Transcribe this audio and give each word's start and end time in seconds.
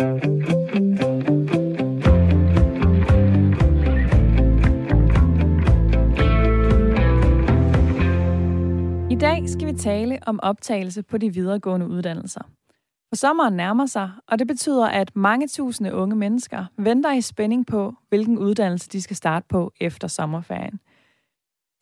I 0.00 0.02
dag 0.02 0.08
skal 9.48 9.66
vi 9.66 9.72
tale 9.72 10.18
om 10.26 10.40
optagelse 10.42 11.02
på 11.02 11.18
de 11.18 11.34
videregående 11.34 11.86
uddannelser. 11.88 12.40
For 13.08 13.16
sommeren 13.16 13.56
nærmer 13.56 13.86
sig, 13.86 14.10
og 14.28 14.38
det 14.38 14.46
betyder, 14.46 14.88
at 14.88 15.16
mange 15.16 15.48
tusinde 15.48 15.94
unge 15.94 16.16
mennesker 16.16 16.64
venter 16.76 17.12
i 17.12 17.20
spænding 17.20 17.66
på, 17.66 17.94
hvilken 18.08 18.38
uddannelse 18.38 18.88
de 18.88 19.02
skal 19.02 19.16
starte 19.16 19.46
på 19.48 19.72
efter 19.80 20.08
sommerferien. 20.08 20.80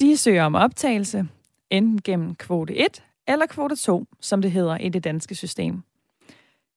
De 0.00 0.16
søger 0.16 0.44
om 0.44 0.54
optagelse, 0.54 1.28
enten 1.70 2.02
gennem 2.02 2.34
kvote 2.34 2.76
1 2.76 3.04
eller 3.28 3.46
kvote 3.46 3.76
2, 3.76 4.06
som 4.20 4.42
det 4.42 4.50
hedder 4.50 4.76
i 4.76 4.88
det 4.88 5.04
danske 5.04 5.34
system. 5.34 5.82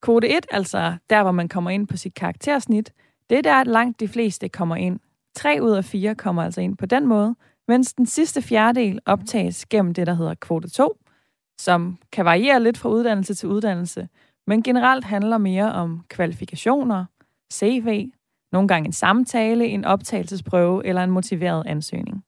Kvote 0.02 0.30
1, 0.38 0.46
altså 0.52 0.98
der, 1.10 1.24
hvor 1.24 1.32
man 1.32 1.50
kommer 1.50 1.70
ind 1.70 1.88
på 1.88 1.98
sit 1.98 2.14
karaktersnit, 2.14 2.94
det 3.30 3.38
er 3.38 3.42
der, 3.42 3.56
at 3.56 3.68
langt 3.68 4.00
de 4.00 4.08
fleste 4.08 4.50
kommer 4.50 4.76
ind. 4.76 5.00
3 5.36 5.60
ud 5.62 5.72
af 5.72 5.86
4 5.86 6.16
kommer 6.16 6.44
altså 6.44 6.62
ind 6.62 6.78
på 6.78 6.86
den 6.86 7.08
måde, 7.08 7.36
mens 7.68 7.94
den 7.94 8.06
sidste 8.06 8.42
fjerdedel 8.42 9.00
optages 9.06 9.66
gennem 9.66 9.94
det, 9.94 10.08
der 10.08 10.14
hedder 10.14 10.34
kvote 10.34 10.70
2, 10.70 10.98
som 11.60 11.98
kan 12.12 12.26
variere 12.26 12.64
lidt 12.64 12.78
fra 12.78 12.90
uddannelse 12.90 13.34
til 13.34 13.50
uddannelse, 13.50 14.08
men 14.48 14.64
generelt 14.64 15.06
handler 15.06 15.38
mere 15.38 15.72
om 15.72 16.06
kvalifikationer, 16.10 17.06
CV, 17.54 18.10
nogle 18.52 18.68
gange 18.68 18.86
en 18.88 18.94
samtale, 18.94 19.66
en 19.66 19.86
optagelsesprøve 19.86 20.86
eller 20.86 21.04
en 21.04 21.12
motiveret 21.12 21.64
ansøgning. 21.68 22.24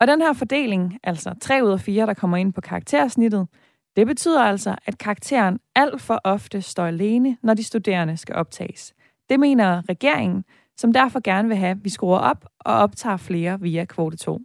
Og 0.00 0.06
den 0.06 0.22
her 0.22 0.32
fordeling, 0.32 0.98
altså 1.02 1.34
3 1.40 1.64
ud 1.64 1.70
af 1.70 1.80
4, 1.80 2.06
der 2.06 2.14
kommer 2.14 2.36
ind 2.36 2.52
på 2.52 2.60
karaktersnittet, 2.60 3.48
det 3.96 4.06
betyder 4.06 4.42
altså, 4.42 4.76
at 4.86 4.98
karakteren 4.98 5.58
alt 5.74 6.00
for 6.00 6.20
ofte 6.24 6.62
står 6.62 6.86
alene, 6.86 7.36
når 7.42 7.54
de 7.54 7.64
studerende 7.64 8.16
skal 8.16 8.34
optages. 8.34 8.94
Det 9.28 9.40
mener 9.40 9.82
regeringen, 9.88 10.44
som 10.76 10.92
derfor 10.92 11.20
gerne 11.24 11.48
vil 11.48 11.56
have, 11.56 11.70
at 11.70 11.84
vi 11.84 11.88
skruer 11.88 12.18
op 12.18 12.44
og 12.60 12.74
optager 12.74 13.16
flere 13.16 13.60
via 13.60 13.84
kvote 13.84 14.16
2. 14.16 14.40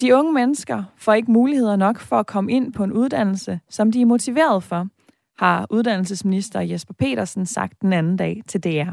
De 0.00 0.16
unge 0.16 0.32
mennesker 0.32 0.84
får 0.96 1.12
ikke 1.12 1.30
muligheder 1.30 1.76
nok 1.76 1.98
for 1.98 2.18
at 2.18 2.26
komme 2.26 2.52
ind 2.52 2.72
på 2.72 2.84
en 2.84 2.92
uddannelse, 2.92 3.60
som 3.68 3.92
de 3.92 4.00
er 4.00 4.06
motiveret 4.06 4.62
for, 4.62 4.88
har 5.38 5.66
uddannelsesminister 5.70 6.60
Jesper 6.60 6.94
Petersen 6.94 7.46
sagt 7.46 7.82
den 7.82 7.92
anden 7.92 8.16
dag 8.16 8.42
til 8.46 8.64
DR. 8.64 8.90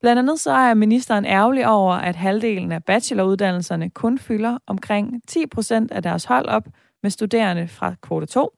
Blandt 0.00 0.18
andet 0.18 0.40
så 0.40 0.50
er 0.50 0.74
ministeren 0.74 1.24
ærgerlig 1.24 1.68
over, 1.68 1.94
at 1.94 2.16
halvdelen 2.16 2.72
af 2.72 2.84
bacheloruddannelserne 2.84 3.90
kun 3.90 4.18
fylder 4.18 4.58
omkring 4.66 5.22
10 5.28 5.46
procent 5.46 5.90
af 5.90 6.02
deres 6.02 6.24
hold 6.24 6.46
op 6.46 6.68
med 7.02 7.10
studerende 7.10 7.68
fra 7.68 7.94
kvote 8.02 8.26
2, 8.26 8.56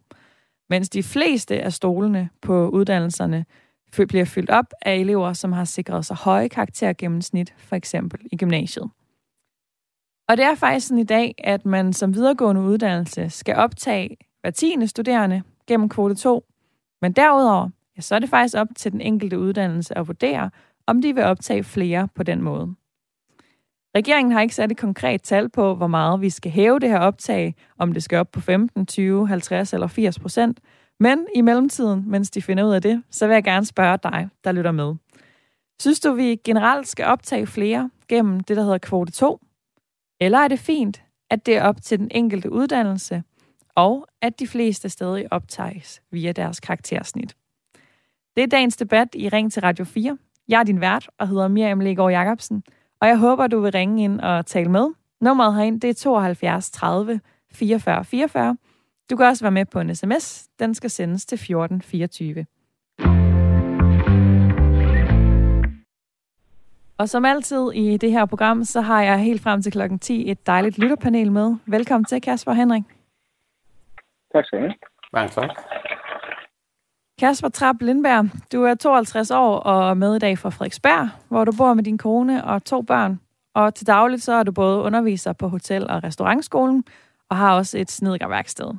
mens 0.71 0.89
de 0.89 1.03
fleste 1.03 1.61
af 1.61 1.73
stolene 1.73 2.29
på 2.43 2.69
uddannelserne 2.69 3.45
bliver 4.09 4.25
fyldt 4.25 4.51
op 4.51 4.67
af 4.83 4.95
elever, 4.95 5.33
som 5.33 5.53
har 5.53 5.65
sikret 5.65 6.07
sig 6.07 6.17
høje 6.17 6.49
karaktergennemsnit, 6.49 7.55
for 7.59 7.77
eksempel 7.77 8.21
i 8.33 8.37
gymnasiet. 8.37 8.91
Og 10.29 10.37
det 10.37 10.45
er 10.45 10.55
faktisk 10.55 10.87
sådan 10.87 10.99
i 10.99 11.05
dag, 11.05 11.35
at 11.39 11.67
man 11.67 11.93
som 11.93 12.15
videregående 12.15 12.63
uddannelse 12.63 13.31
skal 13.31 13.57
optage 13.57 14.17
hver 14.41 14.51
tiende 14.51 14.89
studerende 14.89 15.43
gennem 15.67 15.89
kvote 15.89 16.15
2, 16.15 16.45
men 17.03 17.13
derudover, 17.13 17.69
ja, 17.97 18.01
så 18.01 18.15
er 18.15 18.19
det 18.19 18.29
faktisk 18.29 18.57
op 18.57 18.69
til 18.77 18.93
den 18.93 19.01
enkelte 19.01 19.39
uddannelse 19.39 19.99
at 19.99 20.07
vurdere, 20.07 20.51
om 20.87 21.03
de 21.03 21.15
vil 21.15 21.25
optage 21.25 21.65
flere 21.65 22.09
på 22.15 22.23
den 22.23 22.43
måde. 22.43 22.75
Regeringen 23.95 24.33
har 24.33 24.41
ikke 24.41 24.55
sat 24.55 24.71
et 24.71 24.79
konkret 24.79 25.23
tal 25.23 25.49
på, 25.49 25.75
hvor 25.75 25.87
meget 25.87 26.21
vi 26.21 26.31
skal 26.31 26.51
hæve 26.53 26.79
det 26.79 26.89
her 26.89 26.99
optag, 26.99 27.55
om 27.79 27.93
det 27.93 28.03
skal 28.03 28.19
op 28.19 28.31
på 28.33 28.41
15, 28.41 28.87
20, 28.87 29.29
50 29.29 29.73
eller 29.73 29.87
80 29.87 30.19
procent. 30.19 30.61
Men 31.01 31.27
i 31.35 31.41
mellemtiden, 31.41 32.05
mens 32.07 32.31
de 32.31 32.43
finder 32.43 32.65
ud 32.65 32.73
af 32.73 32.83
det, 32.83 33.03
så 33.11 33.27
vil 33.27 33.35
jeg 33.35 33.45
gerne 33.45 33.67
spørge 33.67 33.99
dig, 34.03 34.29
der 34.45 34.53
lytter 34.53 34.73
med. 34.73 34.95
Synes 35.81 36.01
du, 36.01 36.13
vi 36.13 36.41
generelt 36.45 36.89
skal 36.89 37.07
optage 37.07 37.47
flere 37.47 37.91
gennem 38.09 38.41
det, 38.41 38.57
der 38.57 38.63
hedder 38.63 38.79
kvote 38.79 39.13
2? 39.13 39.41
Eller 40.21 40.39
er 40.39 40.49
det 40.49 40.59
fint, 40.59 41.03
at 41.31 41.47
det 41.47 41.57
er 41.57 41.63
op 41.63 41.83
til 41.83 41.99
den 41.99 42.09
enkelte 42.11 42.53
uddannelse, 42.53 43.23
og 43.75 44.07
at 44.23 44.41
de 44.41 44.47
fleste 44.47 44.89
stadig 44.89 45.33
optages 45.33 46.03
via 46.11 46.33
deres 46.33 46.61
karaktersnit? 46.61 47.37
Det 48.37 48.43
er 48.43 48.47
dagens 48.47 48.77
debat 48.77 49.09
i 49.15 49.29
Ring 49.29 49.53
til 49.53 49.63
Radio 49.63 49.85
4. 49.85 50.19
Jeg 50.49 50.61
er 50.61 50.65
din 50.65 50.81
vært 50.81 51.09
og 51.19 51.29
hedder 51.29 51.49
Miriam 51.49 51.81
Legaard 51.81 52.11
Jacobsen, 52.11 52.63
og 53.03 53.09
jeg 53.09 53.19
håber, 53.19 53.47
du 53.47 53.61
vil 53.61 53.73
ringe 53.73 54.05
ind 54.05 54.21
og 54.21 54.47
tale 54.47 54.71
med. 54.71 54.87
Nummeret 55.21 55.55
herind, 55.55 55.81
det 55.81 55.91
er 55.91 55.95
72 55.95 56.71
30 56.71 57.21
44 57.53 58.05
44. 58.05 58.57
Du 59.11 59.17
kan 59.17 59.27
også 59.27 59.45
være 59.45 59.51
med 59.51 59.65
på 59.65 59.81
en 59.81 59.95
sms. 59.95 60.49
Den 60.59 60.75
skal 60.75 60.91
sendes 60.91 61.27
til 61.27 61.37
1424. 61.37 62.47
Og 66.99 67.09
som 67.09 67.25
altid 67.25 67.73
i 67.75 67.97
det 67.97 68.13
her 68.13 68.27
program, 68.27 68.65
så 68.65 68.81
har 68.81 69.03
jeg 69.03 69.19
helt 69.19 69.43
frem 69.43 69.63
til 69.63 69.73
klokken 69.73 69.99
10 69.99 70.31
et 70.31 70.47
dejligt 70.47 70.79
lytterpanel 70.79 71.33
med. 71.33 71.57
Velkommen 71.67 72.05
til, 72.05 72.21
Kasper 72.21 72.53
Henrik. 72.53 72.83
Tak 74.33 74.45
skal 74.45 74.59
du 74.59 74.65
have. 74.65 74.75
Mange 75.13 75.29
tak. 75.29 75.51
Kasper 77.23 77.49
Trapp 77.49 77.83
Lindberg, 77.83 78.29
du 78.53 78.63
er 78.63 78.75
52 78.75 79.31
år 79.31 79.59
og 79.59 79.97
med 79.97 80.17
i 80.17 80.19
dag 80.19 80.39
fra 80.39 80.51
Frederiksberg, 80.51 81.09
hvor 81.29 81.45
du 81.45 81.53
bor 81.53 81.75
med 81.75 81.85
din 81.85 81.99
kone 81.99 82.45
og 82.45 82.65
to 82.65 82.83
børn. 82.83 83.21
Og 83.55 83.75
til 83.75 83.87
dagligt 83.87 84.23
så 84.23 84.33
er 84.33 84.43
du 84.43 84.53
både 84.53 84.83
underviser 84.83 85.33
på 85.33 85.49
hotel- 85.49 85.91
og 85.91 86.05
restaurantskolen, 86.05 86.85
og 87.31 87.37
har 87.37 87.57
også 87.57 87.79
et 87.79 87.91
snedkerværksted. 87.91 88.71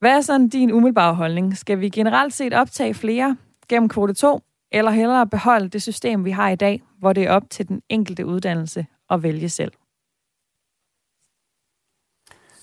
Hvad 0.00 0.16
er 0.16 0.20
sådan 0.20 0.48
din 0.48 0.72
umiddelbare 0.72 1.14
holdning? 1.14 1.56
Skal 1.56 1.80
vi 1.80 1.88
generelt 1.88 2.34
set 2.34 2.54
optage 2.54 2.94
flere 2.94 3.36
gennem 3.68 3.88
kvote 3.88 4.14
2, 4.14 4.40
eller 4.72 4.90
hellere 4.90 5.26
beholde 5.26 5.68
det 5.68 5.82
system, 5.82 6.24
vi 6.24 6.30
har 6.30 6.48
i 6.48 6.56
dag, 6.56 6.82
hvor 6.98 7.12
det 7.12 7.24
er 7.24 7.30
op 7.30 7.50
til 7.50 7.68
den 7.68 7.82
enkelte 7.88 8.26
uddannelse 8.26 8.86
at 9.10 9.22
vælge 9.22 9.48
selv? 9.48 9.72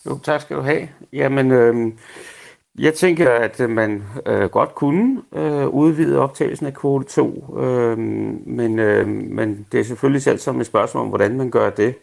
Jo, 0.05 0.19
tak 0.23 0.41
skal 0.41 0.57
du 0.57 0.61
have. 0.61 0.89
Jamen, 1.13 1.51
øh, 1.51 1.93
jeg 2.79 2.93
tænker, 2.93 3.29
at 3.31 3.59
øh, 3.59 3.69
man 3.69 4.03
øh, 4.25 4.49
godt 4.49 4.75
kunne 4.75 5.21
øh, 5.35 5.67
udvide 5.67 6.19
optagelsen 6.19 6.65
af 6.65 6.73
kvote 6.73 7.05
2, 7.05 7.57
øh, 7.59 7.97
men, 8.47 8.79
øh, 8.79 9.07
men 9.07 9.67
det 9.71 9.79
er 9.79 9.83
selvfølgelig 9.83 10.21
selv 10.21 10.37
som 10.39 10.59
et 10.59 10.65
spørgsmål 10.65 11.03
om, 11.03 11.09
hvordan 11.09 11.37
man 11.37 11.51
gør 11.51 11.69
det. 11.69 11.95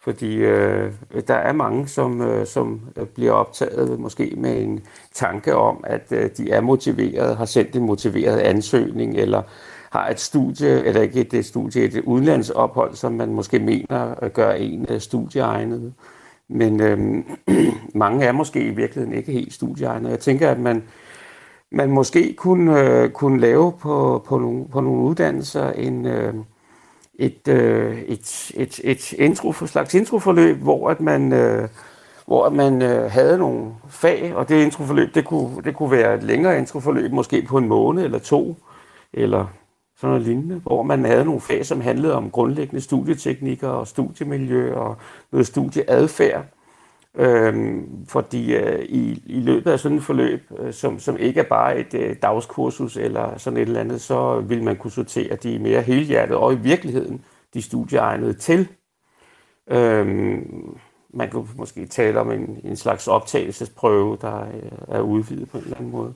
Fordi 0.00 0.36
øh, 0.36 0.92
der 1.28 1.34
er 1.34 1.52
mange, 1.52 1.88
som, 1.88 2.20
øh, 2.20 2.46
som 2.46 2.80
øh, 2.96 3.06
bliver 3.06 3.32
optaget 3.32 4.00
måske 4.00 4.34
med 4.36 4.62
en 4.62 4.80
tanke 5.14 5.56
om, 5.56 5.84
at 5.84 6.12
øh, 6.12 6.30
de 6.36 6.50
er 6.50 6.60
motiveret, 6.60 7.36
har 7.36 7.44
sendt 7.44 7.76
en 7.76 7.82
motiveret 7.86 8.38
ansøgning, 8.38 9.16
eller 9.16 9.42
har 9.90 10.08
et 10.08 10.20
studie, 10.20 10.84
eller 10.84 11.02
ikke 11.02 11.28
et, 11.32 11.44
studie, 11.44 11.82
et 11.84 12.02
udlandsophold, 12.04 12.94
som 12.94 13.12
man 13.12 13.32
måske 13.32 13.58
mener 13.58 14.24
øh, 14.24 14.30
gør 14.30 14.52
en 14.52 14.86
øh, 14.88 15.00
studieegnet. 15.00 15.92
Men 16.48 16.80
øh, 16.80 17.24
mange 17.94 18.24
er 18.24 18.32
måske 18.32 18.60
i 18.60 18.70
virkeligheden 18.70 19.18
ikke 19.18 19.32
helt 19.32 19.52
studieegnede. 19.52 20.10
Jeg 20.10 20.20
tænker, 20.20 20.50
at 20.50 20.58
man, 20.58 20.82
man 21.70 21.90
måske 21.90 22.32
kunne, 22.32 22.80
øh, 22.80 23.10
kunne 23.10 23.40
lave 23.40 23.72
på, 23.72 24.24
på, 24.26 24.38
nogle, 24.38 24.68
på 24.68 24.80
nogle 24.80 25.02
uddannelser 25.02 25.72
en... 25.72 26.06
Øh, 26.06 26.34
et, 27.18 27.48
øh, 27.48 27.98
et, 27.98 28.52
et, 28.54 28.80
et 28.84 29.12
intro, 29.12 29.52
slags 29.52 29.94
introforløb, 29.94 30.56
hvor 30.56 30.90
at 30.90 31.00
man, 31.00 31.32
øh, 31.32 31.68
hvor 32.26 32.50
man 32.50 32.82
øh, 32.82 33.10
havde 33.10 33.38
nogle 33.38 33.70
fag, 33.88 34.34
og 34.34 34.48
det 34.48 34.62
introforløb, 34.64 35.14
det 35.14 35.24
kunne, 35.24 35.62
det 35.64 35.76
kunne 35.76 35.90
være 35.90 36.14
et 36.14 36.22
længere 36.22 36.58
introforløb, 36.58 37.12
måske 37.12 37.42
på 37.42 37.58
en 37.58 37.68
måned 37.68 38.04
eller 38.04 38.18
to, 38.18 38.56
eller 39.12 39.46
sådan 39.96 40.10
noget 40.10 40.26
lignende, 40.26 40.56
hvor 40.56 40.82
man 40.82 41.04
havde 41.04 41.24
nogle 41.24 41.40
fag, 41.40 41.66
som 41.66 41.80
handlede 41.80 42.14
om 42.14 42.30
grundlæggende 42.30 42.80
studieteknikker 42.80 43.68
og 43.68 43.86
studiemiljø 43.86 44.74
og 44.74 44.96
noget 45.32 45.46
studieadfærd. 45.46 46.44
Øhm, 47.18 48.06
fordi 48.08 48.54
øh, 48.54 48.84
i, 48.84 49.22
i 49.26 49.40
løbet 49.40 49.70
af 49.70 49.80
sådan 49.80 49.96
et 49.98 50.04
forløb, 50.04 50.50
øh, 50.58 50.72
som, 50.72 50.98
som 50.98 51.16
ikke 51.16 51.40
er 51.40 51.48
bare 51.48 51.78
et 51.78 51.94
øh, 51.94 52.16
dagskursus 52.22 52.96
eller 52.96 53.38
sådan 53.38 53.56
et 53.56 53.62
eller 53.62 53.80
andet, 53.80 54.00
så 54.00 54.40
vil 54.40 54.62
man 54.62 54.76
kunne 54.76 54.90
sortere 54.90 55.36
de 55.36 55.58
mere 55.58 55.82
helhjertet 55.82 56.36
og 56.36 56.52
i 56.52 56.56
virkeligheden 56.56 57.24
de 57.54 57.62
studieegnede 57.62 58.32
til. 58.32 58.68
Øhm, 59.70 60.78
man 61.10 61.30
kunne 61.30 61.48
måske 61.56 61.86
tale 61.86 62.20
om 62.20 62.30
en, 62.30 62.60
en 62.64 62.76
slags 62.76 63.08
optagelsesprøve, 63.08 64.18
der 64.20 64.40
øh, 64.42 64.72
er 64.88 65.00
udvidet 65.00 65.50
på 65.50 65.58
en 65.58 65.64
eller 65.64 65.76
anden 65.76 65.92
måde. 65.92 66.14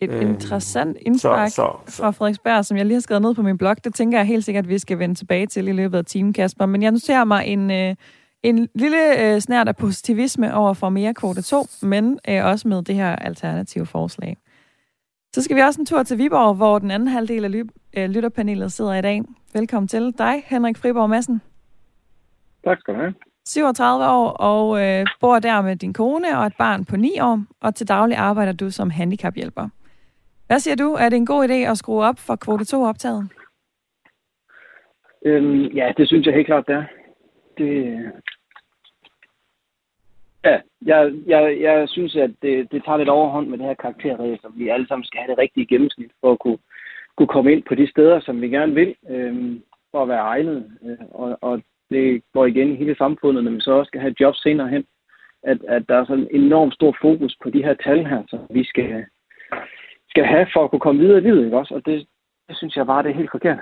Et 0.00 0.10
øhm, 0.10 0.28
interessant 0.28 0.96
indspark 1.00 1.48
så, 1.48 1.54
så, 1.54 1.76
så. 1.86 2.02
fra 2.02 2.10
Frederiksberg, 2.10 2.64
som 2.64 2.76
jeg 2.76 2.86
lige 2.86 2.94
har 2.94 3.00
skrevet 3.00 3.22
ned 3.22 3.34
på 3.34 3.42
min 3.42 3.58
blog. 3.58 3.84
Det 3.84 3.94
tænker 3.94 4.18
jeg 4.18 4.26
helt 4.26 4.44
sikkert, 4.44 4.64
at 4.64 4.68
vi 4.68 4.78
skal 4.78 4.98
vende 4.98 5.14
tilbage 5.14 5.46
til 5.46 5.68
i 5.68 5.72
løbet 5.72 5.98
af 5.98 6.04
timen, 6.04 6.32
Kasper. 6.32 6.66
Men 6.66 6.82
jeg 6.82 6.90
noterer 6.90 7.24
mig 7.24 7.46
en... 7.46 7.70
Øh, 7.70 7.94
en 8.42 8.68
lille 8.74 9.20
øh, 9.20 9.40
snært 9.40 9.68
af 9.68 9.76
positivisme 9.76 10.54
over 10.54 10.74
for 10.74 10.88
mere 10.88 11.14
kvote 11.14 11.42
2, 11.42 11.66
men 11.82 12.18
øh, 12.28 12.44
også 12.44 12.68
med 12.68 12.82
det 12.82 12.94
her 12.94 13.16
alternative 13.16 13.86
forslag. 13.86 14.36
Så 15.34 15.42
skal 15.42 15.56
vi 15.56 15.60
også 15.60 15.80
en 15.80 15.86
tur 15.86 16.02
til 16.02 16.18
Viborg, 16.18 16.54
hvor 16.54 16.78
den 16.78 16.90
anden 16.90 17.08
halvdel 17.08 17.44
af 17.44 17.50
ly- 17.52 17.70
øh, 17.96 18.10
lytterpanelet 18.10 18.72
sidder 18.72 18.94
i 18.94 19.02
dag. 19.02 19.22
Velkommen 19.52 19.88
til 19.88 20.14
dig, 20.18 20.42
Henrik 20.46 20.76
Friborg 20.76 21.10
Madsen. 21.10 21.42
Tak 22.64 22.80
skal 22.80 22.94
du 22.94 22.98
have. 22.98 23.14
37 23.48 24.06
år 24.06 24.28
og 24.28 24.82
øh, 24.82 25.06
bor 25.20 25.38
der 25.38 25.62
med 25.62 25.76
din 25.76 25.92
kone 25.92 26.38
og 26.38 26.46
et 26.46 26.56
barn 26.58 26.84
på 26.84 26.96
9 26.96 27.20
år, 27.20 27.42
og 27.60 27.74
til 27.74 27.88
daglig 27.88 28.16
arbejder 28.16 28.52
du 28.52 28.70
som 28.70 28.90
handicaphjælper. 28.90 29.68
Hvad 30.46 30.58
siger 30.58 30.76
du? 30.76 30.92
Er 30.92 31.08
det 31.08 31.16
en 31.16 31.26
god 31.26 31.48
idé 31.48 31.70
at 31.70 31.78
skrue 31.78 32.04
op 32.04 32.18
for 32.18 32.36
kvote 32.36 32.76
2-optaget? 32.76 33.30
Øhm, 35.24 35.62
ja, 35.62 35.92
det 35.96 36.08
synes 36.08 36.26
jeg 36.26 36.34
helt 36.34 36.46
klart, 36.46 36.66
det 36.68 36.74
er. 36.74 36.84
Det, 37.58 38.12
ja, 40.44 40.60
jeg, 40.86 41.14
jeg, 41.26 41.60
jeg 41.60 41.88
synes, 41.88 42.16
at 42.16 42.30
det, 42.42 42.72
det 42.72 42.84
tager 42.84 42.98
lidt 42.98 43.08
overhånd 43.08 43.48
med 43.48 43.58
det 43.58 43.66
her 43.66 43.74
karakterræs, 43.74 44.38
som 44.40 44.52
vi 44.56 44.68
alle 44.68 44.88
sammen 44.88 45.04
skal 45.04 45.20
have 45.20 45.30
det 45.30 45.38
rigtige 45.38 45.66
gennemsnit 45.66 46.10
for 46.20 46.32
at 46.32 46.38
kunne, 46.38 46.58
kunne 47.16 47.28
komme 47.28 47.52
ind 47.52 47.62
på 47.62 47.74
de 47.74 47.90
steder, 47.90 48.20
som 48.20 48.40
vi 48.40 48.48
gerne 48.48 48.74
vil, 48.74 48.94
øhm, 49.10 49.62
for 49.90 50.02
at 50.02 50.08
være 50.08 50.26
egnet. 50.34 50.70
Øh, 50.84 51.06
og, 51.10 51.38
og 51.40 51.62
det 51.90 52.22
går 52.32 52.46
igen 52.46 52.72
i 52.72 52.76
hele 52.76 52.96
samfundet, 52.96 53.44
når 53.44 53.50
man 53.50 53.60
så 53.60 53.72
også 53.72 53.88
skal 53.88 54.00
have 54.00 54.14
job 54.20 54.34
senere 54.34 54.68
hen, 54.68 54.84
at, 55.42 55.58
at 55.68 55.88
der 55.88 55.96
er 55.96 56.04
sådan 56.04 56.28
en 56.30 56.42
enormt 56.42 56.74
stor 56.74 56.96
fokus 57.00 57.36
på 57.42 57.50
de 57.50 57.62
her 57.62 57.74
tal 57.74 58.06
her, 58.06 58.22
som 58.28 58.40
vi 58.50 58.64
skal, 58.64 59.04
skal 60.16 60.26
have 60.36 60.46
for 60.54 60.64
at 60.64 60.70
kunne 60.70 60.86
komme 60.86 61.00
videre 61.00 61.18
i 61.18 61.20
livet, 61.20 61.44
ikke 61.44 61.58
også? 61.58 61.74
Og 61.74 61.86
det, 61.86 62.06
det 62.48 62.56
synes 62.56 62.76
jeg 62.76 62.86
bare, 62.86 63.02
det 63.02 63.10
er 63.10 63.14
helt 63.14 63.30
forkert. 63.30 63.58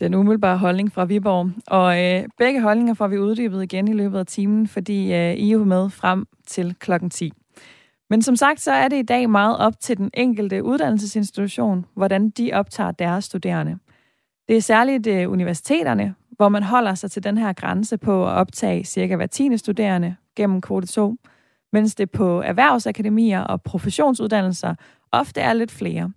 Den 0.00 0.14
umiddelbare 0.14 0.58
holdning 0.58 0.92
fra 0.92 1.04
Viborg. 1.04 1.50
Og 1.66 1.88
øh, 2.04 2.28
begge 2.38 2.62
holdninger 2.62 2.94
får 2.94 3.08
vi 3.08 3.18
uddybet 3.18 3.62
igen 3.62 3.88
i 3.88 3.92
løbet 3.92 4.18
af 4.18 4.26
timen, 4.26 4.66
fordi 4.66 5.14
øh, 5.14 5.32
I 5.34 5.48
er 5.48 5.52
jo 5.52 5.64
med 5.64 5.90
frem 5.90 6.26
til 6.46 6.74
klokken 6.80 7.10
10. 7.10 7.32
Men 8.10 8.22
som 8.22 8.36
sagt, 8.36 8.60
så 8.60 8.72
er 8.72 8.88
det 8.88 8.96
i 8.96 9.02
dag 9.02 9.30
meget 9.30 9.58
op 9.58 9.72
til 9.80 9.96
den 9.96 10.10
enkelte 10.14 10.64
uddannelsesinstitution, 10.64 11.86
hvordan 11.94 12.30
de 12.30 12.50
optager 12.52 12.90
deres 12.90 13.24
studerende. 13.24 13.78
Det 14.48 14.56
er 14.56 14.60
særligt 14.60 15.06
øh, 15.06 15.30
universiteterne, 15.30 16.14
hvor 16.30 16.48
man 16.48 16.62
holder 16.62 16.94
sig 16.94 17.10
til 17.10 17.24
den 17.24 17.38
her 17.38 17.52
grænse 17.52 17.98
på 17.98 18.26
at 18.26 18.32
optage 18.32 18.84
cirka 18.84 19.16
hver 19.16 19.26
tiende 19.26 19.58
studerende 19.58 20.16
gennem 20.36 20.60
kvote 20.60 20.86
2, 20.86 21.16
mens 21.72 21.94
det 21.94 22.10
på 22.10 22.42
erhvervsakademier 22.42 23.40
og 23.40 23.62
professionsuddannelser 23.62 24.74
ofte 25.12 25.40
er 25.40 25.52
lidt 25.52 25.70
flere. 25.70 26.12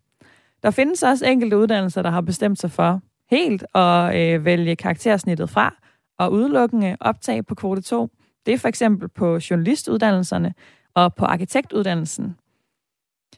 Der 0.63 0.72
findes 0.72 1.04
også 1.04 1.25
enkelte 1.25 1.57
uddannelser, 1.57 2.02
der 2.02 2.10
har 2.10 2.22
bestemt 2.22 2.60
sig 2.60 2.72
for 2.72 3.02
helt 3.31 3.66
at 3.75 4.16
øh, 4.16 4.46
vælge 4.46 4.75
karaktersnittet 4.75 5.50
fra 5.50 5.75
og 6.19 6.31
udelukkende 6.31 6.98
optage 7.00 7.44
på 7.44 7.56
kvote 7.56 7.81
2. 7.81 8.10
Det 8.46 8.54
er 8.54 8.57
for 8.57 8.68
eksempel 8.68 9.10
på 9.10 9.40
journalistuddannelserne 9.50 10.54
og 10.94 11.16
på 11.16 11.25
arkitektuddannelsen. 11.25 12.36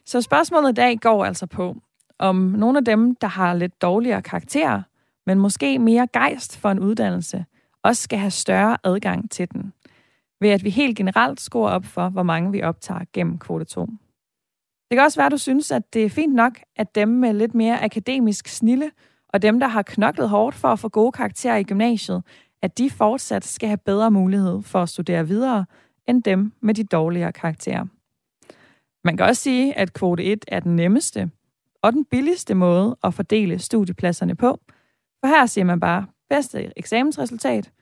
Så 0.06 0.20
spørgsmålet 0.20 0.68
i 0.68 0.74
dag 0.74 0.98
går 0.98 1.24
altså 1.24 1.46
på, 1.46 1.76
om 2.18 2.36
nogle 2.36 2.78
af 2.78 2.84
dem, 2.84 3.16
der 3.16 3.26
har 3.26 3.54
lidt 3.54 3.82
dårligere 3.82 4.22
karakterer, 4.22 4.82
men 5.26 5.38
måske 5.38 5.78
mere 5.78 6.08
gejst 6.12 6.58
for 6.58 6.70
en 6.70 6.80
uddannelse, 6.80 7.44
også 7.82 8.02
skal 8.02 8.18
have 8.18 8.30
større 8.30 8.76
adgang 8.84 9.30
til 9.30 9.52
den, 9.52 9.72
ved 10.40 10.50
at 10.50 10.64
vi 10.64 10.70
helt 10.70 10.96
generelt 10.96 11.40
skruer 11.40 11.70
op 11.70 11.84
for, 11.84 12.08
hvor 12.08 12.22
mange 12.22 12.52
vi 12.52 12.62
optager 12.62 13.00
gennem 13.12 13.38
kvote 13.38 13.64
2. 13.64 13.86
Det 14.90 14.96
kan 14.96 15.04
også 15.04 15.18
være, 15.18 15.26
at 15.26 15.32
du 15.32 15.38
synes, 15.38 15.70
at 15.70 15.94
det 15.94 16.04
er 16.04 16.08
fint 16.08 16.34
nok, 16.34 16.58
at 16.76 16.94
dem 16.94 17.08
med 17.08 17.32
lidt 17.32 17.54
mere 17.54 17.84
akademisk 17.84 18.48
snille, 18.48 18.90
og 19.28 19.42
dem, 19.42 19.60
der 19.60 19.68
har 19.68 19.82
knoklet 19.82 20.28
hårdt 20.28 20.56
for 20.56 20.68
at 20.68 20.78
få 20.78 20.88
gode 20.88 21.12
karakterer 21.12 21.56
i 21.56 21.62
gymnasiet, 21.62 22.22
at 22.62 22.78
de 22.78 22.90
fortsat 22.90 23.44
skal 23.44 23.68
have 23.68 23.78
bedre 23.78 24.10
mulighed 24.10 24.62
for 24.62 24.82
at 24.82 24.88
studere 24.88 25.26
videre, 25.26 25.66
end 26.06 26.22
dem 26.22 26.52
med 26.60 26.74
de 26.74 26.84
dårligere 26.84 27.32
karakterer. 27.32 27.84
Man 29.04 29.16
kan 29.16 29.26
også 29.26 29.42
sige, 29.42 29.78
at 29.78 29.92
kvote 29.92 30.24
1 30.24 30.44
er 30.48 30.60
den 30.60 30.76
nemmeste 30.76 31.30
og 31.82 31.92
den 31.92 32.04
billigste 32.04 32.54
måde 32.54 32.96
at 33.04 33.14
fordele 33.14 33.58
studiepladserne 33.58 34.34
på, 34.34 34.60
for 35.20 35.26
her 35.26 35.46
siger 35.46 35.64
man 35.64 35.80
bare 35.80 36.06
bedste 36.30 36.72
eksamensresultat, 36.76 37.72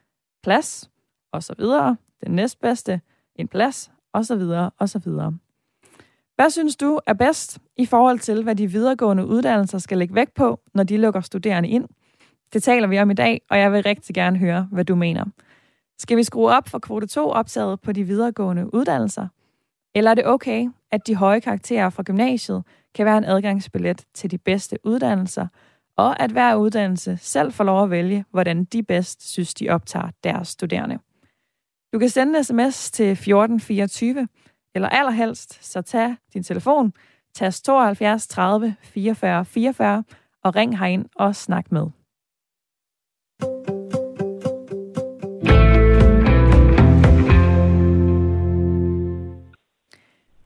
plads, 0.43 0.89
og 1.31 1.43
så 1.43 1.55
videre, 1.57 1.97
den 2.25 2.35
næstbedste, 2.35 3.01
en 3.35 3.47
plads, 3.47 3.91
og 4.13 4.25
så 4.25 4.35
videre, 4.35 4.71
og 4.79 4.89
så 4.89 4.99
videre. 4.99 5.37
Hvad 6.35 6.49
synes 6.49 6.75
du 6.75 6.99
er 7.07 7.13
bedst 7.13 7.59
i 7.77 7.85
forhold 7.85 8.19
til, 8.19 8.43
hvad 8.43 8.55
de 8.55 8.71
videregående 8.71 9.25
uddannelser 9.25 9.77
skal 9.77 9.97
lægge 9.97 10.15
vægt 10.15 10.33
på, 10.33 10.59
når 10.73 10.83
de 10.83 10.97
lukker 10.97 11.21
studerende 11.21 11.69
ind? 11.69 11.87
Det 12.53 12.63
taler 12.63 12.87
vi 12.87 12.99
om 12.99 13.11
i 13.11 13.13
dag, 13.13 13.41
og 13.49 13.59
jeg 13.59 13.71
vil 13.71 13.83
rigtig 13.83 14.15
gerne 14.15 14.37
høre, 14.37 14.67
hvad 14.71 14.85
du 14.85 14.95
mener. 14.95 15.25
Skal 15.99 16.17
vi 16.17 16.23
skrue 16.23 16.51
op 16.51 16.67
for 16.67 16.79
kvote 16.79 17.07
2 17.07 17.29
optaget 17.29 17.81
på 17.81 17.91
de 17.91 18.03
videregående 18.03 18.73
uddannelser? 18.73 19.27
Eller 19.95 20.11
er 20.11 20.15
det 20.15 20.27
okay, 20.27 20.69
at 20.91 21.07
de 21.07 21.15
høje 21.15 21.39
karakterer 21.39 21.89
fra 21.89 22.03
gymnasiet 22.03 22.63
kan 22.95 23.05
være 23.05 23.17
en 23.17 23.23
adgangsbillet 23.23 24.05
til 24.13 24.31
de 24.31 24.37
bedste 24.37 24.77
uddannelser, 24.83 25.47
og 25.95 26.19
at 26.19 26.31
hver 26.31 26.55
uddannelse 26.55 27.17
selv 27.21 27.51
får 27.51 27.63
lov 27.63 27.83
at 27.83 27.89
vælge, 27.89 28.25
hvordan 28.31 28.63
de 28.63 28.83
bedst 28.83 29.31
synes, 29.31 29.53
de 29.53 29.69
optager 29.69 30.09
deres 30.23 30.47
studerende? 30.47 30.99
Du 31.93 31.99
kan 31.99 32.09
sende 32.09 32.37
en 32.37 32.43
sms 32.43 32.91
til 32.91 33.11
1424, 33.11 34.27
eller 34.75 34.89
allerhelst, 34.89 35.65
så 35.65 35.81
tag 35.81 36.15
din 36.33 36.43
telefon, 36.43 36.93
tast 37.33 37.65
72 37.65 38.27
30 38.27 38.75
44 38.81 39.45
44 39.45 40.03
og 40.43 40.55
ring 40.55 40.79
herind 40.79 41.05
og 41.15 41.35
snak 41.35 41.71
med. 41.71 41.87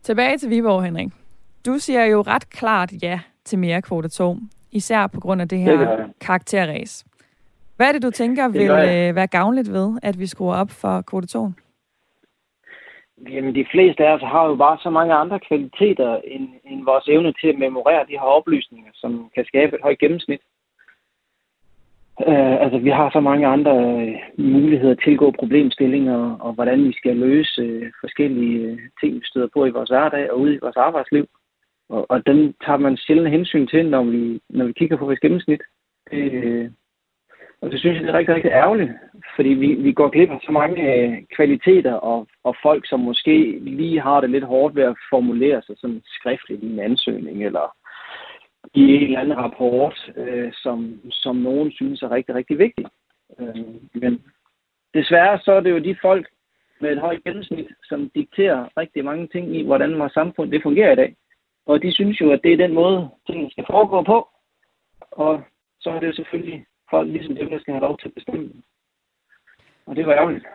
Tilbage 0.04 0.38
til 0.38 0.50
Viborg, 0.50 0.84
Henrik. 0.84 1.10
Du 1.66 1.78
siger 1.78 2.06
jo 2.06 2.22
ret 2.22 2.50
klart 2.50 2.94
ja 3.02 3.20
til 3.46 3.60
mere 3.60 3.82
kvote 3.82 4.10
2, 4.10 4.38
især 4.72 5.08
på 5.08 5.20
grund 5.20 5.42
af 5.42 5.50
det 5.50 5.60
her 5.60 6.08
karakterræs. 6.22 7.06
Hvad 7.81 7.89
er 7.89 7.94
det, 7.94 8.04
du 8.04 8.12
tænker 8.12 8.48
vil 8.48 8.62
øh, 8.62 9.16
være 9.16 9.28
gavnligt 9.28 9.72
ved, 9.72 10.00
at 10.04 10.19
vi 10.19 10.28
skruer 10.28 10.56
op 10.56 10.72
for 10.81 11.01
kvote 11.01 11.28
2? 11.28 11.51
Jamen, 13.30 13.56
de 13.56 13.66
fleste 13.72 14.07
af 14.07 14.13
os 14.16 14.22
har 14.22 14.45
jo 14.48 14.56
bare 14.56 14.78
så 14.83 14.89
mange 14.89 15.13
andre 15.13 15.39
kvaliteter 15.39 16.19
end, 16.24 16.48
end 16.66 16.86
vores 16.86 17.07
evne 17.07 17.33
til 17.33 17.48
at 17.48 17.60
memorere 17.60 18.06
de 18.10 18.19
her 18.22 18.30
oplysninger, 18.38 18.92
som 18.94 19.30
kan 19.36 19.45
skabe 19.45 19.75
et 19.75 19.81
højt 19.81 20.00
gennemsnit. 20.00 20.42
Uh, 22.28 22.56
altså, 22.63 22.78
vi 22.78 22.89
har 22.89 23.10
så 23.10 23.19
mange 23.19 23.48
andre 23.48 23.75
uh, 24.38 24.45
muligheder 24.45 24.95
til 24.95 25.12
at 25.12 25.19
gå 25.19 25.31
problemstillinger, 25.39 26.18
og, 26.18 26.38
og 26.39 26.54
hvordan 26.54 26.83
vi 26.83 26.94
skal 26.94 27.16
løse 27.16 27.62
uh, 27.62 27.88
forskellige 28.01 28.72
uh, 28.72 28.80
ting, 29.00 29.16
vi 29.16 29.25
støder 29.25 29.48
på 29.54 29.66
i 29.66 29.75
vores 29.78 29.89
hverdag 29.89 30.31
og 30.31 30.39
ude 30.39 30.56
i 30.56 30.60
vores 30.62 30.78
arbejdsliv. 30.78 31.25
Og, 31.89 32.06
og 32.12 32.25
den 32.25 32.54
tager 32.66 32.78
man 32.78 32.98
sjældent 32.98 33.30
hensyn 33.30 33.68
til, 33.68 33.89
når 33.89 34.04
vi, 34.04 34.42
når 34.50 34.66
vi 34.66 34.74
kigger 34.74 34.98
på 34.98 35.06
vores 35.06 35.19
gennemsnit. 35.19 35.62
Det, 36.12 36.74
og 37.62 37.72
det 37.72 37.80
synes 37.80 37.96
jeg 37.96 38.04
det 38.04 38.10
er 38.10 38.18
rigtig, 38.18 38.36
rigtig 38.36 38.52
ærgerligt, 38.52 38.92
fordi 39.36 39.50
vi, 39.50 39.74
vi 39.74 39.92
går 39.94 40.10
glip 40.10 40.30
af 40.30 40.40
så 40.44 40.52
mange 40.52 40.96
øh, 40.96 41.24
kvaliteter 41.36 41.94
og, 41.94 42.28
og 42.44 42.56
folk, 42.63 42.88
som 42.88 43.00
måske 43.00 43.60
lige 43.60 44.02
har 44.02 44.22
det 44.22 44.30
lidt 44.30 44.44
hårdt 44.44 44.75
ved 44.75 44.84
at 44.84 44.98
formulere 45.10 45.62
sig 45.62 45.75
sådan 45.78 46.02
skriftligt 46.06 46.63
i 46.63 46.72
en 46.74 46.80
ansøgning 46.80 47.46
eller 47.46 47.75
i 48.74 48.81
en 48.81 49.04
eller 49.04 49.19
anden 49.19 49.38
rapport, 49.38 50.12
øh, 50.18 50.52
som, 50.54 51.00
som 51.12 51.35
nogen 51.35 51.71
synes 51.71 52.02
er 52.02 52.12
rigtig, 52.12 52.35
rigtig 52.35 52.57
vigtig. 52.57 52.85
Øh, 53.40 53.56
men 53.94 54.24
desværre 54.94 55.40
så 55.40 55.52
er 55.52 55.59
det 55.59 55.71
jo 55.71 55.80
de 55.80 55.95
folk 56.02 56.28
med 56.81 56.92
et 56.92 57.00
højt 57.00 57.24
gennemsnit, 57.24 57.68
som 57.83 58.09
dikterer 58.16 58.69
rigtig 58.78 59.06
mange 59.06 59.28
ting 59.28 59.56
i, 59.56 59.66
hvordan 59.66 60.00
vores 60.00 60.14
samfund 60.14 60.52
det 60.52 60.64
fungerer 60.64 60.92
i 60.92 60.95
dag. 60.95 61.16
Og 61.66 61.81
de 61.81 61.94
synes 61.94 62.21
jo, 62.21 62.31
at 62.31 62.40
det 62.44 62.54
er 62.54 62.57
den 62.57 62.74
måde, 62.74 63.09
tingene 63.28 63.52
skal 63.52 63.66
foregå 63.69 64.04
på. 64.04 64.30
Og 65.12 65.42
så 65.80 65.90
er 65.90 66.00
det 66.00 66.07
jo 66.07 66.14
selvfølgelig 66.14 66.66
folk 66.94 67.07
ligesom 67.12 67.36
dem, 67.36 67.50
der 67.50 67.60
skal 67.60 67.74
have 67.74 67.81
lov 67.88 67.98
til 67.98 68.07
at 68.07 68.14
bestemme. 68.14 68.50
Og 69.86 69.95
det 69.95 70.06
var 70.07 70.14
ærgerligt. 70.14 70.45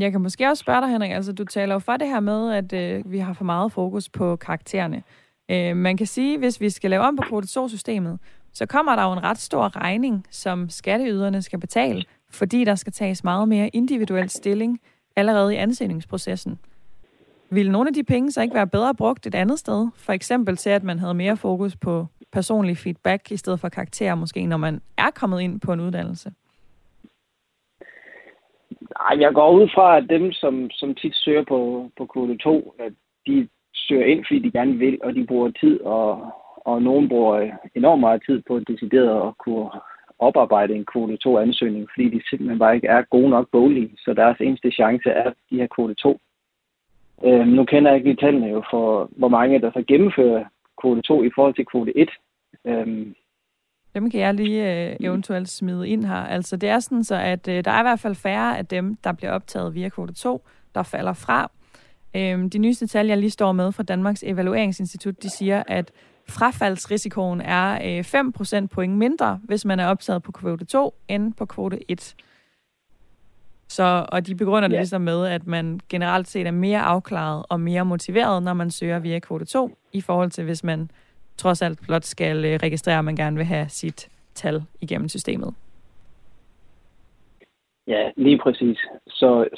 Jeg 0.00 0.12
kan 0.12 0.20
måske 0.20 0.48
også 0.48 0.60
spørge 0.60 0.80
dig, 0.80 0.90
Henrik, 0.90 1.10
altså 1.10 1.32
du 1.32 1.44
taler 1.44 1.74
jo 1.74 1.78
for 1.78 1.96
det 1.96 2.08
her 2.08 2.20
med, 2.20 2.52
at 2.52 2.72
øh, 2.72 3.12
vi 3.12 3.18
har 3.18 3.32
for 3.32 3.44
meget 3.44 3.72
fokus 3.72 4.08
på 4.08 4.36
karaktererne. 4.36 5.02
Øh, 5.50 5.76
man 5.76 5.96
kan 5.96 6.06
sige, 6.06 6.38
hvis 6.38 6.60
vi 6.60 6.70
skal 6.70 6.90
lave 6.90 7.02
om 7.02 7.16
på 7.16 7.22
kvote 7.22 7.60
2-systemet, 7.60 8.18
så 8.52 8.66
kommer 8.66 8.96
der 8.96 9.02
jo 9.02 9.12
en 9.12 9.22
ret 9.22 9.38
stor 9.38 9.76
regning, 9.76 10.26
som 10.30 10.68
skatteyderne 10.68 11.42
skal 11.42 11.60
betale, 11.60 12.04
fordi 12.30 12.64
der 12.64 12.74
skal 12.74 12.92
tages 12.92 13.24
meget 13.24 13.48
mere 13.48 13.68
individuel 13.68 14.28
stilling 14.28 14.80
allerede 15.16 15.54
i 15.54 15.56
ansøgningsprocessen. 15.56 16.58
Vil 17.50 17.70
nogle 17.70 17.88
af 17.88 17.94
de 17.94 18.04
penge 18.04 18.32
så 18.32 18.42
ikke 18.42 18.54
være 18.54 18.66
bedre 18.66 18.94
brugt 18.94 19.26
et 19.26 19.34
andet 19.34 19.58
sted? 19.58 19.88
For 19.96 20.12
eksempel 20.12 20.56
til, 20.56 20.70
at 20.70 20.82
man 20.82 20.98
havde 20.98 21.14
mere 21.14 21.36
fokus 21.36 21.76
på 21.76 22.06
personlig 22.38 22.76
feedback 22.76 23.30
i 23.30 23.36
stedet 23.36 23.60
for 23.60 23.68
karakterer, 23.68 24.14
måske 24.14 24.46
når 24.46 24.56
man 24.56 24.80
er 24.98 25.10
kommet 25.20 25.40
ind 25.40 25.60
på 25.60 25.72
en 25.72 25.80
uddannelse? 25.80 26.28
Nej, 28.98 29.14
jeg 29.24 29.32
går 29.34 29.50
ud 29.58 29.68
fra, 29.74 29.96
at 29.96 30.06
dem, 30.08 30.32
som, 30.32 30.70
som 30.70 30.94
tit 30.94 31.14
søger 31.14 31.44
på, 31.48 31.90
på 31.98 32.06
kvote 32.06 32.36
2, 32.36 32.74
at 32.78 32.92
de 33.26 33.48
søger 33.74 34.06
ind, 34.06 34.24
fordi 34.26 34.38
de 34.38 34.50
gerne 34.50 34.76
vil, 34.78 34.98
og 35.02 35.14
de 35.14 35.26
bruger 35.26 35.50
tid, 35.60 35.80
og, 35.80 36.32
og 36.56 36.82
nogen 36.82 37.08
bruger 37.08 37.50
enormt 37.74 38.00
meget 38.00 38.22
tid 38.26 38.42
på 38.48 38.56
at 38.56 38.68
decidere 38.68 39.28
at 39.28 39.38
kunne 39.38 39.70
oparbejde 40.18 40.74
en 40.74 40.86
kvote 40.92 41.18
2-ansøgning, 41.26 41.86
fordi 41.94 42.08
de 42.08 42.20
simpelthen 42.30 42.58
bare 42.58 42.74
ikke 42.74 42.88
er 42.88 43.02
gode 43.02 43.30
nok 43.30 43.46
boglige, 43.52 43.90
så 43.98 44.14
deres 44.14 44.40
eneste 44.40 44.70
chance 44.70 45.08
er 45.10 45.32
de 45.50 45.56
her 45.60 45.68
kvote 45.74 45.94
2. 45.94 46.20
Øhm, 47.24 47.48
nu 47.48 47.64
kender 47.64 47.90
jeg 47.90 47.96
ikke 47.96 48.08
lige 48.08 48.24
tallene 48.24 48.46
jo 48.46 48.62
for, 48.70 49.10
hvor 49.16 49.28
mange 49.28 49.60
der 49.60 49.70
så 49.72 49.84
gennemfører 49.88 50.44
kvote 50.80 51.02
2 51.02 51.22
i 51.22 51.30
forhold 51.34 51.54
til 51.54 51.66
kvote 51.66 51.98
1. 51.98 52.10
Øhm, 52.66 53.14
dem 53.94 54.10
kan 54.10 54.20
jeg 54.20 54.34
lige 54.34 54.88
øh, 54.90 54.96
eventuelt 55.00 55.48
smide 55.48 55.88
ind 55.88 56.04
her. 56.04 56.14
Altså 56.14 56.56
det 56.56 56.68
er 56.68 56.80
sådan 56.80 57.04
så, 57.04 57.14
at 57.14 57.48
øh, 57.48 57.64
der 57.64 57.70
er 57.70 57.80
i 57.80 57.82
hvert 57.82 58.00
fald 58.00 58.14
færre 58.14 58.58
af 58.58 58.66
dem, 58.66 58.96
der 58.96 59.12
bliver 59.12 59.32
optaget 59.32 59.74
via 59.74 59.88
kvote 59.88 60.14
2, 60.14 60.46
der 60.74 60.82
falder 60.82 61.12
fra. 61.12 61.50
Øhm, 62.16 62.50
de 62.50 62.58
nyeste 62.58 62.86
tal, 62.86 63.06
jeg 63.06 63.18
lige 63.18 63.30
står 63.30 63.52
med 63.52 63.72
fra 63.72 63.82
Danmarks 63.82 64.22
Evalueringsinstitut, 64.26 65.22
de 65.22 65.30
siger, 65.30 65.62
at 65.66 65.92
frafaldsrisikoen 66.28 67.40
er 67.40 68.02
5% 68.02 68.56
øh, 68.56 68.68
point 68.68 68.96
mindre, 68.96 69.40
hvis 69.44 69.64
man 69.64 69.80
er 69.80 69.86
optaget 69.86 70.22
på 70.22 70.32
kvote 70.32 70.64
2 70.64 70.94
end 71.08 71.32
på 71.32 71.46
kvote 71.46 71.90
1. 71.90 72.14
Så, 73.68 74.06
og 74.08 74.26
de 74.26 74.34
begrunder 74.34 74.68
det 74.68 74.74
ja. 74.74 74.80
ligesom 74.80 75.02
med, 75.02 75.26
at 75.26 75.46
man 75.46 75.80
generelt 75.88 76.28
set 76.28 76.46
er 76.46 76.50
mere 76.50 76.80
afklaret 76.80 77.44
og 77.48 77.60
mere 77.60 77.84
motiveret, 77.84 78.42
når 78.42 78.54
man 78.54 78.70
søger 78.70 78.98
via 78.98 79.18
kvote 79.18 79.44
2, 79.44 79.78
i 79.92 80.00
forhold 80.00 80.30
til 80.30 80.44
hvis 80.44 80.64
man 80.64 80.90
trods 81.38 81.62
alt 81.62 81.78
blot 81.86 82.04
skal 82.04 82.44
øh, 82.44 82.58
registrere, 82.62 82.98
at 82.98 83.04
man 83.04 83.16
gerne 83.16 83.36
vil 83.36 83.44
have 83.44 83.68
sit 83.68 84.08
tal 84.34 84.62
igennem 84.80 85.08
systemet. 85.08 85.54
Ja, 87.86 88.10
lige 88.16 88.38
præcis. 88.38 88.78
Så, 89.06 89.48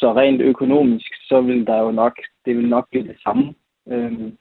så 0.00 0.12
rent 0.12 0.40
økonomisk, 0.40 1.10
så 1.28 1.40
vil 1.40 1.66
der 1.66 1.78
jo 1.78 1.90
nok, 1.90 2.12
det 2.44 2.56
vil 2.56 2.68
nok 2.68 2.86
blive 2.90 3.08
det 3.08 3.16
samme. 3.22 3.54
Øhm, 3.88 4.36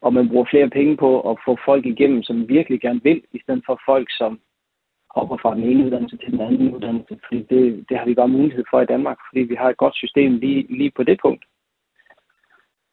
og 0.00 0.12
man 0.12 0.28
bruger 0.28 0.46
flere 0.50 0.70
penge 0.70 0.96
på 0.96 1.30
at 1.30 1.36
få 1.44 1.56
folk 1.64 1.86
igennem, 1.86 2.22
som 2.22 2.48
virkelig 2.48 2.80
gerne 2.80 3.00
vil, 3.02 3.22
i 3.32 3.40
stedet 3.42 3.62
for 3.66 3.80
folk, 3.86 4.08
som 4.10 4.40
hopper 5.16 5.36
fra 5.42 5.54
den 5.54 5.64
ene 5.64 5.84
uddannelse 5.84 6.16
til 6.16 6.32
den 6.32 6.40
anden 6.40 6.74
uddannelse. 6.74 7.18
Fordi 7.26 7.42
det, 7.50 7.84
det 7.88 7.98
har 7.98 8.06
vi 8.06 8.14
bare 8.14 8.28
mulighed 8.28 8.64
for 8.70 8.80
i 8.80 8.86
Danmark, 8.86 9.18
fordi 9.28 9.40
vi 9.40 9.54
har 9.54 9.68
et 9.70 9.76
godt 9.76 9.94
system 9.94 10.36
lige, 10.36 10.76
lige 10.76 10.92
på 10.96 11.02
det 11.02 11.18
punkt. 11.22 11.44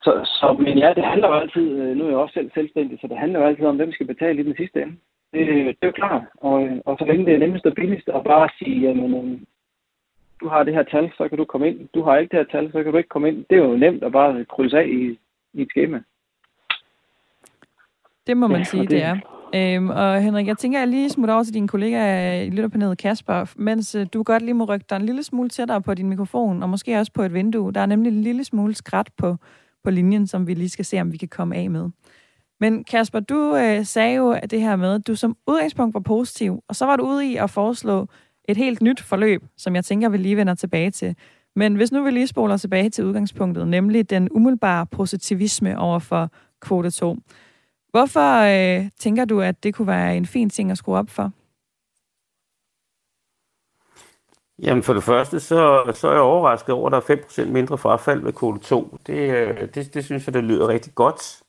Så, 0.04 0.12
så, 0.26 0.56
men 0.60 0.78
ja, 0.78 0.94
det 0.94 1.04
handler 1.06 1.28
jo 1.28 1.34
altid, 1.34 1.68
øh, 1.82 1.98
nu 1.98 2.04
er 2.04 2.10
jeg 2.10 2.18
også 2.18 2.34
selv 2.34 2.52
selvstændig, 2.54 3.00
så 3.02 3.08
det 3.08 3.18
handler 3.18 3.40
jo 3.40 3.46
altid 3.46 3.66
om, 3.66 3.76
hvem 3.76 3.92
skal 3.92 4.08
betale 4.08 4.40
i 4.40 4.44
den 4.44 4.56
sidste 4.56 4.82
ende. 4.82 4.96
Det, 5.34 5.48
det 5.48 5.78
er 5.82 5.88
jo 5.88 5.92
klart. 5.92 6.24
Og, 6.38 6.70
og 6.86 6.98
så 7.00 7.06
længe 7.06 7.26
det 7.26 7.34
er 7.34 7.40
nemmest 7.40 7.66
og 7.66 7.74
billigst 7.74 8.10
at 8.10 8.24
bare 8.24 8.50
sige, 8.60 8.82
jamen, 8.82 9.14
øh, 9.14 9.40
du 10.42 10.48
har 10.48 10.64
det 10.64 10.74
her 10.74 10.84
tal, 10.84 11.12
så 11.18 11.30
kan 11.30 11.38
du 11.38 11.46
komme 11.46 11.68
ind. 11.68 11.90
Du 11.94 12.04
har 12.04 12.18
ikke 12.18 12.38
det 12.38 12.40
her 12.40 12.60
tal, 12.60 12.72
så 12.72 12.84
kan 12.84 12.92
du 12.92 12.98
ikke 12.98 13.10
komme 13.10 13.28
ind. 13.28 13.46
Det 13.50 13.58
er 13.58 13.64
jo 13.64 13.78
nemt 13.78 14.04
at 14.04 14.12
bare 14.12 14.46
krydse 14.46 14.78
af 14.78 14.88
i, 14.88 15.20
i 15.54 15.62
et 15.62 15.70
schema. 15.70 16.00
Det 18.28 18.38
må 18.38 18.48
man 18.48 18.58
ja, 18.58 18.64
sige, 18.64 18.82
det, 18.82 18.90
det 18.90 19.04
er. 19.04 19.18
Øhm, 19.56 19.90
og 19.90 20.22
Henrik, 20.22 20.48
jeg 20.48 20.58
tænker, 20.58 20.80
at 20.80 20.82
jeg 20.82 20.88
lige 20.88 21.10
smutter 21.10 21.34
over 21.34 21.44
til 21.44 21.54
din 21.54 21.68
kollega 21.68 22.02
i 22.44 22.50
lytterpanelet 22.50 22.98
Kasper, 22.98 23.54
mens 23.58 23.96
øh, 23.96 24.08
du 24.14 24.24
godt 24.24 24.44
lige 24.44 24.54
må 24.54 24.66
rykke 24.66 24.86
dig 24.90 24.96
en 24.96 25.06
lille 25.06 25.24
smule 25.24 25.50
tættere 25.50 25.82
på 25.82 25.94
din 25.94 26.10
mikrofon, 26.10 26.64
og 26.64 26.70
måske 26.70 27.00
også 27.00 27.12
på 27.12 27.22
et 27.22 27.34
vindue. 27.34 27.74
Der 27.74 27.82
er 27.82 27.86
nemlig 27.86 28.12
en 28.12 28.22
lille 28.22 28.44
smule 28.44 28.76
skræt 28.76 29.10
på, 29.18 29.36
på 29.84 29.92
linjen, 29.92 30.28
som 30.28 30.48
vi 30.48 30.54
lige 30.54 30.70
skal 30.70 30.86
se, 30.86 31.02
om 31.02 31.12
vi 31.12 31.18
kan 31.18 31.28
komme 31.28 31.56
af 31.56 31.70
med. 31.70 31.90
Men 32.60 32.84
Kasper, 32.84 33.20
du 33.20 33.56
øh, 33.56 33.86
sagde 33.86 34.16
jo 34.16 34.32
at 34.32 34.52
det 34.52 34.62
her 34.62 34.76
med, 34.76 34.94
at 34.94 35.08
du 35.08 35.16
som 35.16 35.38
udgangspunkt 35.48 35.94
var 35.94 36.00
positiv, 36.00 36.64
og 36.68 36.76
så 36.76 36.86
var 36.86 36.96
du 36.96 37.04
ude 37.04 37.32
i 37.32 37.36
at 37.36 37.50
foreslå 37.50 38.08
et 38.50 38.58
helt 38.58 38.82
nyt 38.82 39.02
forløb, 39.02 39.44
som 39.58 39.76
jeg 39.76 39.86
tænker, 39.86 40.10
vi 40.10 40.18
lige 40.18 40.38
vender 40.38 40.56
tilbage 40.56 40.92
til. 40.92 41.16
Men 41.56 41.76
hvis 41.76 41.92
nu 41.92 42.04
vi 42.04 42.12
lige 42.12 42.28
spoler 42.28 42.58
tilbage 42.58 42.90
til 42.90 43.06
udgangspunktet, 43.06 43.68
nemlig 43.68 44.10
den 44.10 44.28
umiddelbare 44.32 44.86
positivisme 44.86 45.80
over 45.80 46.00
for 46.00 46.32
kvote 46.62 46.92
2. 46.92 47.18
Hvorfor 47.92 48.42
øh, 48.42 48.90
tænker 49.00 49.26
du, 49.26 49.42
at 49.42 49.64
det 49.64 49.74
kunne 49.74 49.88
være 49.88 50.18
en 50.18 50.26
fin 50.26 50.50
ting 50.50 50.72
at 50.72 50.78
skrue 50.78 50.98
op 50.98 51.10
for? 51.10 51.32
Jamen 54.64 54.84
for 54.84 54.94
det 54.94 55.04
første, 55.04 55.40
så, 55.40 55.92
så 55.96 56.08
er 56.08 56.12
jeg 56.12 56.22
overrasket 56.22 56.76
over, 56.76 56.90
at 56.90 57.04
der 57.08 57.16
er 57.16 57.20
5% 57.46 57.46
mindre 57.52 57.78
frafald 57.78 58.22
ved 58.22 58.34
kvote 58.34 58.60
2. 58.60 58.98
Det, 59.08 59.14
øh, 59.14 59.68
det, 59.76 59.94
det 59.94 60.06
synes 60.06 60.28
jeg, 60.28 60.34
det 60.34 60.44
lyder 60.44 60.68
rigtig 60.68 60.96
godt. 60.96 61.42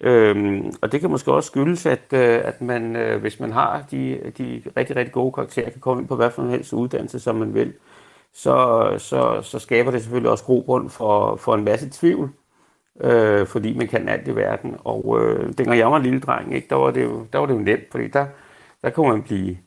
Øhm, 0.00 0.72
og 0.82 0.92
det 0.92 1.00
kan 1.00 1.10
måske 1.10 1.32
også 1.32 1.46
skyldes, 1.46 1.86
at, 1.86 2.12
øh, 2.12 2.40
at 2.44 2.60
man, 2.62 2.96
øh, 2.96 3.20
hvis 3.20 3.40
man 3.40 3.52
har 3.52 3.84
de, 3.90 4.32
de 4.38 4.62
rigtig, 4.76 4.96
rigtig 4.96 5.12
gode 5.12 5.32
karakterer, 5.32 5.70
kan 5.70 5.80
komme 5.80 6.00
ind 6.02 6.08
på 6.08 6.16
hvad 6.16 6.30
for 6.30 6.42
en 6.42 6.50
helst 6.50 6.72
uddannelse, 6.72 7.20
som 7.20 7.36
man 7.36 7.54
vil, 7.54 7.74
så, 8.32 8.94
så, 8.98 9.42
så 9.42 9.58
skaber 9.58 9.90
det 9.90 10.02
selvfølgelig 10.02 10.30
også 10.30 10.44
grobund 10.44 10.90
for, 10.90 11.36
for 11.36 11.54
en 11.54 11.64
masse 11.64 11.90
tvivl, 11.92 12.30
øh, 13.00 13.46
fordi 13.46 13.74
man 13.78 13.88
kan 13.88 14.08
alt 14.08 14.28
i 14.28 14.36
verden. 14.36 14.76
Og 14.84 15.18
øh, 15.22 15.52
dengang 15.58 15.78
jeg 15.78 15.90
var 15.90 15.96
en 15.96 16.02
lille 16.02 16.20
dreng, 16.20 16.54
ikke, 16.54 16.68
der, 16.70 16.76
var 16.76 16.90
det 16.90 17.04
jo, 17.04 17.26
der 17.32 17.38
var 17.38 17.46
det 17.46 17.54
jo 17.54 17.58
nemt, 17.58 17.84
fordi 17.90 18.08
der, 18.08 18.26
der 18.82 18.90
kunne 18.90 19.08
man 19.08 19.22
blive 19.22 19.58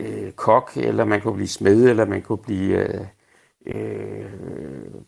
øh, 0.00 0.32
kok, 0.32 0.72
eller 0.76 1.04
man 1.04 1.20
kunne 1.20 1.34
blive 1.34 1.48
smed, 1.48 1.88
eller 1.90 2.04
man 2.04 2.22
kunne 2.22 2.38
blive 2.38 2.88
øh, 2.88 3.04
øh, 3.66 4.26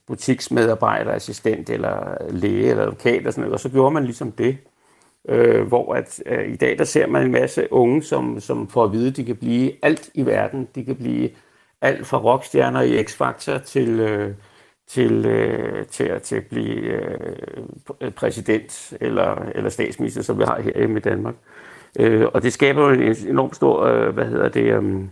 butiksmedarbejder, 0.07 1.13
assistent, 1.13 1.71
eller 1.71 2.17
læge, 2.31 2.71
eller 2.71 2.83
advokat, 2.83 3.27
og 3.27 3.33
sådan 3.33 3.43
noget, 3.43 3.55
og 3.55 3.61
så 3.61 3.69
gjorde 3.69 3.95
man 3.95 4.05
ligesom 4.05 4.33
det. 4.33 4.59
Øh, 5.29 5.67
hvor 5.67 5.95
at 5.95 6.23
øh, 6.27 6.53
i 6.53 6.57
dag, 6.57 6.79
der 6.79 6.85
ser 6.85 7.07
man 7.07 7.27
en 7.27 7.33
masse 7.33 7.73
unge, 7.73 8.03
som, 8.03 8.41
som 8.41 8.69
får 8.69 8.85
at 8.85 8.93
vide, 8.93 9.09
at 9.09 9.17
de 9.17 9.25
kan 9.25 9.37
blive 9.37 9.73
alt 9.85 10.11
i 10.15 10.27
verden. 10.27 10.69
De 10.75 10.85
kan 10.85 10.97
blive 10.97 11.31
alt 11.81 12.07
fra 12.07 12.19
rockstjerner 12.19 12.81
i 12.81 13.03
X-Factor 13.03 13.59
til, 13.65 14.01
øh, 14.01 14.35
til, 14.89 15.27
øh, 15.27 15.87
til, 15.87 16.21
til 16.21 16.37
at 16.37 16.47
blive 16.47 16.81
øh, 18.01 18.11
præsident 18.11 18.95
eller, 19.01 19.35
eller 19.55 19.71
statsminister, 19.71 20.23
som 20.23 20.39
vi 20.39 20.45
har 20.45 20.61
her 20.61 20.97
i 20.97 21.01
Danmark. 21.01 21.35
Øh, 21.35 21.70
Øh, 21.99 22.27
og 22.35 22.43
det 22.43 22.53
skaber 22.53 22.83
jo 22.83 22.91
en 22.91 23.17
enormt 23.29 23.57
stor, 23.57 23.85
øh, 23.85 24.15
hvad 24.15 24.25
hedder 24.25 24.49
det, 24.49 24.65
øhm, 24.65 25.11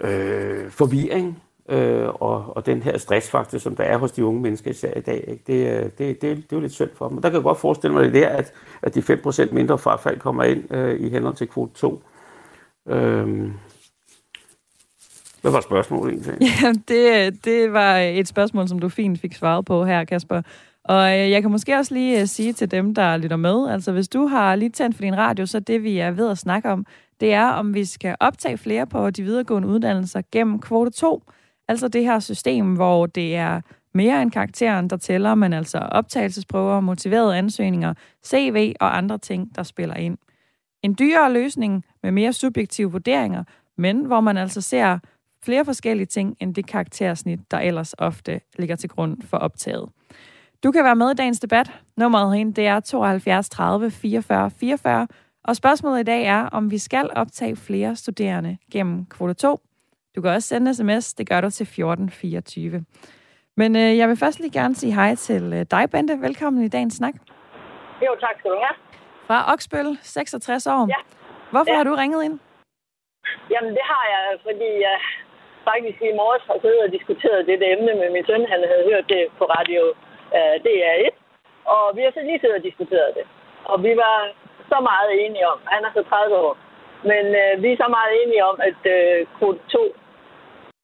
øh, 0.00 0.70
forvirring, 0.70 1.42
øh, 1.68 2.08
og, 2.08 2.56
og 2.56 2.66
den 2.66 2.82
her 2.82 2.98
stressfaktor, 2.98 3.58
som 3.58 3.76
der 3.76 3.84
er 3.84 3.96
hos 3.96 4.12
de 4.12 4.24
unge 4.24 4.40
mennesker 4.40 4.70
især 4.70 4.94
i 4.96 5.00
dag, 5.00 5.24
ikke? 5.28 5.42
Det, 5.46 5.78
øh, 5.78 5.82
det, 5.82 5.98
det, 5.98 6.22
det 6.22 6.32
er 6.32 6.36
jo 6.52 6.60
lidt 6.60 6.72
synd 6.72 6.90
for 6.94 7.08
dem. 7.08 7.22
Der 7.22 7.28
kan 7.28 7.36
jeg 7.36 7.42
godt 7.42 7.58
forestille 7.58 7.94
mig 7.94 8.04
det 8.04 8.14
der, 8.14 8.28
at, 8.28 8.52
at 8.82 8.94
de 8.94 9.00
5% 9.00 9.52
mindre 9.52 9.78
frafald 9.78 10.18
kommer 10.18 10.44
ind 10.44 10.74
øh, 10.74 11.00
i 11.00 11.08
henhold 11.08 11.34
til 11.34 11.48
kvote 11.48 11.74
2. 11.74 12.02
Øh, 12.88 13.50
hvad 15.40 15.52
var 15.52 15.60
spørgsmålet 15.60 16.12
egentlig? 16.12 16.48
Ja, 16.62 16.72
det, 16.88 17.26
øh, 17.26 17.32
det 17.44 17.72
var 17.72 17.96
et 17.98 18.28
spørgsmål, 18.28 18.68
som 18.68 18.78
du 18.78 18.88
fint 18.88 19.20
fik 19.20 19.34
svaret 19.34 19.64
på 19.64 19.84
her, 19.84 20.04
Kasper. 20.04 20.42
Og 20.88 21.18
øh, 21.18 21.30
jeg 21.30 21.42
kan 21.42 21.50
måske 21.50 21.76
også 21.76 21.94
lige 21.94 22.20
øh, 22.20 22.26
sige 22.26 22.52
til 22.52 22.70
dem, 22.70 22.94
der 22.94 23.16
lytter 23.16 23.36
med, 23.36 23.68
altså 23.70 23.92
hvis 23.92 24.08
du 24.08 24.26
har 24.26 24.56
lige 24.56 24.70
tændt 24.70 24.96
for 24.96 25.02
din 25.02 25.16
radio, 25.16 25.46
så 25.46 25.60
det 25.60 25.82
vi 25.82 25.98
er 25.98 26.10
ved 26.10 26.30
at 26.30 26.38
snakke 26.38 26.70
om, 26.70 26.86
det 27.20 27.32
er, 27.32 27.46
om 27.46 27.74
vi 27.74 27.84
skal 27.84 28.16
optage 28.20 28.58
flere 28.58 28.86
på 28.86 29.10
de 29.10 29.22
videregående 29.22 29.68
uddannelser 29.68 30.22
gennem 30.32 30.58
kvote 30.60 30.90
2. 30.90 31.22
Altså 31.68 31.88
det 31.88 32.04
her 32.04 32.18
system, 32.18 32.74
hvor 32.74 33.06
det 33.06 33.36
er 33.36 33.60
mere 33.94 34.22
end 34.22 34.30
karakteren, 34.30 34.90
der 34.90 34.96
tæller, 34.96 35.34
men 35.34 35.52
altså 35.52 35.78
optagelsesprøver, 35.78 36.80
motiverede 36.80 37.36
ansøgninger, 37.36 37.94
CV 38.26 38.74
og 38.80 38.96
andre 38.96 39.18
ting, 39.18 39.56
der 39.56 39.62
spiller 39.62 39.94
ind. 39.94 40.18
En 40.82 40.96
dyrere 40.98 41.32
løsning 41.32 41.84
med 42.02 42.12
mere 42.12 42.32
subjektive 42.32 42.92
vurderinger, 42.92 43.44
men 43.78 44.04
hvor 44.04 44.20
man 44.20 44.36
altså 44.36 44.60
ser 44.60 44.98
flere 45.44 45.64
forskellige 45.64 46.06
ting 46.06 46.36
end 46.40 46.54
det 46.54 46.66
karaktersnit, 46.66 47.40
der 47.50 47.58
ellers 47.58 47.94
ofte 47.98 48.40
ligger 48.58 48.76
til 48.76 48.88
grund 48.88 49.22
for 49.22 49.36
optaget. 49.36 49.88
Du 50.64 50.72
kan 50.72 50.84
være 50.84 50.96
med 50.96 51.10
i 51.10 51.14
dagens 51.14 51.40
debat. 51.40 51.68
Nummeret 51.96 52.32
herinde, 52.32 52.52
det 52.54 52.66
er 52.66 52.80
72 52.80 53.48
30 53.48 53.90
44 53.90 54.50
44. 54.50 55.06
Og 55.44 55.56
spørgsmålet 55.56 56.00
i 56.00 56.02
dag 56.02 56.22
er, 56.24 56.42
om 56.58 56.70
vi 56.70 56.78
skal 56.78 57.10
optage 57.16 57.56
flere 57.56 57.96
studerende 57.96 58.58
gennem 58.72 59.06
kvote 59.06 59.34
2. 59.34 59.60
Du 60.16 60.20
kan 60.22 60.30
også 60.30 60.48
sende 60.48 60.74
sms, 60.74 61.14
det 61.14 61.28
gør 61.28 61.40
du 61.40 61.50
til 61.50 61.64
1424. 61.64 62.84
Men 63.56 63.76
øh, 63.76 63.98
jeg 64.00 64.08
vil 64.08 64.16
først 64.16 64.40
lige 64.40 64.52
gerne 64.60 64.74
sige 64.74 64.94
hej 64.94 65.14
til 65.14 65.44
øh, 65.52 65.66
dig, 65.70 65.84
Bente. 65.92 66.14
Velkommen 66.26 66.64
i 66.64 66.68
dagens 66.68 66.94
snak. 66.94 67.14
Jo, 68.06 68.10
tak 68.20 68.34
skal 68.38 68.50
du 68.50 68.58
have. 68.66 68.76
Fra 69.26 69.52
Oksbøl, 69.52 69.98
66 70.02 70.66
år. 70.66 70.86
Ja. 70.94 71.00
Hvorfor 71.50 71.72
ja. 71.72 71.76
har 71.76 71.84
du 71.84 71.94
ringet 71.94 72.24
ind? 72.24 72.36
Jamen, 73.52 73.70
det 73.78 73.84
har 73.92 74.04
jeg, 74.14 74.24
fordi 74.46 74.70
jeg 74.88 74.98
faktisk 75.70 75.98
i 76.10 76.12
morges 76.20 76.44
har 76.50 76.58
siddet 76.64 76.80
og 76.86 76.90
diskuteret 76.96 77.46
dette 77.50 77.66
emne 77.74 77.92
med 78.00 78.08
min 78.14 78.24
søn. 78.28 78.42
Han 78.54 78.60
havde 78.70 78.84
hørt 78.90 79.06
det 79.14 79.22
på 79.38 79.44
radio 79.44 79.82
øh, 80.36 80.56
DR1. 80.64 81.14
Og 81.74 81.84
vi 81.96 82.00
har 82.02 82.12
så 82.14 82.20
lige 82.22 82.40
siddet 82.40 82.56
og 82.56 82.66
diskuteret 82.68 83.10
det. 83.18 83.26
Og 83.64 83.76
vi 83.86 83.92
var 84.04 84.16
så 84.72 84.78
meget 84.90 85.10
enige 85.24 85.48
om, 85.52 85.58
han 85.64 85.84
er 85.84 85.92
så 85.94 86.02
30 86.02 86.36
år, 86.36 86.56
men 87.10 87.24
øh, 87.42 87.62
vi 87.62 87.68
er 87.72 87.82
så 87.84 87.88
meget 87.96 88.12
enige 88.22 88.44
om, 88.50 88.56
at 88.68 88.80
øh, 88.96 89.26
kvote 89.38 89.60
2, 89.68 89.94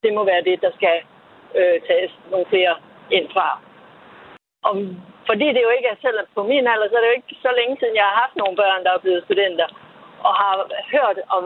det 0.02 0.12
må 0.14 0.24
være 0.24 0.46
det, 0.48 0.62
der 0.62 0.70
skal 0.78 0.96
øh, 1.58 1.76
tages 1.88 2.12
nogle 2.30 2.46
flere 2.52 2.74
ind 3.10 3.26
fra. 3.34 3.48
Og 4.68 4.74
fordi 5.28 5.46
det 5.54 5.62
jo 5.66 5.72
ikke 5.76 5.88
er 5.88 6.02
selv 6.02 6.18
på 6.34 6.42
min 6.42 6.66
alder, 6.72 6.88
så 6.88 6.96
er 6.96 7.00
det 7.00 7.10
jo 7.10 7.18
ikke 7.20 7.36
så 7.46 7.50
længe 7.58 7.76
siden, 7.76 7.96
jeg 7.96 8.06
har 8.08 8.20
haft 8.22 8.36
nogle 8.36 8.56
børn, 8.56 8.84
der 8.84 8.92
er 8.92 9.04
blevet 9.04 9.24
studenter, 9.24 9.68
og 10.26 10.32
har 10.42 10.54
hørt 10.94 11.18
om 11.36 11.44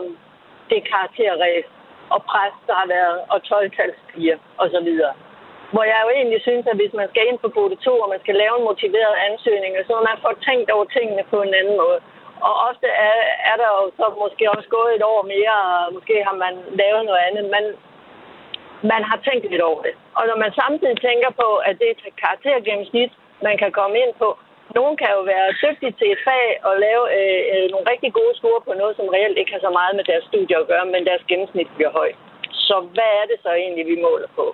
det 0.69 0.89
karakterræs, 0.89 1.65
og 2.13 2.19
pres, 2.23 2.55
der 2.67 2.75
har 2.81 2.87
været, 2.87 3.19
og 3.31 3.37
12-talspiger 3.49 4.37
osv. 4.57 4.89
Hvor 5.73 5.83
jeg 5.91 5.99
jo 6.05 6.09
egentlig 6.17 6.41
synes, 6.47 6.65
at 6.71 6.79
hvis 6.79 6.93
man 6.99 7.09
skal 7.09 7.27
ind 7.29 7.39
på 7.39 7.49
kvote 7.55 7.75
2, 7.75 7.91
og 8.03 8.09
man 8.13 8.21
skal 8.23 8.35
lave 8.43 8.55
en 8.57 8.67
motiveret 8.71 9.15
ansøgning, 9.27 9.73
så 9.87 9.93
man 10.09 10.17
får 10.23 10.33
tænkt 10.47 10.69
over 10.75 10.85
tingene 10.95 11.23
på 11.31 11.37
en 11.41 11.53
anden 11.59 11.77
måde. 11.83 11.99
Og 12.47 12.53
ofte 12.69 12.87
er, 13.07 13.17
er 13.51 13.55
der 13.61 13.69
jo 13.77 13.83
så 13.99 14.05
måske 14.23 14.43
også 14.55 14.69
gået 14.77 14.91
et 14.95 15.03
år 15.13 15.21
mere, 15.33 15.55
og 15.69 15.93
måske 15.97 16.15
har 16.27 16.35
man 16.45 16.53
lavet 16.81 17.03
noget 17.05 17.21
andet, 17.27 17.45
men 17.55 17.63
man 18.91 19.01
har 19.09 19.17
tænkt 19.27 19.45
lidt 19.51 19.67
over 19.69 19.81
det. 19.87 19.93
Og 20.17 20.23
når 20.29 20.37
man 20.43 20.51
samtidig 20.61 20.97
tænker 21.07 21.29
på, 21.41 21.47
at 21.67 21.73
det 21.79 21.87
er 21.87 21.95
et 21.95 22.19
karaktergennemsnit, 22.23 23.11
man 23.47 23.55
kan 23.61 23.71
komme 23.79 23.95
ind 24.03 24.13
på, 24.21 24.29
nogen 24.77 24.95
kan 25.01 25.11
jo 25.17 25.21
være 25.33 25.55
dygtige 25.63 25.95
til 25.99 26.07
et 26.11 26.21
fag 26.27 26.45
og 26.67 26.73
lave 26.85 27.03
øh, 27.17 27.41
øh, 27.53 27.65
nogle 27.71 27.89
rigtig 27.91 28.11
gode 28.19 28.33
score 28.39 28.61
på 28.67 28.73
noget, 28.81 28.93
som 28.95 29.07
reelt 29.15 29.37
ikke 29.37 29.53
har 29.55 29.63
så 29.67 29.71
meget 29.79 29.93
med 29.95 30.05
deres 30.11 30.23
studie 30.29 30.57
at 30.57 30.67
gøre, 30.71 30.85
men 30.93 31.01
deres 31.09 31.23
gennemsnit 31.29 31.69
bliver 31.75 31.91
højt. 31.99 32.17
Så 32.67 32.75
hvad 32.95 33.11
er 33.21 33.25
det 33.31 33.37
så 33.45 33.51
egentlig, 33.53 33.85
vi 33.91 33.97
måler 34.07 34.29
på? 34.35 34.45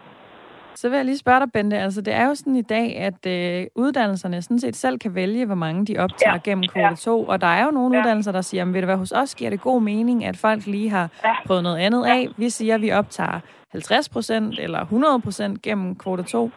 Så 0.75 0.89
vil 0.89 0.95
jeg 0.95 1.05
lige 1.05 1.17
spørge 1.17 1.39
dig, 1.39 1.51
Bente. 1.51 1.77
Altså, 1.77 2.01
det 2.01 2.13
er 2.13 2.25
jo 2.27 2.35
sådan 2.35 2.55
i 2.55 2.61
dag, 2.61 2.97
at 2.97 3.25
øh, 3.25 3.67
uddannelserne 3.75 4.41
sådan 4.41 4.59
set 4.59 4.75
selv 4.75 4.99
kan 4.99 5.15
vælge, 5.15 5.45
hvor 5.45 5.55
mange 5.55 5.85
de 5.85 5.97
optager 5.99 6.33
ja. 6.33 6.39
gennem 6.43 6.63
kvote 6.63 6.87
ja. 6.87 6.95
2. 6.95 7.23
Og 7.23 7.41
der 7.41 7.47
er 7.47 7.65
jo 7.65 7.71
nogle 7.71 7.95
ja. 7.95 8.01
uddannelser, 8.01 8.31
der 8.31 8.41
siger, 8.41 8.65
ved 8.65 8.81
du 8.81 8.85
hvad, 8.85 8.95
hos 8.95 9.11
os 9.11 9.35
giver 9.35 9.49
det 9.49 9.61
god 9.61 9.81
mening, 9.81 10.25
at 10.25 10.37
folk 10.37 10.65
lige 10.65 10.89
har 10.89 11.09
ja. 11.23 11.33
prøvet 11.45 11.63
noget 11.63 11.77
andet 11.77 12.05
af. 12.05 12.27
Vi 12.37 12.49
siger, 12.49 12.75
at 12.75 12.81
vi 12.81 12.91
optager 12.91 13.39
50 13.71 14.09
procent 14.09 14.59
eller 14.59 14.81
100 14.81 15.21
procent 15.21 15.61
gennem 15.61 15.95
kvote 15.95 16.23
2. 16.23 16.51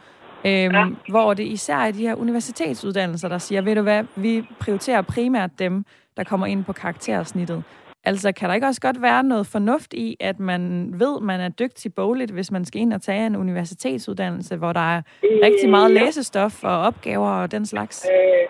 Øhm, 0.45 0.75
ja. 0.75 0.87
Hvor 1.09 1.35
det 1.35 1.45
især 1.45 1.77
er 1.77 1.91
de 1.91 2.01
her 2.01 2.15
universitetsuddannelser, 2.15 3.29
der 3.29 3.39
siger, 3.39 3.63
ved 3.63 3.75
du 3.75 3.83
hvad, 3.83 4.05
vi 4.17 4.47
prioriterer 4.61 5.03
primært 5.03 5.59
dem, 5.59 5.85
der 6.17 6.25
kommer 6.25 6.47
ind 6.47 6.65
på 6.65 6.73
karaktersnittet. 6.73 7.63
Altså, 8.05 8.33
kan 8.33 8.49
der 8.49 8.55
ikke 8.55 8.67
også 8.67 8.81
godt 8.81 9.03
være 9.03 9.23
noget 9.23 9.47
fornuft 9.47 9.95
i, 9.95 10.17
at 10.21 10.39
man 10.41 10.63
ved, 11.03 11.21
man 11.21 11.41
er 11.41 11.49
dygtig 11.49 11.95
bogligt, 11.95 12.31
hvis 12.31 12.51
man 12.51 12.65
skal 12.65 12.81
ind 12.81 12.93
og 12.93 13.03
tage 13.03 13.27
en 13.27 13.37
universitetsuddannelse, 13.37 14.57
hvor 14.57 14.73
der 14.73 14.87
er 14.97 15.03
øh, 15.23 15.39
rigtig 15.47 15.71
meget 15.71 15.91
læsestof 15.91 16.65
og 16.65 16.77
opgaver 16.89 17.31
og 17.43 17.51
den 17.51 17.67
slags? 17.67 17.97
Øh, 18.15 18.45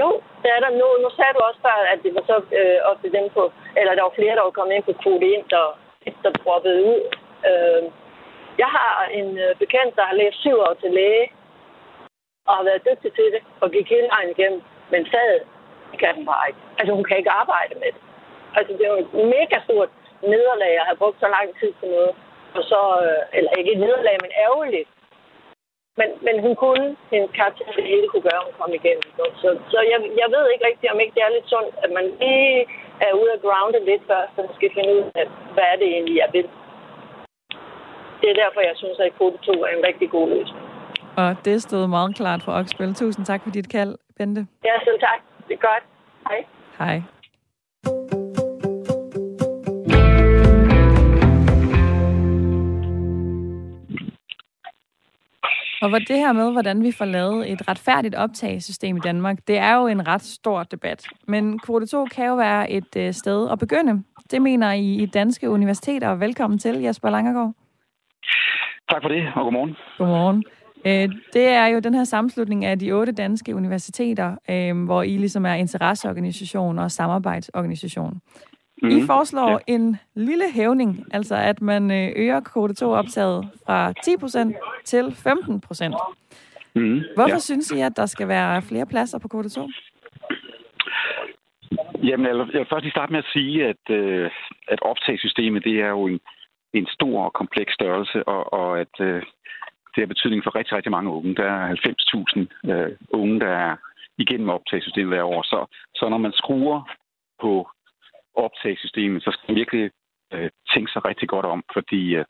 jo, 0.00 0.08
det 0.42 0.50
er 0.56 0.60
der 0.64 0.72
nu. 0.80 0.88
Nu 1.04 1.08
sagde 1.16 1.32
du 1.36 1.40
også 1.48 1.60
før, 1.66 1.78
at 1.92 1.98
det 2.04 2.14
var 2.16 2.24
så 2.30 2.36
øh, 2.60 2.78
ofte 2.90 3.08
dem 3.16 3.26
på, 3.36 3.42
eller 3.78 3.92
der 3.94 4.02
var 4.02 4.14
flere, 4.18 4.36
der 4.38 4.44
var 4.48 4.58
kommet 4.58 4.74
ind 4.74 4.84
på 4.88 4.94
kvote 5.02 5.26
ind, 5.34 5.44
der, 5.54 5.66
der 6.24 6.30
droppede 6.42 6.80
ud. 6.92 7.00
Øh, 7.48 7.82
jeg 8.62 8.70
har 8.76 8.92
en 9.20 9.28
øh, 9.44 9.50
bekendt, 9.62 9.96
der 9.98 10.04
har 10.10 10.16
læst 10.22 10.36
syv 10.44 10.56
år 10.66 10.74
til 10.82 10.90
læge, 10.98 11.24
og 12.48 12.52
har 12.58 12.64
været 12.70 12.86
dygtig 12.88 13.10
til 13.18 13.28
det, 13.34 13.42
og 13.62 13.70
gik 13.74 13.88
hele 13.94 14.08
vejen 14.14 14.30
igennem, 14.34 14.60
men 14.92 15.02
sad 15.12 15.32
kan 16.02 16.14
den 16.16 16.24
bare 16.32 16.44
ikke. 16.48 16.60
Altså, 16.78 16.92
hun 16.94 17.04
kan 17.08 17.18
ikke 17.18 17.36
arbejde 17.42 17.74
med 17.82 17.90
det. 17.94 18.02
Altså, 18.58 18.70
det 18.76 18.84
er 18.84 18.92
jo 18.94 19.00
et 19.04 19.12
mega 19.34 19.56
stort 19.66 19.90
nederlag 20.32 20.72
at 20.80 20.86
have 20.88 21.00
brugt 21.02 21.18
så 21.20 21.28
lang 21.36 21.48
tid 21.60 21.70
til 21.80 21.88
noget. 21.96 22.12
Og 22.56 22.62
så, 22.70 22.80
øh, 23.04 23.38
eller 23.38 23.52
ikke 23.58 23.72
et 23.74 23.82
nederlag, 23.84 24.16
men 24.24 24.32
ærgerligt. 24.46 24.88
Men, 26.00 26.08
men 26.26 26.36
hun 26.44 26.54
kunne, 26.64 26.86
hendes 27.12 27.30
karakter, 27.38 27.64
det 27.78 27.86
hele 27.92 28.06
kunne 28.08 28.26
gøre, 28.30 28.42
at 28.42 28.48
hun 28.48 28.56
kom 28.60 28.72
igennem. 28.80 29.06
Så, 29.42 29.48
så 29.72 29.78
jeg, 29.92 29.98
jeg 30.22 30.28
ved 30.34 30.44
ikke 30.52 30.66
rigtigt, 30.70 30.92
om 30.92 31.00
ikke 31.00 31.14
det 31.16 31.22
er 31.22 31.34
lidt 31.36 31.48
sundt, 31.54 31.74
at 31.84 31.90
man 31.98 32.06
lige 32.22 32.58
er 33.06 33.12
ude 33.20 33.32
af 33.36 33.40
groundet 33.44 33.82
lidt 33.90 34.02
først, 34.10 34.34
og 34.38 34.44
skal 34.56 34.70
finde 34.76 34.90
ud 34.96 35.02
af, 35.20 35.26
hvad 35.54 35.66
er 35.72 35.76
det 35.80 35.88
egentlig, 35.94 36.16
jeg 36.22 36.30
vil. 36.36 36.48
Det 38.20 38.28
er 38.30 38.40
derfor, 38.42 38.60
jeg 38.70 38.76
synes, 38.82 38.98
at 39.00 39.16
kvote 39.16 39.38
2 39.38 39.52
er 39.66 39.72
en 39.78 39.86
rigtig 39.88 40.10
god 40.16 40.26
løsning. 40.34 40.64
Og 41.16 41.30
det 41.44 41.62
stod 41.62 41.86
meget 41.86 42.16
klart 42.16 42.40
for 42.44 42.52
Oksbøl. 42.52 42.94
Tusind 42.94 43.24
tak 43.26 43.40
for 43.42 43.50
dit 43.50 43.68
kald, 43.70 43.94
Bente. 44.18 44.46
Ja, 44.64 44.74
selv 44.84 45.00
tak. 45.00 45.20
Det 45.48 45.54
er 45.54 45.62
godt. 45.70 45.84
Hej. 46.28 46.40
Hej. 46.78 46.96
Og 55.84 55.90
hvor 55.90 55.98
det 55.98 56.16
her 56.16 56.32
med, 56.32 56.52
hvordan 56.52 56.82
vi 56.82 56.92
får 56.92 57.04
lavet 57.04 57.52
et 57.52 57.68
retfærdigt 57.68 58.14
optagesystem 58.14 58.96
i 58.96 59.00
Danmark, 59.00 59.38
det 59.48 59.58
er 59.58 59.74
jo 59.74 59.86
en 59.86 60.06
ret 60.06 60.22
stor 60.22 60.62
debat. 60.62 61.06
Men 61.28 61.58
kvote 61.58 61.86
2 61.86 62.04
kan 62.04 62.26
jo 62.26 62.36
være 62.36 62.70
et 62.70 62.96
øh, 62.96 63.12
sted 63.12 63.50
at 63.50 63.58
begynde. 63.58 64.02
Det 64.30 64.42
mener 64.42 64.72
I 64.72 64.94
i 64.94 65.06
danske 65.06 65.50
universiteter. 65.50 66.14
Velkommen 66.14 66.58
til, 66.58 66.80
Jesper 66.80 67.10
Langergaard. 67.10 67.52
Tak 68.90 69.02
for 69.02 69.08
det, 69.08 69.22
og 69.34 69.44
godmorgen. 69.44 69.76
Godmorgen. 69.98 70.44
Øh, 70.86 71.08
det 71.32 71.48
er 71.48 71.66
jo 71.66 71.78
den 71.78 71.94
her 71.94 72.04
sammenslutning 72.04 72.64
af 72.64 72.78
de 72.78 72.92
otte 72.92 73.12
danske 73.12 73.54
universiteter, 73.54 74.36
øh, 74.50 74.84
hvor 74.84 75.02
I 75.02 75.16
ligesom 75.16 75.46
er 75.46 75.54
interesseorganisation 75.54 76.78
og 76.78 76.90
samarbejdsorganisation. 76.90 78.20
Mm, 78.82 78.88
I 78.88 79.06
foreslår 79.06 79.50
ja. 79.50 79.74
en 79.74 79.96
lille 80.14 80.44
hævning, 80.52 81.06
altså 81.10 81.34
at 81.36 81.62
man 81.62 81.90
øh, 81.90 82.12
øger 82.16 82.40
kvote 82.40 82.74
2 82.74 82.90
optaget 82.90 83.48
fra 83.66 83.90
10% 83.90 84.82
til 84.84 85.04
15%. 85.04 86.14
Mm, 86.74 87.02
Hvorfor 87.14 87.28
ja. 87.28 87.38
synes 87.38 87.70
I, 87.70 87.80
at 87.80 87.96
der 87.96 88.06
skal 88.06 88.28
være 88.28 88.62
flere 88.62 88.86
pladser 88.86 89.18
på 89.18 89.28
kvote 89.28 89.48
2? 89.48 89.68
Jamen, 92.02 92.26
jeg 92.26 92.34
vil 92.36 92.66
først 92.70 92.82
lige 92.82 92.90
starte 92.90 93.12
med 93.12 93.18
at 93.18 93.32
sige, 93.32 93.66
at, 93.66 93.90
at 94.68 94.82
optagssystemet 94.82 95.64
det 95.64 95.80
er 95.80 95.88
jo 95.88 96.06
en, 96.06 96.20
en 96.72 96.86
stor 96.86 97.24
og 97.24 97.32
kompleks 97.32 97.74
størrelse, 97.74 98.28
og, 98.28 98.52
og 98.52 98.80
at 98.80 99.24
det 99.94 100.02
har 100.02 100.06
betydning 100.06 100.44
for 100.44 100.54
rigtig, 100.54 100.76
rigtig 100.76 100.92
mange 100.92 101.10
unge. 101.10 101.34
Der 101.34 101.44
er 101.44 101.74
90.000 102.66 102.70
øh, 102.72 102.90
unge, 103.10 103.40
der 103.40 103.52
er 103.66 103.76
igennem 104.18 104.48
optagssystemet 104.48 105.12
hver 105.14 105.22
år. 105.22 105.42
Så, 105.42 105.66
så 105.94 106.08
når 106.08 106.18
man 106.18 106.32
skruer 106.32 106.80
på 107.40 107.70
optagssystemet, 108.34 109.22
så 109.22 109.30
skal 109.30 109.44
man 109.48 109.56
virkelig 109.56 109.90
øh, 110.32 110.50
tænke 110.74 110.92
sig 110.92 111.04
rigtig 111.04 111.28
godt 111.28 111.46
om, 111.46 111.64
fordi 111.72 112.14
at 112.14 112.26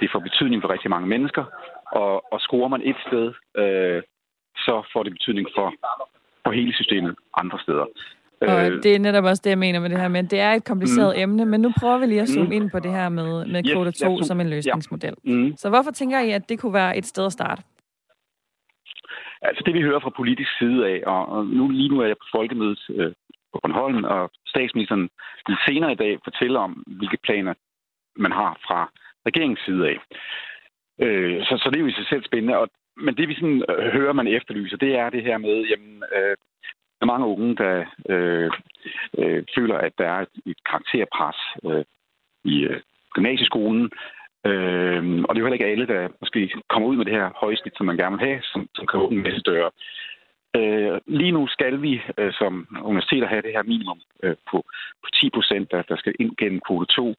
det 0.00 0.10
får 0.12 0.18
betydning 0.18 0.62
for 0.62 0.70
rigtig 0.70 0.90
mange 0.90 1.08
mennesker. 1.08 1.44
Og, 1.92 2.32
og 2.32 2.40
skruer 2.40 2.68
man 2.68 2.82
et 2.84 2.96
sted, 3.06 3.26
øh, 3.62 4.02
så 4.56 4.74
får 4.92 5.02
det 5.02 5.12
betydning 5.12 5.48
for, 5.56 5.74
for 6.44 6.52
hele 6.52 6.72
systemet 6.74 7.14
andre 7.36 7.58
steder. 7.64 7.86
Og 8.40 8.70
øh, 8.70 8.82
det 8.82 8.94
er 8.94 8.98
netop 8.98 9.24
også 9.24 9.42
det, 9.44 9.50
jeg 9.50 9.58
mener 9.58 9.80
med 9.80 9.90
det 9.90 10.00
her, 10.00 10.08
men 10.08 10.26
det 10.26 10.40
er 10.40 10.52
et 10.52 10.64
kompliceret 10.64 11.16
mm. 11.16 11.22
emne, 11.22 11.44
men 11.46 11.60
nu 11.60 11.72
prøver 11.80 11.98
vi 11.98 12.06
lige 12.06 12.20
at 12.20 12.28
zoome 12.28 12.46
mm. 12.46 12.52
ind 12.52 12.70
på 12.70 12.78
det 12.78 12.90
her 12.90 13.08
med, 13.08 13.46
med 13.46 13.72
kvote 13.72 13.92
2 13.92 14.18
yes, 14.18 14.26
som 14.26 14.40
en 14.40 14.50
løsningsmodel. 14.50 15.14
Ja. 15.24 15.32
Mm. 15.32 15.56
Så 15.56 15.68
hvorfor 15.68 15.90
tænker 15.90 16.20
I, 16.20 16.30
at 16.30 16.48
det 16.48 16.60
kunne 16.60 16.74
være 16.74 16.96
et 16.96 17.06
sted 17.06 17.26
at 17.26 17.32
starte? 17.32 17.62
Altså 19.42 19.62
det, 19.66 19.74
vi 19.74 19.82
hører 19.82 20.00
fra 20.00 20.10
politisk 20.16 20.58
side 20.58 20.86
af, 20.86 21.02
og 21.06 21.46
nu 21.46 21.68
lige 21.68 21.88
nu 21.88 22.00
er 22.00 22.06
jeg 22.06 22.16
på 22.16 22.26
folkemødet 22.36 22.80
øh, 22.90 23.12
på 23.52 23.58
Bornholm, 23.62 24.04
og 24.04 24.30
statsministeren 24.46 25.10
vil 25.46 25.56
senere 25.66 25.92
i 25.92 26.00
dag 26.04 26.18
fortælle 26.24 26.58
om, 26.58 26.72
hvilke 26.86 27.18
planer 27.26 27.54
man 28.16 28.32
har 28.32 28.58
fra 28.66 28.90
regeringens 29.26 29.60
side 29.66 29.88
af. 29.88 29.96
Øh, 31.04 31.44
så, 31.44 31.58
så 31.62 31.70
det 31.70 31.76
er 31.76 31.80
jo 31.80 31.92
i 31.92 31.98
sig 31.98 32.06
selv 32.08 32.24
spændende. 32.24 32.58
Og, 32.58 32.68
men 32.96 33.16
det, 33.16 33.28
vi 33.28 33.34
sådan, 33.34 33.64
øh, 33.68 33.92
hører, 33.92 34.12
man 34.12 34.26
efterlyser, 34.26 34.76
det 34.76 34.92
er 34.98 35.10
det 35.10 35.22
her 35.22 35.38
med, 35.38 35.56
jamen, 35.70 36.02
øh, 36.16 36.36
er 37.02 37.06
mange 37.06 37.26
unge, 37.26 37.56
der 37.56 37.84
øh, 38.12 38.50
øh, 39.18 39.42
føler, 39.54 39.76
at 39.78 39.92
der 39.98 40.06
er 40.14 40.20
et, 40.20 40.34
et 40.46 40.60
karakterpres 40.68 41.40
øh, 41.68 41.84
i 42.44 42.54
øh, 42.70 42.80
gymnasieskolen. 43.14 43.84
Øh, 44.50 45.02
og 45.24 45.30
det 45.30 45.38
er 45.38 45.42
jo 45.42 45.46
heller 45.46 45.60
ikke 45.60 45.72
alle, 45.72 45.86
der 45.86 46.08
måske 46.20 46.40
kommer 46.68 46.88
ud 46.88 46.96
med 46.96 47.04
det 47.04 47.14
her 47.14 47.30
højsnit, 47.36 47.76
som 47.76 47.86
man 47.86 47.96
gerne 47.96 48.16
vil 48.16 48.26
have, 48.28 48.40
som, 48.42 48.68
som 48.74 48.86
kan 48.86 49.00
åbne 49.00 49.16
en 49.16 49.22
masse 49.22 49.40
døre. 49.40 49.70
Øh, 50.56 51.00
lige 51.06 51.32
nu 51.32 51.46
skal 51.46 51.82
vi 51.82 52.00
øh, 52.18 52.32
som 52.32 52.66
universiteter 52.82 53.26
have 53.26 53.42
det 53.42 53.52
her 53.52 53.62
minimum 53.62 54.00
øh, 54.22 54.36
på, 54.50 54.58
på 55.02 55.08
10 55.14 55.30
procent, 55.30 55.70
der, 55.70 55.82
der 55.82 55.96
skal 55.96 56.14
ind 56.20 56.36
gennem 56.36 56.60
kvote 56.66 56.94
2. 56.94 57.14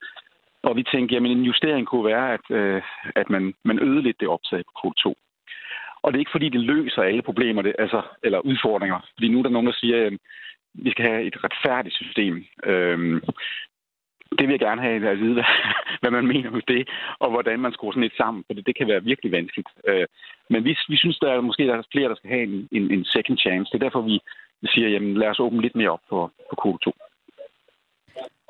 Og 0.63 0.76
vi 0.76 0.84
tænker, 0.84 1.15
jamen 1.15 1.32
en 1.32 1.43
justering 1.43 1.88
kunne 1.88 2.06
være, 2.06 2.34
at, 2.34 2.46
øh, 2.50 2.82
at 3.15 3.30
man, 3.30 3.54
man 3.63 3.80
øgede 3.80 4.02
lidt 4.02 4.19
det 4.19 4.28
optag 4.28 4.63
på 4.65 4.72
kvote 4.82 5.04
2. 5.04 5.15
Og 6.04 6.12
det 6.12 6.17
er 6.17 6.26
ikke 6.26 6.36
fordi, 6.38 6.50
det 6.50 6.62
løser 6.62 7.02
alle 7.02 7.22
problemer, 7.22 7.62
det, 7.62 7.76
altså, 7.80 8.02
eller 8.24 8.39
udfordringer. 8.39 9.00
Fordi 9.13 9.28
nu 9.28 9.39
er 9.39 9.43
der 9.43 9.50
nogen, 9.50 9.67
der 9.67 9.74
siger, 9.74 10.08
at 10.08 10.13
vi 10.74 10.91
skal 10.91 11.06
have 11.06 11.24
et 11.24 11.43
retfærdigt 11.43 11.96
system. 11.96 12.46
Øhm, 12.63 13.22
det 14.38 14.48
vil 14.48 14.54
jeg 14.58 14.65
gerne 14.67 14.82
have 14.82 15.10
at 15.10 15.19
vide, 15.19 15.43
hvad 16.02 16.12
man 16.12 16.28
mener 16.28 16.52
med 16.52 16.62
det, 16.67 16.89
og 17.19 17.30
hvordan 17.32 17.60
man 17.60 17.74
skruer 17.74 17.91
sådan 17.91 18.04
et 18.04 18.17
sammen, 18.17 18.43
for 18.48 18.54
det, 18.54 18.65
det 18.65 18.76
kan 18.78 18.88
være 18.88 19.04
virkelig 19.04 19.32
vanskeligt. 19.32 19.69
Øh, 19.88 20.06
men 20.50 20.63
vi, 20.63 20.78
vi 20.89 20.98
synes, 20.98 21.17
der 21.19 21.32
er 21.32 21.41
måske 21.41 21.67
der 21.67 21.76
er 21.78 21.91
flere, 21.91 22.10
der 22.10 22.15
skal 22.15 22.30
have 22.30 22.43
en, 22.43 22.67
en, 22.72 22.91
en 22.91 23.06
second 23.06 23.38
chance. 23.38 23.72
Det 23.72 23.78
er 23.78 23.86
derfor, 23.88 24.02
vi, 24.02 24.19
siger, 24.65 24.89
jamen 24.89 25.13
lad 25.17 25.28
os 25.28 25.39
åbne 25.39 25.62
lidt 25.62 25.76
mere 25.76 25.89
op 25.89 26.04
på, 26.10 26.32
på 26.50 26.56
kode 26.56 26.78
2. 26.84 26.91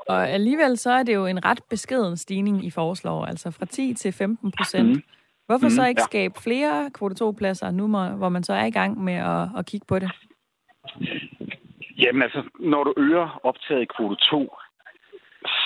Og 0.07 0.29
alligevel 0.29 0.77
så 0.77 0.91
er 0.91 1.03
det 1.03 1.13
jo 1.13 1.25
en 1.25 1.45
ret 1.45 1.61
beskeden 1.69 2.17
stigning, 2.17 2.65
I 2.65 2.69
foreslår, 2.69 3.25
altså 3.25 3.51
fra 3.51 3.65
10 3.65 3.93
til 3.93 4.13
15 4.13 4.51
procent. 4.57 4.89
Mm. 4.89 5.03
Hvorfor 5.45 5.65
mm, 5.65 5.69
så 5.69 5.85
ikke 5.85 6.01
ja. 6.01 6.05
skabe 6.05 6.33
flere 6.43 6.89
kvote 6.93 7.25
2-pladser 7.25 7.71
nu, 7.71 7.87
hvor 8.17 8.29
man 8.29 8.43
så 8.43 8.53
er 8.53 8.65
i 8.65 8.71
gang 8.71 9.03
med 9.03 9.13
at, 9.13 9.47
at 9.57 9.65
kigge 9.65 9.85
på 9.89 9.99
det? 9.99 10.11
Jamen 11.97 12.21
altså, 12.21 12.43
når 12.59 12.83
du 12.83 12.93
øger 12.97 13.39
optaget 13.43 13.81
i 13.81 13.85
kvote 13.97 14.15
2, 14.15 14.55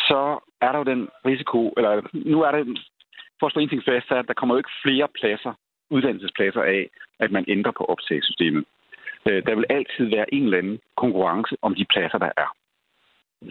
så 0.10 0.39
er 0.62 0.72
der 0.72 0.80
jo 0.80 0.84
den 0.84 1.10
risiko, 1.26 1.74
eller 1.78 2.02
nu 2.13 2.41
er 2.41 2.52
det, 2.52 2.80
for 3.39 3.46
at 3.48 3.52
slå 3.52 3.62
en 3.62 3.70
ting 3.70 3.84
fast, 3.84 4.12
at 4.12 4.28
der 4.28 4.34
kommer 4.34 4.56
jo 4.56 4.58
ikke 4.58 4.80
flere 4.84 5.08
pladser, 5.20 5.54
uddannelsespladser 5.89 6.62
af, 6.62 6.89
at 7.20 7.32
man 7.32 7.46
ændrer 7.48 7.72
på 7.72 7.84
optagssystemet. 7.86 8.65
Øh, 9.28 9.46
der 9.46 9.56
vil 9.56 9.65
altid 9.70 10.06
være 10.15 10.34
en 10.34 10.43
eller 10.43 10.58
anden 10.58 10.80
konkurrence 10.98 11.56
om 11.62 11.76
de 11.76 11.86
pladser, 11.86 12.17
der 12.17 12.32
er. 12.38 12.50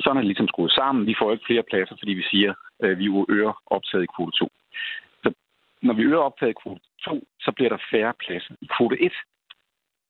Sådan 0.00 0.16
er 0.16 0.20
det 0.20 0.26
ligesom 0.26 0.48
skruet 0.48 0.72
sammen. 0.72 1.06
Vi 1.06 1.14
får 1.18 1.32
ikke 1.32 1.46
flere 1.46 1.68
pladser, 1.70 1.96
fordi 1.98 2.12
vi 2.12 2.22
siger, 2.22 2.54
at 2.80 2.98
vi 2.98 3.06
øger 3.28 3.62
optaget 3.66 4.04
i 4.04 4.12
kvote 4.16 4.36
2 4.38 4.48
når 5.82 5.94
vi 5.94 6.02
øger 6.02 6.18
optaget 6.18 6.50
i 6.50 6.60
kvote 6.62 6.80
2, 7.04 7.26
så 7.40 7.52
bliver 7.52 7.68
der 7.68 7.78
færre 7.90 8.14
pladser 8.26 8.54
i 8.60 8.68
kvote 8.76 9.02
1, 9.02 9.12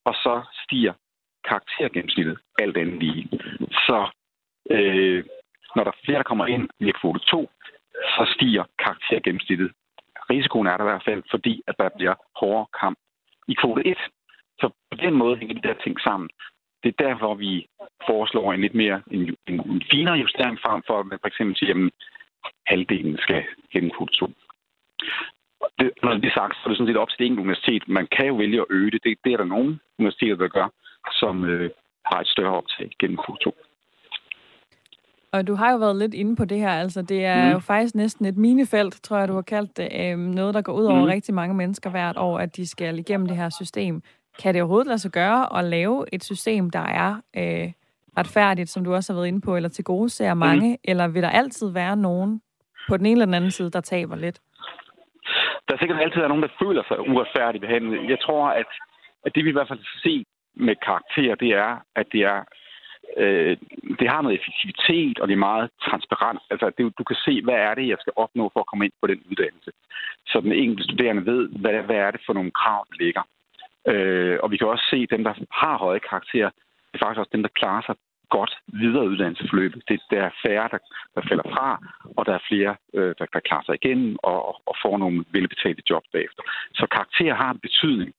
og 0.04 0.14
så 0.14 0.42
stiger 0.64 0.92
karaktergennemsnittet 1.48 2.38
alt 2.58 2.76
andet 2.76 2.98
lige. 2.98 3.28
Så 3.86 4.08
øh, 4.70 5.24
når 5.76 5.84
der 5.84 5.90
er 5.90 6.04
flere, 6.04 6.18
der 6.18 6.30
kommer 6.30 6.46
ind 6.46 6.68
i 6.80 6.92
kvote 7.00 7.20
2, 7.20 7.50
så 8.14 8.32
stiger 8.34 8.64
karaktergennemsnittet. 8.78 9.70
Risikoen 10.30 10.66
er 10.66 10.76
der 10.76 10.84
i 10.84 10.90
hvert 10.90 11.08
fald, 11.08 11.22
fordi 11.30 11.62
at 11.66 11.74
der 11.78 11.88
bliver 11.96 12.14
hårdere 12.40 12.66
kamp 12.80 12.98
i 13.48 13.54
kvote 13.60 13.86
1. 13.86 13.98
Så 14.60 14.66
på 14.90 14.96
den 15.04 15.14
måde 15.14 15.36
hænger 15.36 15.54
de 15.54 15.68
der 15.68 15.74
ting 15.84 16.00
sammen. 16.00 16.28
Det 16.82 16.88
er 16.88 17.04
derfor, 17.06 17.34
vi 17.34 17.66
foreslår 18.06 18.52
en 18.52 18.60
lidt 18.60 18.74
mere 18.74 19.02
en, 19.10 19.36
en, 19.46 19.60
en 19.70 19.82
finere 19.90 20.14
justering 20.14 20.58
frem 20.64 20.82
for, 20.86 21.00
at 21.00 21.06
man 21.06 21.18
for 21.20 21.28
eksempel 21.28 21.56
siger, 21.56 21.74
at 21.74 21.92
halvdelen 22.66 23.18
skal 23.18 23.44
gennem 23.72 23.90
kvote 23.96 24.12
2. 24.12 24.26
det, 25.78 25.90
når 26.02 26.14
det 26.14 26.24
er 26.24 26.40
sagt, 26.40 26.54
så 26.56 26.62
er 26.64 26.68
det 26.68 26.76
sådan 26.76 26.90
set 26.90 27.02
op 27.02 27.08
til 27.08 27.18
det 27.18 27.26
enkelte 27.26 27.46
universitet. 27.46 27.88
Man 27.88 28.06
kan 28.16 28.26
jo 28.26 28.34
vælge 28.34 28.60
at 28.60 28.66
øge 28.70 28.90
det. 28.90 29.00
Det, 29.04 29.18
det 29.24 29.32
er 29.32 29.36
der 29.36 29.44
nogle 29.54 29.78
universiteter, 29.98 30.36
der 30.36 30.48
gør, 30.48 30.68
som 31.20 31.44
øh, 31.44 31.70
har 32.04 32.20
et 32.20 32.28
større 32.34 32.56
optag 32.60 32.90
gennem 33.00 33.18
kvote 33.24 33.44
2. 33.44 33.56
Og 35.32 35.46
du 35.46 35.54
har 35.54 35.72
jo 35.72 35.78
været 35.78 35.96
lidt 35.96 36.14
inde 36.14 36.36
på 36.36 36.44
det 36.44 36.58
her, 36.58 36.70
altså 36.70 37.02
det 37.02 37.24
er 37.24 37.44
mm. 37.44 37.52
jo 37.52 37.58
faktisk 37.58 37.94
næsten 37.94 38.26
et 38.26 38.36
minefelt, 38.36 39.02
tror 39.02 39.18
jeg, 39.18 39.28
du 39.28 39.34
har 39.34 39.42
kaldt 39.42 39.76
det, 39.76 39.88
øh, 40.00 40.18
noget, 40.18 40.54
der 40.54 40.62
går 40.62 40.72
ud 40.72 40.84
over 40.84 41.00
mm. 41.00 41.06
rigtig 41.06 41.34
mange 41.34 41.54
mennesker 41.54 41.90
hvert 41.90 42.16
år, 42.16 42.38
at 42.38 42.56
de 42.56 42.66
skal 42.66 42.98
igennem 42.98 43.26
det 43.26 43.36
her 43.36 43.48
system. 43.48 44.02
Kan 44.42 44.54
det 44.54 44.62
overhovedet 44.62 44.86
lade 44.86 44.98
sig 44.98 45.10
gøre 45.10 45.58
at 45.58 45.64
lave 45.64 46.04
et 46.12 46.24
system, 46.24 46.70
der 46.70 46.86
er 47.04 47.14
øh, 47.36 47.72
retfærdigt, 48.18 48.68
som 48.68 48.84
du 48.84 48.94
også 48.94 49.12
har 49.12 49.18
været 49.18 49.28
inde 49.28 49.40
på, 49.40 49.56
eller 49.56 49.68
til 49.68 49.84
gode 49.84 50.08
ser 50.08 50.34
mange, 50.34 50.70
mm. 50.70 50.78
eller 50.84 51.08
vil 51.08 51.22
der 51.22 51.30
altid 51.30 51.72
være 51.72 51.96
nogen 51.96 52.40
på 52.88 52.96
den 52.96 53.06
ene 53.06 53.12
eller 53.12 53.24
den 53.24 53.34
anden 53.34 53.50
side, 53.50 53.70
der 53.70 53.80
taber 53.80 54.16
lidt? 54.16 54.40
Der 55.68 55.74
er 55.74 55.78
sikkert 55.78 56.00
altid 56.00 56.20
nogen, 56.28 56.42
der 56.42 56.58
føler 56.62 56.82
sig 56.88 57.00
uretfærdigt 57.00 57.62
behandlet. 57.62 58.10
Jeg 58.10 58.20
tror, 58.20 58.48
at, 58.48 58.66
at 59.26 59.34
det 59.34 59.44
vi 59.44 59.50
i 59.50 59.52
hvert 59.52 59.68
fald 59.68 59.84
se 60.02 60.24
med 60.54 60.76
karakter, 60.86 61.34
det 61.34 61.50
er, 61.52 61.82
at 61.96 62.06
det 62.12 62.20
er 62.20 62.38
øh, 63.16 63.56
det 64.00 64.08
har 64.08 64.22
noget 64.22 64.38
effektivitet, 64.40 65.18
og 65.18 65.28
det 65.28 65.34
er 65.34 65.48
meget 65.50 65.70
transparent. 65.88 66.40
Altså, 66.50 66.66
det, 66.78 66.98
du 66.98 67.04
kan 67.04 67.16
se, 67.26 67.42
hvad 67.42 67.54
er 67.54 67.74
det, 67.74 67.88
jeg 67.88 67.98
skal 68.00 68.12
opnå 68.16 68.50
for 68.52 68.60
at 68.60 68.66
komme 68.66 68.84
ind 68.84 68.92
på 69.00 69.06
den 69.06 69.20
uddannelse. 69.30 69.70
Så 70.26 70.40
den 70.40 70.52
enkelte 70.52 70.84
studerende 70.84 71.26
ved, 71.26 71.48
hvad, 71.48 71.82
hvad 71.82 71.96
er 71.96 72.10
det 72.10 72.20
for 72.26 72.32
nogle 72.32 72.50
krav, 72.50 72.86
der 72.90 72.96
ligger. 73.04 73.22
Øh, 73.92 74.38
og 74.42 74.50
vi 74.50 74.56
kan 74.56 74.68
også 74.68 74.86
se, 74.90 74.96
at 74.96 75.10
dem, 75.10 75.24
der 75.24 75.34
har 75.50 75.78
høje 75.78 76.00
karakterer, 76.10 76.50
det 76.88 76.94
er 76.94 77.04
faktisk 77.04 77.18
også 77.18 77.34
dem, 77.36 77.42
der 77.42 77.58
klarer 77.60 77.82
sig 77.86 77.96
godt 78.28 78.52
videre 78.66 79.08
uddannelsesforløbet. 79.08 79.82
Det, 79.88 80.00
der 80.10 80.22
er 80.22 80.30
færre, 80.46 80.68
der, 80.72 80.78
der 81.14 81.22
falder 81.28 81.46
fra, 81.54 81.68
og 82.16 82.26
der 82.26 82.34
er 82.34 82.46
flere, 82.48 82.76
øh, 82.94 83.14
der, 83.18 83.26
der 83.32 83.40
klarer 83.48 83.64
sig 83.66 83.74
igen 83.74 84.16
og, 84.22 84.40
og 84.68 84.74
får 84.82 84.98
nogle 84.98 85.24
velbetalte 85.30 85.82
job 85.90 86.04
bagefter. 86.12 86.42
Så 86.74 86.86
karakterer 86.86 87.34
har 87.34 87.50
en 87.50 87.58
betydning. 87.58 88.12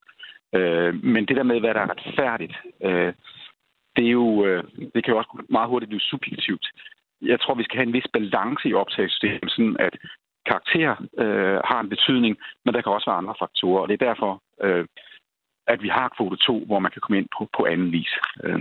Øh, 0.55 1.03
men 1.03 1.25
det 1.25 1.35
der 1.35 1.43
med, 1.43 1.59
hvad 1.59 1.73
der 1.73 1.81
er 1.81 1.91
retfærdigt, 1.95 2.55
øh, 2.83 3.13
det, 3.97 4.05
er 4.07 4.11
jo, 4.11 4.45
øh, 4.45 4.63
det 4.93 5.03
kan 5.03 5.13
jo 5.13 5.17
også 5.17 5.43
meget 5.49 5.69
hurtigt 5.69 5.89
blive 5.89 6.09
subjektivt. 6.11 6.65
Jeg 7.21 7.39
tror, 7.39 7.53
vi 7.55 7.63
skal 7.63 7.77
have 7.77 7.87
en 7.87 7.93
vis 7.93 8.09
balance 8.13 8.69
i 8.69 8.73
optagelsesystemet, 8.73 9.51
sådan 9.51 9.77
at 9.79 9.93
karakter 10.49 10.91
øh, 11.23 11.59
har 11.69 11.79
en 11.79 11.89
betydning, 11.89 12.37
men 12.65 12.73
der 12.73 12.81
kan 12.81 12.91
også 12.91 13.09
være 13.09 13.21
andre 13.21 13.35
faktorer, 13.39 13.81
og 13.81 13.87
det 13.87 14.01
er 14.01 14.05
derfor, 14.09 14.31
øh, 14.63 14.85
at 15.67 15.81
vi 15.83 15.87
har 15.87 16.13
kvote 16.17 16.37
2, 16.37 16.65
hvor 16.65 16.79
man 16.79 16.91
kan 16.91 17.01
komme 17.01 17.17
ind 17.17 17.27
på, 17.37 17.49
på 17.57 17.65
anden 17.65 17.91
vis. 17.91 18.11
Øh. 18.43 18.59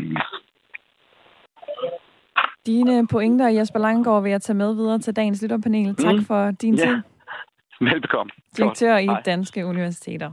Dine 2.66 3.07
pointer, 3.07 3.49
Jesper 3.49 3.79
Langegaard, 3.79 4.22
vil 4.22 4.31
jeg 4.31 4.42
tage 4.42 4.57
med 4.57 4.75
videre 4.75 4.99
til 4.99 5.16
dagens 5.16 5.42
lytterpanel. 5.42 5.96
Tak 5.96 6.14
mm. 6.14 6.25
for 6.25 6.51
din 6.51 6.75
ja. 6.75 6.85
tid. 6.85 6.96
Velbekomme. 7.90 8.31
Direktør 8.57 8.96
i 8.96 9.09
Danske 9.25 9.66
Universiteter. 9.66 10.33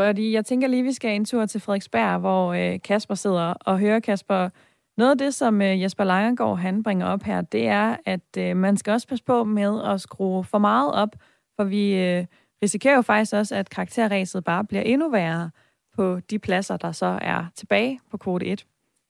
Fordi 0.00 0.32
jeg 0.32 0.44
tænker 0.46 0.68
lige, 0.68 0.82
vi 0.82 0.92
skal 0.92 1.10
en 1.10 1.24
tur 1.24 1.46
til 1.46 1.60
Frederiksberg, 1.60 2.18
hvor 2.18 2.52
øh, 2.52 2.80
Kasper 2.82 3.14
sidder 3.14 3.54
og 3.60 3.78
hører 3.78 4.00
Kasper. 4.00 4.48
Noget 4.96 5.10
af 5.10 5.18
det, 5.18 5.34
som 5.34 5.62
øh, 5.62 5.82
Jesper 5.82 6.04
Langergaard 6.04 6.58
han 6.58 6.82
bringer 6.82 7.06
op 7.06 7.22
her, 7.22 7.40
det 7.40 7.68
er, 7.68 7.96
at 8.06 8.36
øh, 8.38 8.56
man 8.56 8.76
skal 8.76 8.92
også 8.92 9.08
passe 9.08 9.24
på 9.24 9.44
med 9.44 9.82
at 9.84 10.00
skrue 10.00 10.44
for 10.44 10.58
meget 10.58 10.92
op, 10.92 11.16
for 11.56 11.64
vi 11.64 11.94
øh, 11.94 12.26
risikerer 12.62 12.94
jo 12.94 13.02
faktisk 13.02 13.32
også, 13.34 13.54
at 13.54 13.70
karakterræset 13.70 14.44
bare 14.44 14.64
bliver 14.64 14.82
endnu 14.82 15.10
værre 15.10 15.50
på 15.96 16.20
de 16.30 16.38
pladser, 16.38 16.76
der 16.76 16.92
så 16.92 17.18
er 17.22 17.44
tilbage 17.56 18.00
på 18.10 18.16
kvote 18.16 18.46
1. 18.46 18.66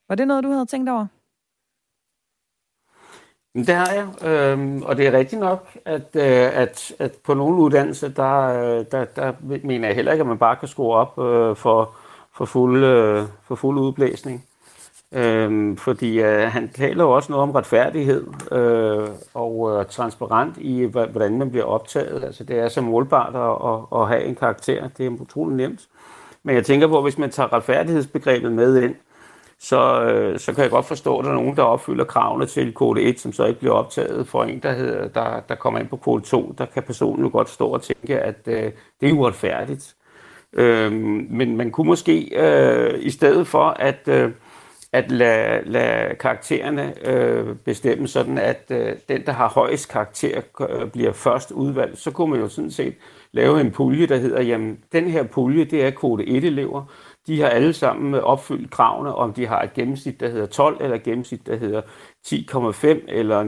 Var 0.08 0.14
det 0.14 0.28
noget, 0.28 0.44
du 0.44 0.50
havde 0.50 0.66
tænkt 0.66 0.88
over? 0.88 1.06
Det 3.54 3.68
har 3.68 3.92
jeg, 3.92 4.30
øhm, 4.30 4.82
og 4.82 4.96
det 4.96 5.06
er 5.06 5.12
rigtigt 5.12 5.40
nok, 5.40 5.68
at, 5.84 6.16
øh, 6.16 6.60
at, 6.60 6.92
at 6.98 7.12
på 7.24 7.34
nogle 7.34 7.56
uddannelser, 7.56 8.08
der, 8.08 8.40
øh, 8.40 8.84
der, 8.92 9.04
der 9.04 9.32
mener 9.40 9.88
jeg 9.88 9.96
heller 9.96 10.12
ikke, 10.12 10.22
at 10.22 10.26
man 10.26 10.38
bare 10.38 10.56
kan 10.56 10.68
skrue 10.68 10.94
op 10.94 11.18
øh, 11.18 11.56
for, 11.56 11.90
for, 12.32 12.44
fuld, 12.44 12.84
øh, 12.84 13.22
for 13.44 13.54
fuld 13.54 13.78
udblæsning. 13.78 14.44
Øhm, 15.12 15.76
fordi 15.76 16.20
øh, 16.20 16.48
han 16.52 16.68
taler 16.68 17.04
jo 17.04 17.10
også 17.10 17.32
noget 17.32 17.42
om 17.42 17.50
retfærdighed 17.50 18.26
øh, 18.52 19.08
og 19.34 19.78
øh, 19.78 19.86
transparent 19.86 20.56
i, 20.58 20.84
hvordan 20.84 21.38
man 21.38 21.50
bliver 21.50 21.64
optaget. 21.64 22.24
Altså 22.24 22.44
det 22.44 22.58
er 22.58 22.68
så 22.68 22.80
målbart 22.80 23.34
at, 23.34 23.70
at, 23.72 24.00
at 24.00 24.08
have 24.08 24.24
en 24.24 24.34
karakter. 24.34 24.88
Det 24.98 25.06
er 25.06 25.10
utrolig 25.10 25.56
nemt. 25.56 25.80
Men 26.42 26.56
jeg 26.56 26.64
tænker 26.66 26.86
på, 26.86 26.96
at 26.96 27.04
hvis 27.04 27.18
man 27.18 27.30
tager 27.30 27.52
retfærdighedsbegrebet 27.52 28.52
med 28.52 28.82
ind, 28.82 28.94
så, 29.64 30.04
øh, 30.04 30.38
så 30.38 30.52
kan 30.52 30.62
jeg 30.62 30.70
godt 30.70 30.86
forstå, 30.86 31.18
at 31.18 31.24
der 31.24 31.30
er 31.30 31.34
nogen, 31.34 31.56
der 31.56 31.62
opfylder 31.62 32.04
kravene 32.04 32.46
til 32.46 32.72
kode 32.72 33.02
1, 33.02 33.20
som 33.20 33.32
så 33.32 33.44
ikke 33.44 33.60
bliver 33.60 33.74
optaget 33.74 34.28
for 34.28 34.44
en, 34.44 34.58
der, 34.58 34.72
hedder, 34.72 35.08
der, 35.08 35.40
der 35.48 35.54
kommer 35.54 35.80
ind 35.80 35.88
på 35.88 35.96
kode 35.96 36.22
2. 36.22 36.54
Der 36.58 36.66
kan 36.66 36.82
personen 36.82 37.24
jo 37.24 37.30
godt 37.32 37.50
stå 37.50 37.68
og 37.68 37.82
tænke, 37.82 38.20
at 38.20 38.36
øh, 38.46 38.72
det 39.00 39.08
er 39.08 39.12
uretfærdigt. 39.12 39.94
Øh, 40.52 40.92
men 41.30 41.56
man 41.56 41.70
kunne 41.70 41.86
måske 41.86 42.30
øh, 42.36 42.94
i 43.00 43.10
stedet 43.10 43.46
for 43.46 43.64
at, 43.64 44.08
øh, 44.08 44.30
at 44.92 45.10
lade, 45.10 45.62
lade 45.64 46.14
karaktererne 46.14 47.08
øh, 47.08 47.56
bestemme 47.56 48.08
sådan, 48.08 48.38
at 48.38 48.64
øh, 48.70 48.92
den, 49.08 49.26
der 49.26 49.32
har 49.32 49.48
højest 49.48 49.88
karakter, 49.88 50.40
øh, 50.60 50.90
bliver 50.90 51.12
først 51.12 51.50
udvalgt, 51.50 51.98
så 51.98 52.10
kunne 52.10 52.30
man 52.30 52.40
jo 52.40 52.48
sådan 52.48 52.70
set 52.70 52.94
lave 53.32 53.60
en 53.60 53.70
pulje, 53.70 54.06
der 54.06 54.16
hedder, 54.16 54.42
jamen 54.42 54.78
den 54.92 55.04
her 55.04 55.22
pulje, 55.22 55.64
det 55.64 55.84
er 55.84 55.90
kode 55.90 56.22
1-elever, 56.24 56.82
de 57.26 57.40
har 57.40 57.48
alle 57.48 57.72
sammen 57.72 58.14
opfyldt 58.14 58.70
kravene, 58.70 59.14
om 59.14 59.32
de 59.32 59.46
har 59.46 59.62
et 59.62 59.74
gennemsnit, 59.74 60.20
der 60.20 60.28
hedder 60.28 60.46
12, 60.46 60.76
eller 60.80 60.96
et 60.96 61.02
gennemsnit, 61.02 61.46
der 61.46 61.56
hedder 61.56 61.82
10,5 62.26 62.86
eller 63.08 63.42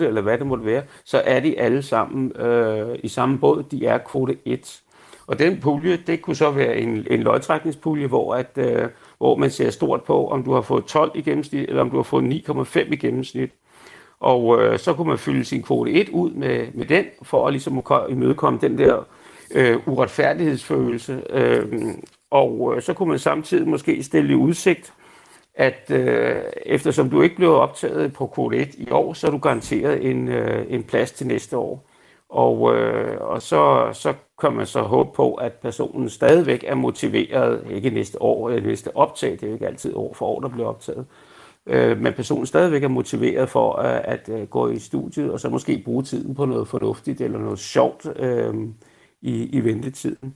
9,8, 0.00 0.06
eller 0.06 0.20
hvad 0.20 0.38
det 0.38 0.46
måtte 0.46 0.64
være, 0.64 0.82
så 1.04 1.22
er 1.24 1.40
de 1.40 1.58
alle 1.60 1.82
sammen 1.82 2.36
øh, 2.36 2.98
i 3.02 3.08
samme 3.08 3.38
båd. 3.38 3.62
De 3.62 3.86
er 3.86 3.98
kvote 3.98 4.36
1. 4.44 4.82
Og 5.26 5.38
den 5.38 5.60
pulje, 5.60 5.98
det 6.06 6.22
kunne 6.22 6.36
så 6.36 6.50
være 6.50 6.76
en, 6.76 7.06
en 7.10 7.22
løgtrækningspulje, 7.22 8.06
hvor, 8.06 8.34
at, 8.34 8.50
øh, 8.56 8.88
hvor 9.18 9.36
man 9.36 9.50
ser 9.50 9.70
stort 9.70 10.02
på, 10.02 10.28
om 10.28 10.42
du 10.42 10.52
har 10.52 10.60
fået 10.60 10.84
12 10.84 11.10
i 11.14 11.22
gennemsnit, 11.22 11.68
eller 11.68 11.82
om 11.82 11.90
du 11.90 11.96
har 11.96 12.02
fået 12.02 12.44
9,5 12.48 12.92
i 12.92 12.96
gennemsnit. 12.96 13.50
Og 14.20 14.62
øh, 14.62 14.78
så 14.78 14.94
kunne 14.94 15.08
man 15.08 15.18
fylde 15.18 15.44
sin 15.44 15.62
kvote 15.62 15.92
1 15.92 16.08
ud 16.08 16.30
med, 16.30 16.66
med 16.74 16.86
den, 16.86 17.04
for 17.22 17.46
at 17.46 17.52
ligesom 17.52 17.82
imødekomme 18.08 18.58
den 18.62 18.78
der 18.78 19.06
øh, 19.54 19.88
uretfærdighedsfølelse. 19.88 21.22
Øh, 21.30 21.72
og 22.36 22.74
øh, 22.76 22.82
så 22.82 22.94
kunne 22.94 23.08
man 23.08 23.18
samtidig 23.18 23.68
måske 23.68 24.02
stille 24.02 24.32
i 24.32 24.36
udsigt, 24.36 24.92
at 25.54 25.90
øh, 25.90 26.36
eftersom 26.66 27.10
du 27.10 27.22
ikke 27.22 27.36
blev 27.36 27.52
optaget 27.52 28.12
på 28.12 28.26
kvote 28.26 28.56
1 28.56 28.74
i 28.78 28.90
år, 28.90 29.12
så 29.12 29.26
er 29.26 29.30
du 29.30 29.38
garanteret 29.38 30.10
en, 30.10 30.28
øh, 30.28 30.66
en 30.68 30.82
plads 30.82 31.12
til 31.12 31.26
næste 31.26 31.56
år. 31.56 31.90
Og, 32.28 32.76
øh, 32.76 33.20
og 33.20 33.42
så, 33.42 33.88
så 33.92 34.14
kan 34.40 34.52
man 34.52 34.66
så 34.66 34.82
håbe 34.82 35.10
på, 35.14 35.34
at 35.34 35.52
personen 35.52 36.08
stadigvæk 36.08 36.64
er 36.66 36.74
motiveret, 36.74 37.66
ikke 37.70 37.90
næste 37.90 38.22
år 38.22 38.50
eller 38.50 38.68
næste 38.68 38.96
optag, 38.96 39.30
det 39.30 39.42
er 39.42 39.46
jo 39.46 39.52
ikke 39.52 39.66
altid 39.66 39.94
år 39.94 40.14
for 40.14 40.26
år, 40.26 40.40
der 40.40 40.48
bliver 40.48 40.68
optaget, 40.68 41.06
øh, 41.66 42.00
men 42.00 42.12
personen 42.12 42.46
stadigvæk 42.46 42.82
er 42.82 42.88
motiveret 42.88 43.48
for 43.48 43.78
øh, 43.78 44.00
at, 44.04 44.28
at 44.28 44.50
gå 44.50 44.68
i 44.68 44.78
studiet, 44.78 45.30
og 45.32 45.40
så 45.40 45.48
måske 45.48 45.82
bruge 45.84 46.02
tiden 46.02 46.34
på 46.34 46.44
noget 46.44 46.68
fornuftigt 46.68 47.20
eller 47.20 47.38
noget 47.38 47.58
sjovt 47.58 48.06
øh, 48.16 48.54
i, 49.22 49.44
i 49.44 49.60
ventetiden 49.60 50.34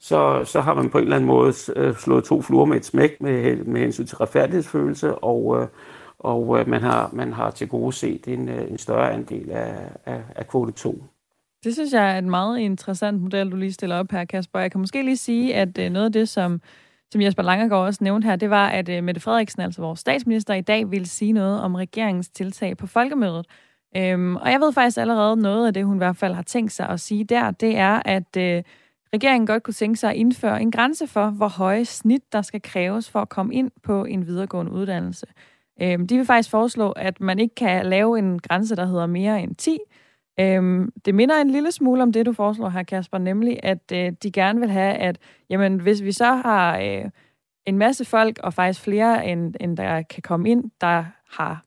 så, 0.00 0.44
så 0.44 0.60
har 0.60 0.74
man 0.74 0.90
på 0.90 0.98
en 0.98 1.04
eller 1.04 1.16
anden 1.16 1.28
måde 1.28 1.54
øh, 1.76 1.94
slået 1.94 2.24
to 2.24 2.42
fluer 2.42 2.64
med 2.64 2.76
et 2.76 2.84
smæk 2.84 3.20
med, 3.20 3.56
med 3.56 3.80
hensyn 3.80 4.06
til 4.06 4.16
retfærdighedsfølelse, 4.16 5.14
og, 5.14 5.60
øh, 5.60 5.68
og 6.18 6.60
øh, 6.60 6.68
man, 6.68 6.82
har, 6.82 7.10
man 7.12 7.32
har 7.32 7.50
til 7.50 7.68
gode 7.68 7.92
set 7.92 8.28
en, 8.28 8.48
en 8.48 8.78
større 8.78 9.12
andel 9.12 9.50
af, 9.50 9.74
af, 10.06 10.22
af 10.36 10.48
kvote 10.48 10.72
2. 10.72 11.04
Det 11.64 11.74
synes 11.74 11.92
jeg 11.92 12.14
er 12.14 12.18
en 12.18 12.30
meget 12.30 12.58
interessant 12.58 13.22
model, 13.22 13.50
du 13.50 13.56
lige 13.56 13.72
stiller 13.72 13.96
op 13.96 14.10
her, 14.10 14.24
Kasper. 14.24 14.60
Jeg 14.60 14.70
kan 14.70 14.80
måske 14.80 15.02
lige 15.02 15.16
sige, 15.16 15.54
at 15.54 15.92
noget 15.92 16.06
af 16.06 16.12
det, 16.12 16.28
som, 16.28 16.60
som 17.12 17.20
Jesper 17.20 17.42
Langergaard 17.42 17.86
også 17.86 18.04
nævnte 18.04 18.26
her, 18.26 18.36
det 18.36 18.50
var, 18.50 18.68
at 18.68 19.04
Mette 19.04 19.20
Frederiksen, 19.20 19.62
altså 19.62 19.82
vores 19.82 20.00
statsminister, 20.00 20.54
i 20.54 20.60
dag 20.60 20.90
ville 20.90 21.06
sige 21.06 21.32
noget 21.32 21.60
om 21.60 21.74
regeringens 21.74 22.28
tiltag 22.28 22.76
på 22.76 22.86
folkemødet. 22.86 23.46
Øhm, 23.96 24.36
og 24.36 24.50
jeg 24.50 24.60
ved 24.60 24.72
faktisk 24.72 24.98
allerede 24.98 25.36
noget 25.36 25.66
af 25.66 25.74
det, 25.74 25.84
hun 25.84 25.96
i 25.96 25.98
hvert 25.98 26.16
fald 26.16 26.34
har 26.34 26.42
tænkt 26.42 26.72
sig 26.72 26.88
at 26.88 27.00
sige 27.00 27.24
der, 27.24 27.50
det 27.50 27.76
er, 27.76 28.02
at 28.04 28.36
øh, 28.36 28.62
regeringen 29.14 29.46
godt 29.46 29.62
kunne 29.62 29.74
tænke 29.74 30.00
sig 30.00 30.10
at 30.10 30.16
indføre 30.16 30.62
en 30.62 30.70
grænse 30.70 31.06
for, 31.06 31.30
hvor 31.30 31.48
høje 31.48 31.84
snit 31.84 32.32
der 32.32 32.42
skal 32.42 32.62
kræves 32.62 33.10
for 33.10 33.20
at 33.20 33.28
komme 33.28 33.54
ind 33.54 33.70
på 33.82 34.04
en 34.04 34.26
videregående 34.26 34.72
uddannelse. 34.72 35.26
Øhm, 35.82 36.06
de 36.06 36.16
vil 36.16 36.26
faktisk 36.26 36.50
foreslå, 36.50 36.90
at 36.90 37.20
man 37.20 37.38
ikke 37.38 37.54
kan 37.54 37.86
lave 37.86 38.18
en 38.18 38.38
grænse, 38.38 38.76
der 38.76 38.86
hedder 38.86 39.06
mere 39.06 39.42
end 39.42 39.56
10. 39.56 39.78
Øhm, 40.40 40.92
det 41.04 41.14
minder 41.14 41.40
en 41.40 41.50
lille 41.50 41.72
smule 41.72 42.02
om 42.02 42.12
det, 42.12 42.26
du 42.26 42.32
foreslår 42.32 42.68
her, 42.68 42.82
Kasper, 42.82 43.18
nemlig 43.18 43.60
at 43.62 43.92
øh, 43.92 44.12
de 44.22 44.32
gerne 44.32 44.60
vil 44.60 44.70
have, 44.70 44.94
at 44.94 45.18
jamen, 45.50 45.80
hvis 45.80 46.02
vi 46.02 46.12
så 46.12 46.32
har 46.32 46.78
øh, 46.78 47.10
en 47.66 47.78
masse 47.78 48.04
folk, 48.04 48.38
og 48.42 48.54
faktisk 48.54 48.80
flere, 48.80 49.26
end, 49.26 49.54
end 49.60 49.76
der 49.76 50.02
kan 50.02 50.22
komme 50.22 50.50
ind, 50.50 50.70
der 50.80 51.04
har, 51.30 51.64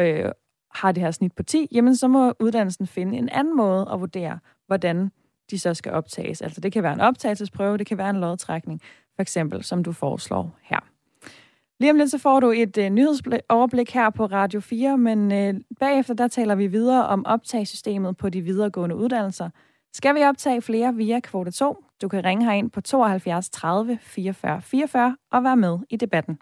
øh, 0.00 0.30
har 0.74 0.92
det 0.92 1.02
her 1.02 1.10
snit 1.10 1.32
på 1.32 1.42
10, 1.42 1.68
jamen 1.72 1.96
så 1.96 2.08
må 2.08 2.32
uddannelsen 2.40 2.86
finde 2.86 3.18
en 3.18 3.28
anden 3.28 3.56
måde 3.56 3.88
at 3.92 4.00
vurdere, 4.00 4.38
hvordan 4.66 5.10
de 5.54 5.58
så 5.58 5.74
skal 5.74 5.92
optages. 5.92 6.42
Altså 6.42 6.60
det 6.60 6.72
kan 6.72 6.82
være 6.82 6.92
en 6.92 7.00
optagelsesprøve, 7.00 7.78
det 7.78 7.86
kan 7.86 7.98
være 7.98 8.10
en 8.10 8.20
lodtrækning, 8.20 8.80
for 9.14 9.22
eksempel, 9.22 9.64
som 9.64 9.84
du 9.84 9.92
foreslår 9.92 10.58
her. 10.62 10.80
Lige 11.80 11.90
om 11.90 11.96
lidt 11.96 12.10
så 12.10 12.18
får 12.18 12.40
du 12.40 12.50
et 12.50 12.78
øh, 12.78 12.90
nyhedsoverblik 12.90 13.90
her 13.90 14.10
på 14.10 14.26
Radio 14.26 14.60
4, 14.60 14.98
men 14.98 15.32
øh, 15.32 15.54
bagefter 15.80 16.14
der 16.14 16.28
taler 16.28 16.54
vi 16.54 16.66
videre 16.66 17.06
om 17.06 17.26
optagssystemet 17.26 18.16
på 18.16 18.28
de 18.28 18.40
videregående 18.40 18.96
uddannelser. 18.96 19.50
Skal 19.92 20.14
vi 20.14 20.24
optage 20.24 20.62
flere 20.62 20.94
via 20.94 21.20
kvote 21.20 21.50
2? 21.50 21.84
Du 22.02 22.08
kan 22.08 22.24
ringe 22.24 22.44
herind 22.44 22.70
på 22.70 22.80
72 22.80 23.50
30 23.50 23.98
44 24.02 24.62
44 24.62 25.16
og 25.32 25.44
være 25.44 25.56
med 25.56 25.78
i 25.90 25.96
debatten. 25.96 26.38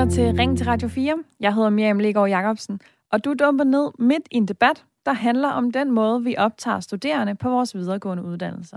Lytter 0.00 0.14
til 0.14 0.36
Ring 0.36 0.58
til 0.58 0.66
Radio 0.66 0.88
4. 0.88 1.24
Jeg 1.40 1.54
hedder 1.54 1.70
Miriam 1.70 1.98
Legaard 1.98 2.28
Jacobsen, 2.28 2.80
og 3.10 3.24
du 3.24 3.34
dumper 3.34 3.64
ned 3.64 3.90
midt 3.98 4.28
i 4.30 4.36
en 4.36 4.48
debat, 4.48 4.84
der 5.06 5.12
handler 5.12 5.48
om 5.48 5.70
den 5.70 5.90
måde, 5.90 6.24
vi 6.24 6.36
optager 6.36 6.80
studerende 6.80 7.34
på 7.34 7.50
vores 7.50 7.74
videregående 7.74 8.24
uddannelser. 8.24 8.76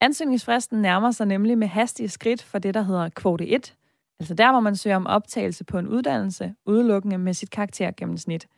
Ansøgningsfristen 0.00 0.82
nærmer 0.82 1.10
sig 1.10 1.26
nemlig 1.26 1.58
med 1.58 1.66
hastige 1.66 2.08
skridt 2.08 2.42
for 2.42 2.58
det, 2.58 2.74
der 2.74 2.82
hedder 2.82 3.08
kvote 3.08 3.48
1, 3.48 3.74
altså 4.20 4.34
der, 4.34 4.50
hvor 4.50 4.60
man 4.60 4.76
søger 4.76 4.96
om 4.96 5.06
optagelse 5.06 5.64
på 5.64 5.78
en 5.78 5.88
uddannelse, 5.88 6.54
udelukkende 6.66 7.18
med 7.18 7.34
sit 7.34 7.50
karaktergennemsnit. 7.50 8.48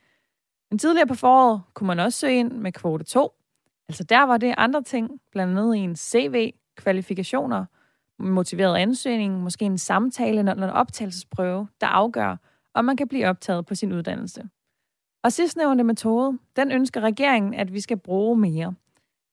Men 0.70 0.78
tidligere 0.78 1.06
på 1.06 1.14
foråret 1.14 1.60
kunne 1.74 1.86
man 1.86 2.00
også 2.00 2.18
søge 2.18 2.38
ind 2.38 2.52
med 2.52 2.72
kvote 2.72 3.04
2, 3.04 3.32
altså 3.88 4.04
der 4.04 4.22
var 4.22 4.36
det 4.36 4.54
andre 4.58 4.82
ting, 4.82 5.20
blandt 5.30 5.58
andet 5.58 5.76
en 5.76 5.96
CV, 5.96 6.54
kvalifikationer, 6.76 7.64
motiveret 8.18 8.76
ansøgning, 8.76 9.42
måske 9.42 9.64
en 9.64 9.78
samtale 9.78 10.38
eller 10.38 10.54
en 10.54 10.62
optagelsesprøve, 10.62 11.68
der 11.80 11.86
afgør, 11.86 12.36
om 12.74 12.84
man 12.84 12.96
kan 12.96 13.08
blive 13.08 13.28
optaget 13.28 13.66
på 13.66 13.74
sin 13.74 13.92
uddannelse. 13.92 14.42
Og 15.24 15.32
sidstnævnte 15.32 15.84
metode, 15.84 16.38
den 16.56 16.72
ønsker 16.72 17.00
regeringen, 17.00 17.54
at 17.54 17.72
vi 17.72 17.80
skal 17.80 17.96
bruge 17.96 18.36
mere. 18.36 18.74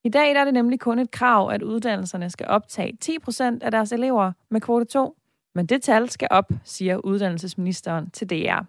I 0.04 0.08
dag 0.08 0.32
er 0.32 0.44
det 0.44 0.54
nemlig 0.54 0.80
kun 0.80 0.98
et 0.98 1.10
krav, 1.10 1.50
at 1.50 1.62
uddannelserne 1.62 2.30
skal 2.30 2.46
optage 2.46 2.98
10% 3.04 3.42
af 3.60 3.70
deres 3.70 3.92
elever 3.92 4.32
med 4.50 4.60
kvote 4.60 4.84
2, 4.84 5.16
men 5.54 5.66
det 5.66 5.82
tal 5.82 6.10
skal 6.10 6.28
op, 6.30 6.50
siger 6.64 6.96
uddannelsesministeren 6.96 8.10
til 8.10 8.30
DR. 8.30 8.60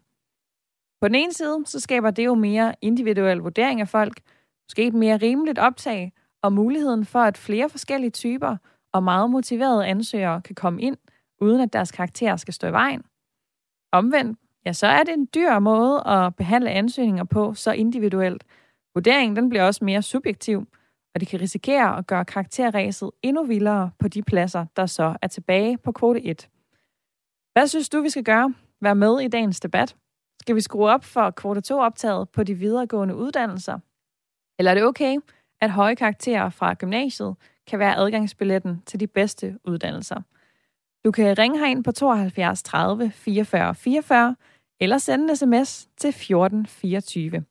På 1.02 1.08
den 1.08 1.16
ene 1.16 1.34
side, 1.34 1.58
så 1.66 1.80
skaber 1.80 2.12
det 2.12 2.26
jo 2.26 2.36
mere 2.36 2.76
individuel 2.82 3.38
vurdering 3.38 3.82
af 3.82 3.88
folk, 3.88 4.22
måske 4.66 4.88
et 4.88 4.94
mere 4.94 5.18
rimeligt 5.18 5.60
optag, 5.60 6.14
og 6.42 6.54
muligheden 6.54 7.06
for, 7.06 7.20
at 7.20 7.38
flere 7.38 7.70
forskellige 7.70 8.12
typer 8.12 8.58
og 8.94 9.04
meget 9.04 9.30
motiverede 9.30 9.88
ansøgere 9.88 10.42
kan 10.42 10.56
komme 10.56 10.82
ind, 10.82 10.98
uden 11.42 11.62
at 11.62 11.74
deres 11.74 11.92
karakter 11.92 12.36
skal 12.36 12.54
stå 12.54 12.68
i 12.68 12.72
vejen. 12.72 13.04
Omvendt, 13.92 14.40
ja, 14.66 14.74
så 14.74 14.88
er 14.88 15.04
det 15.04 15.14
en 15.14 15.28
dyr 15.36 15.60
måde 15.60 16.08
at 16.08 16.36
behandle 16.36 16.70
ansøgninger 16.70 17.24
på 17.24 17.54
så 17.54 17.72
individuelt. 17.72 18.44
Vurderingen 18.96 19.36
den 19.36 19.50
bliver 19.50 19.64
også 19.64 19.86
mere 19.86 20.02
subjektiv, 20.02 20.68
og 21.14 21.20
det 21.20 21.28
kan 21.28 21.42
risikere 21.42 21.98
at 21.98 22.08
gøre 22.08 22.26
karakterræset 22.26 23.12
endnu 23.22 23.44
vildere 23.44 23.92
på 24.00 24.08
de 24.08 24.24
pladser, 24.24 24.66
der 24.76 24.86
så 24.86 25.18
er 25.22 25.28
tilbage 25.28 25.78
på 25.78 25.92
kvote 25.92 26.26
1. 26.26 26.50
Hvad 27.54 27.68
synes 27.68 27.90
du, 27.90 28.02
vi 28.02 28.10
skal 28.10 28.24
gøre? 28.24 28.54
Vær 28.82 28.94
med 28.94 29.20
i 29.20 29.28
dagens 29.28 29.60
debat. 29.60 29.96
Skal 30.42 30.56
vi 30.56 30.62
skrue 30.62 30.90
op 30.90 31.04
for 31.04 31.30
kvote 31.30 31.74
2-optaget 31.74 32.30
på 32.30 32.44
de 32.44 32.54
videregående 32.54 33.16
uddannelser? 33.16 33.80
Eller 34.60 34.72
er 34.72 34.76
det 34.76 34.84
okay, 34.84 35.18
at 35.62 35.72
høje 35.72 35.96
karakterer 35.96 36.50
fra 36.50 36.74
gymnasiet 36.74 37.36
kan 37.72 37.80
være 37.80 37.96
adgangsbilletten 37.96 38.84
til 38.86 39.00
de 39.00 39.08
bedste 39.08 39.58
uddannelser? 39.64 40.22
Du 41.06 41.12
kan 41.12 41.38
ringe 41.38 41.60
herind 41.60 41.84
på 41.84 41.92
72 41.92 42.64
30 42.64 43.12
44 43.12 43.76
44 43.76 44.36
eller 44.80 44.98
sende 44.98 45.30
en 45.30 45.36
sms 45.36 45.88
til 45.98 46.08
1424. 46.08 47.44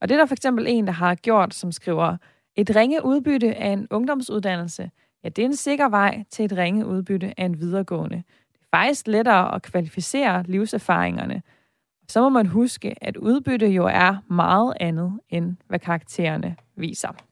Og 0.00 0.08
det 0.08 0.14
er 0.14 0.18
der 0.18 0.26
for 0.26 0.34
eksempel 0.34 0.66
en, 0.68 0.86
der 0.86 0.92
har 0.92 1.14
gjort, 1.14 1.54
som 1.54 1.72
skriver, 1.72 2.16
et 2.56 2.76
ringe 2.76 3.04
udbytte 3.04 3.54
af 3.54 3.68
en 3.68 3.86
ungdomsuddannelse, 3.90 4.90
ja, 5.24 5.28
det 5.28 5.42
er 5.42 5.46
en 5.46 5.56
sikker 5.56 5.88
vej 5.88 6.24
til 6.30 6.44
et 6.44 6.52
ringe 6.52 6.86
udbytte 6.86 7.34
af 7.36 7.44
en 7.44 7.60
videregående. 7.60 8.16
Det 8.52 8.60
er 8.60 8.76
faktisk 8.76 9.06
lettere 9.06 9.54
at 9.54 9.62
kvalificere 9.62 10.44
livserfaringerne. 10.48 11.42
Så 12.08 12.20
må 12.20 12.28
man 12.28 12.46
huske, 12.46 12.94
at 13.00 13.16
udbytte 13.16 13.66
jo 13.66 13.86
er 13.86 14.16
meget 14.28 14.74
andet, 14.80 15.20
end 15.28 15.56
hvad 15.68 15.78
karaktererne 15.78 16.56
viser. 16.76 17.29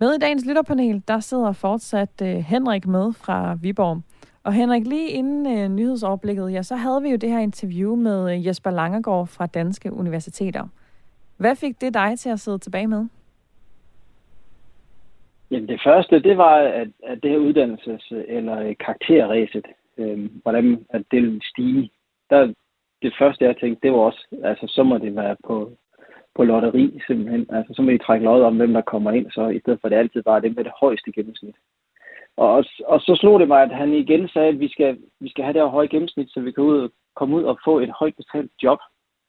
Med 0.00 0.14
i 0.14 0.18
dagens 0.18 0.46
lytterpanel, 0.46 1.02
der 1.08 1.20
sidder 1.20 1.52
fortsat 1.52 2.22
øh, 2.22 2.28
Henrik 2.28 2.86
med 2.86 3.12
fra 3.12 3.58
Viborg. 3.62 4.02
Og 4.44 4.52
Henrik, 4.52 4.86
lige 4.86 5.08
inden 5.08 5.58
øh, 5.58 5.68
nyhedsoverblikket, 5.68 6.52
ja, 6.52 6.62
så 6.62 6.76
havde 6.76 7.02
vi 7.02 7.10
jo 7.10 7.16
det 7.16 7.30
her 7.30 7.38
interview 7.38 7.94
med 7.94 8.34
øh, 8.34 8.46
Jesper 8.46 8.70
Langergaard 8.70 9.26
fra 9.26 9.46
Danske 9.46 9.92
Universiteter. 9.92 10.68
Hvad 11.36 11.56
fik 11.56 11.80
det 11.80 11.94
dig 11.94 12.18
til 12.18 12.30
at 12.30 12.40
sidde 12.40 12.58
tilbage 12.58 12.86
med? 12.86 13.06
Jamen 15.50 15.68
det 15.68 15.80
første, 15.84 16.22
det 16.22 16.36
var, 16.38 16.56
at, 16.56 16.88
at 17.02 17.22
det 17.22 17.30
her 17.30 17.38
uddannelses- 17.38 18.24
eller 18.28 18.58
øh, 18.60 18.74
karakterræset, 18.80 19.66
øh, 19.98 20.30
hvordan 20.42 20.86
at 20.90 21.02
det 21.10 21.22
ville 21.22 21.40
stige. 21.44 21.90
Der, 22.30 22.52
det 23.02 23.14
første, 23.18 23.44
jeg 23.44 23.56
tænkte, 23.56 23.86
det 23.86 23.92
var 23.92 23.98
også, 23.98 24.26
altså 24.44 24.66
så 24.68 24.82
må 24.82 24.98
det 24.98 25.16
være 25.16 25.36
på, 25.46 25.72
på 26.36 26.44
lotteri 26.44 27.00
simpelthen. 27.06 27.46
Altså 27.48 27.74
så 27.74 27.82
må 27.82 27.90
I 27.90 27.98
trække 27.98 28.24
lod 28.24 28.42
om, 28.42 28.56
hvem 28.56 28.72
der 28.72 28.80
kommer 28.80 29.10
ind, 29.12 29.30
så 29.30 29.48
i 29.48 29.60
stedet 29.60 29.78
for 29.80 29.88
det 29.88 29.96
altid 29.96 30.22
bare 30.22 30.40
det 30.40 30.56
med 30.56 30.64
det 30.64 30.72
højeste 30.80 31.12
gennemsnit. 31.12 31.56
Og, 32.36 32.64
og 32.86 33.00
så 33.00 33.16
slog 33.20 33.40
det 33.40 33.48
mig, 33.48 33.62
at 33.62 33.76
han 33.76 33.92
igen 33.92 34.28
sagde, 34.28 34.48
at 34.48 34.60
vi 34.60 34.68
skal, 34.68 34.98
vi 35.20 35.28
skal 35.30 35.44
have 35.44 35.52
det 35.52 35.62
her 35.62 35.68
høje 35.68 35.86
gennemsnit, 35.86 36.30
så 36.30 36.40
vi 36.40 36.52
kan 36.52 36.64
ud, 36.64 36.88
komme 37.14 37.36
ud 37.36 37.42
og 37.42 37.58
få 37.64 37.78
et 37.78 37.90
højt 37.90 38.16
betalt 38.16 38.50
job 38.62 38.78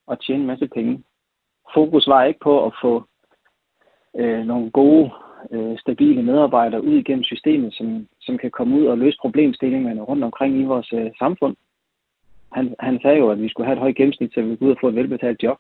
og 0.08 0.20
tjene 0.20 0.42
en 0.42 0.48
masse 0.48 0.68
penge. 0.68 1.04
Fokus 1.74 2.08
var 2.08 2.24
ikke 2.24 2.40
på 2.40 2.66
at 2.66 2.74
få 2.82 3.04
øh, 4.18 4.46
nogle 4.46 4.72
gode 4.72 5.12
øh, 5.52 5.78
stabile 5.80 6.24
medarbejdere 6.24 6.84
ud 6.84 6.94
igennem 6.94 7.24
systemet, 7.24 7.74
som, 7.74 8.08
som 8.22 8.38
kan 8.38 8.52
komme 8.52 8.80
ud 8.80 8.86
og 8.86 8.98
løse 8.98 9.18
problemstillingerne 9.22 10.02
rundt 10.02 10.24
omkring 10.24 10.60
i 10.60 10.64
vores 10.64 10.94
øh, 10.94 11.12
samfund. 11.20 11.56
Han, 12.52 12.76
han 12.80 13.00
sagde 13.02 13.18
jo, 13.18 13.30
at 13.30 13.42
vi 13.42 13.50
skulle 13.50 13.68
have 13.68 13.74
et 13.74 13.80
højt 13.80 13.96
gennemsnit, 13.96 14.34
så 14.34 14.42
vi 14.42 14.56
kunne 14.56 14.68
ud 14.70 14.76
og 14.76 14.78
få 14.82 14.88
et 14.88 14.96
velbetalt 14.96 15.44
job. 15.44 15.58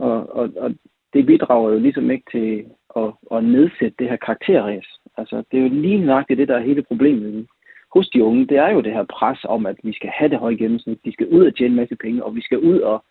Og, 0.00 0.36
og, 0.36 0.50
og 0.56 0.74
det 1.12 1.26
bidrager 1.26 1.70
jo 1.70 1.78
ligesom 1.78 2.10
ikke 2.10 2.24
til 2.32 2.64
at, 2.96 3.12
at 3.34 3.44
nedsætte 3.44 3.96
det 3.98 4.08
her 4.08 4.16
karakterræs. 4.16 4.86
Altså, 5.16 5.42
det 5.50 5.58
er 5.58 5.62
jo 5.62 5.68
lige 5.68 6.04
nøjagtigt 6.04 6.38
det, 6.38 6.48
der 6.48 6.56
er 6.56 6.68
hele 6.70 6.82
problemet 6.82 7.46
hos 7.94 8.08
de 8.08 8.24
unge. 8.24 8.46
Det 8.46 8.56
er 8.56 8.68
jo 8.68 8.80
det 8.80 8.92
her 8.92 9.04
pres 9.04 9.44
om, 9.44 9.66
at 9.66 9.76
vi 9.84 9.92
skal 9.92 10.10
have 10.10 10.30
det 10.30 10.38
høje 10.38 10.56
gennemsnit. 10.56 11.04
De 11.04 11.12
skal 11.12 11.28
ud 11.28 11.46
og 11.46 11.56
tjene 11.56 11.70
en 11.70 11.76
masse 11.76 11.96
penge, 11.96 12.24
og 12.24 12.36
vi 12.36 12.40
skal 12.40 12.58
ud 12.58 12.78
og 12.80 13.04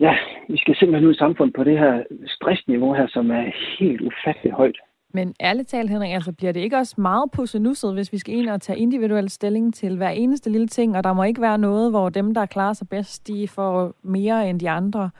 ja, 0.00 0.16
vi 0.48 0.56
skal 0.58 0.76
simpelthen 0.76 1.08
ud 1.08 1.14
i 1.14 1.18
samfundet 1.18 1.56
på 1.56 1.64
det 1.64 1.78
her 1.78 2.04
stressniveau 2.26 2.92
her, 2.92 3.06
som 3.06 3.30
er 3.30 3.44
helt 3.78 4.00
ufatteligt 4.00 4.54
højt. 4.54 4.78
Men 5.14 5.34
ærligt 5.40 5.68
talt, 5.68 5.90
Henrik, 5.90 6.12
altså 6.12 6.32
bliver 6.32 6.52
det 6.52 6.60
ikke 6.60 6.76
også 6.76 7.00
meget 7.00 7.30
pussenusset, 7.30 7.94
hvis 7.94 8.12
vi 8.12 8.18
skal 8.18 8.34
ind 8.34 8.48
og 8.48 8.60
tage 8.60 8.78
individuel 8.78 9.30
stilling 9.30 9.74
til 9.74 9.96
hver 9.96 10.08
eneste 10.08 10.50
lille 10.50 10.66
ting, 10.66 10.96
og 10.96 11.04
der 11.04 11.12
må 11.12 11.22
ikke 11.22 11.40
være 11.40 11.58
noget, 11.58 11.90
hvor 11.90 12.08
dem, 12.08 12.34
der 12.34 12.46
klarer 12.46 12.72
sig 12.72 12.88
bedst, 12.88 13.28
de 13.28 13.48
får 13.48 13.94
mere 14.02 14.48
end 14.48 14.60
de 14.60 14.70
andre? 14.70 15.10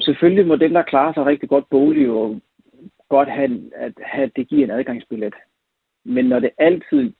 Selvfølgelig 0.00 0.46
må 0.46 0.56
dem, 0.56 0.72
der 0.72 0.82
klarer 0.82 1.12
sig 1.12 1.26
rigtig 1.26 1.48
godt 1.48 1.68
bolig, 1.70 2.06
jo 2.06 2.40
godt 3.08 3.30
have, 3.30 3.74
at, 3.74 3.92
have, 4.02 4.30
det 4.36 4.48
giver 4.48 4.64
en 4.64 4.70
adgangsbillet. 4.70 5.34
Men 6.04 6.24
når 6.24 6.38
det 6.38 6.50
altid 6.58 7.12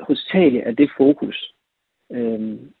hovedsageligt 0.00 0.66
er 0.66 0.72
det 0.72 0.90
fokus, 0.96 1.54
øhm, 2.12 2.72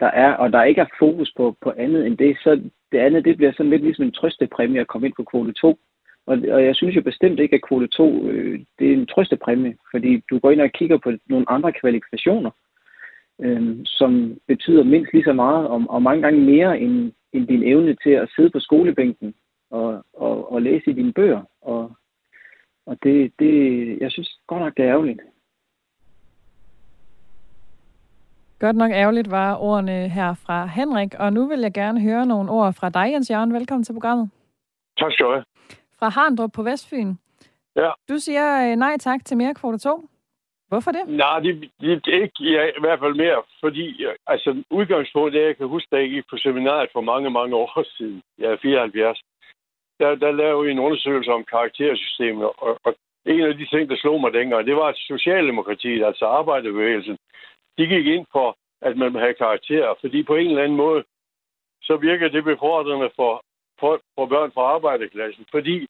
der 0.00 0.06
er, 0.06 0.32
og 0.32 0.52
der 0.52 0.62
ikke 0.62 0.80
er 0.80 0.96
fokus 0.98 1.32
på, 1.36 1.56
på 1.60 1.72
andet 1.76 2.06
end 2.06 2.16
det, 2.18 2.36
så 2.42 2.60
det 2.92 2.98
andet, 2.98 3.24
det 3.24 3.36
bliver 3.36 3.52
sådan 3.52 3.70
lidt 3.70 3.82
ligesom 3.82 4.04
en 4.04 4.12
trøstepræmie 4.12 4.80
at 4.80 4.86
komme 4.86 5.06
ind 5.06 5.14
på 5.16 5.24
kvote 5.24 5.52
2. 5.52 5.78
Og, 6.26 6.38
og 6.50 6.64
jeg 6.64 6.76
synes 6.76 6.96
jo 6.96 7.02
bestemt 7.02 7.40
ikke, 7.40 7.54
at 7.54 7.62
kvote 7.68 7.86
2 7.86 8.28
øh, 8.28 8.60
det 8.78 8.88
er 8.88 8.92
en 8.92 9.06
trøstepræmie, 9.06 9.76
fordi 9.90 10.22
du 10.30 10.38
går 10.38 10.50
ind 10.50 10.60
og 10.60 10.70
kigger 10.70 10.98
på 10.98 11.12
nogle 11.26 11.50
andre 11.50 11.72
kvalifikationer, 11.72 12.50
øh, 13.40 13.76
som 13.84 14.38
betyder 14.48 14.84
mindst 14.84 15.12
lige 15.12 15.24
så 15.24 15.32
meget, 15.32 15.66
og, 15.68 15.84
og 15.88 16.02
mange 16.02 16.22
gange 16.22 16.40
mere 16.40 16.80
end, 16.80 17.12
end 17.32 17.46
din 17.48 17.62
evne 17.62 17.96
til 18.02 18.10
at 18.10 18.28
sidde 18.36 18.50
på 18.50 18.60
skolebænken 18.60 19.34
og, 19.70 20.04
og, 20.12 20.52
og 20.52 20.62
læse 20.62 20.90
i 20.90 20.94
dine 20.94 21.12
bøger. 21.12 21.42
Og, 21.60 21.96
og 22.86 22.98
det, 23.02 23.32
det, 23.38 23.52
jeg 24.00 24.10
synes 24.10 24.40
godt 24.46 24.62
nok, 24.62 24.76
det 24.76 24.84
er 24.84 24.90
ærgerligt. 24.90 25.20
Godt 28.60 28.76
nok 28.76 28.90
ærgerligt 28.90 29.30
var 29.30 29.56
ordene 29.56 30.08
her 30.08 30.34
fra 30.46 30.66
Henrik, 30.66 31.14
og 31.18 31.32
nu 31.32 31.48
vil 31.48 31.60
jeg 31.60 31.72
gerne 31.74 32.00
høre 32.00 32.26
nogle 32.26 32.50
ord 32.50 32.72
fra 32.72 32.88
dig, 32.90 33.12
Jens 33.12 33.30
Jørgen. 33.30 33.54
Velkommen 33.54 33.84
til 33.84 33.92
programmet. 33.92 34.30
Tak 34.98 35.12
skal 35.12 35.26
du 35.26 35.30
have. 35.30 35.44
Fra 35.98 36.08
Harndrup 36.08 36.52
på 36.52 36.62
Vestfyn. 36.62 37.14
Ja. 37.76 37.90
Du 38.08 38.18
siger 38.18 38.46
øh, 38.64 38.76
nej 38.76 38.96
tak 39.00 39.24
til 39.24 39.36
mere 39.36 39.54
kvote 39.54 39.78
2. 39.78 40.08
Hvorfor 40.68 40.90
det? 40.90 41.02
Nej, 41.08 41.40
det, 41.40 41.70
det, 41.80 42.06
det 42.06 42.14
ikke 42.22 42.44
ja, 42.56 42.62
i 42.78 42.80
hvert 42.80 42.98
fald 42.98 43.14
mere, 43.14 43.42
fordi 43.60 44.04
altså, 44.26 44.62
udgangspunktet 44.70 45.42
er, 45.42 45.46
jeg 45.46 45.56
kan 45.56 45.66
huske, 45.66 45.88
da 45.92 45.96
jeg 46.00 46.10
gik 46.10 46.24
på 46.30 46.36
seminaret 46.36 46.88
for 46.92 47.00
mange, 47.00 47.30
mange 47.30 47.56
år 47.62 47.84
siden. 47.96 48.22
Jeg 48.38 48.50
er 48.52 48.56
74. 48.62 49.20
Der, 50.00 50.14
der 50.14 50.32
lavede 50.32 50.64
vi 50.64 50.70
en 50.70 50.78
undersøgelse 50.86 51.30
om 51.32 51.44
karaktersystemet, 51.44 52.44
og, 52.44 52.78
og 52.84 52.94
en 53.26 53.40
af 53.40 53.54
de 53.54 53.66
ting, 53.66 53.90
der 53.90 53.96
slog 53.96 54.20
mig 54.20 54.32
dengang, 54.32 54.66
det 54.66 54.76
var, 54.76 54.88
at 54.88 54.96
Socialdemokratiet, 54.96 56.04
altså 56.04 56.24
arbejderbevægelsen, 56.24 57.16
de 57.78 57.86
gik 57.86 58.06
ind 58.06 58.26
for 58.32 58.56
at 58.82 58.96
man 58.96 59.12
må 59.12 59.18
have 59.18 59.34
karakterer. 59.34 59.94
Fordi 60.00 60.22
på 60.22 60.34
en 60.34 60.46
eller 60.46 60.62
anden 60.62 60.76
måde, 60.76 61.04
så 61.82 61.96
virker 61.96 62.28
det 62.28 62.44
befordrende 62.44 63.10
for, 63.16 63.44
for, 63.80 64.00
for 64.14 64.26
børn 64.26 64.52
fra 64.52 64.62
arbejderklassen. 64.62 65.46
Fordi 65.50 65.86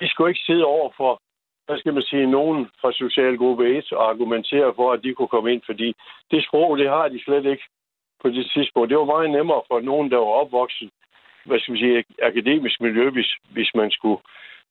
de 0.00 0.08
skulle 0.08 0.30
ikke 0.30 0.46
sidde 0.46 0.64
over 0.64 0.90
for, 0.96 1.20
hvad 1.66 1.78
skal 1.78 1.94
man 1.94 2.02
sige, 2.02 2.26
nogen 2.26 2.70
fra 2.80 2.92
Socialgruppe 2.92 3.78
1 3.78 3.92
og 3.92 4.10
argumentere 4.10 4.74
for, 4.74 4.92
at 4.92 5.02
de 5.02 5.14
kunne 5.14 5.28
komme 5.28 5.52
ind. 5.52 5.62
Fordi 5.66 5.94
det 6.30 6.44
sprog, 6.44 6.78
det 6.78 6.88
har 6.88 7.08
de 7.08 7.24
slet 7.24 7.46
ikke 7.46 7.64
på 8.22 8.28
det 8.28 8.50
tidspunkt. 8.54 8.90
Det 8.90 8.98
var 8.98 9.14
meget 9.14 9.30
nemmere 9.30 9.62
for 9.68 9.80
nogen, 9.80 10.10
der 10.10 10.16
var 10.16 10.34
opvokset 10.42 10.90
hvad 11.48 11.58
skal 11.58 11.72
man 11.72 11.78
sige, 11.78 12.04
akademisk 12.22 12.80
miljø, 12.80 13.10
hvis, 13.10 13.30
hvis 13.50 13.70
man 13.74 13.90
skulle 13.90 14.20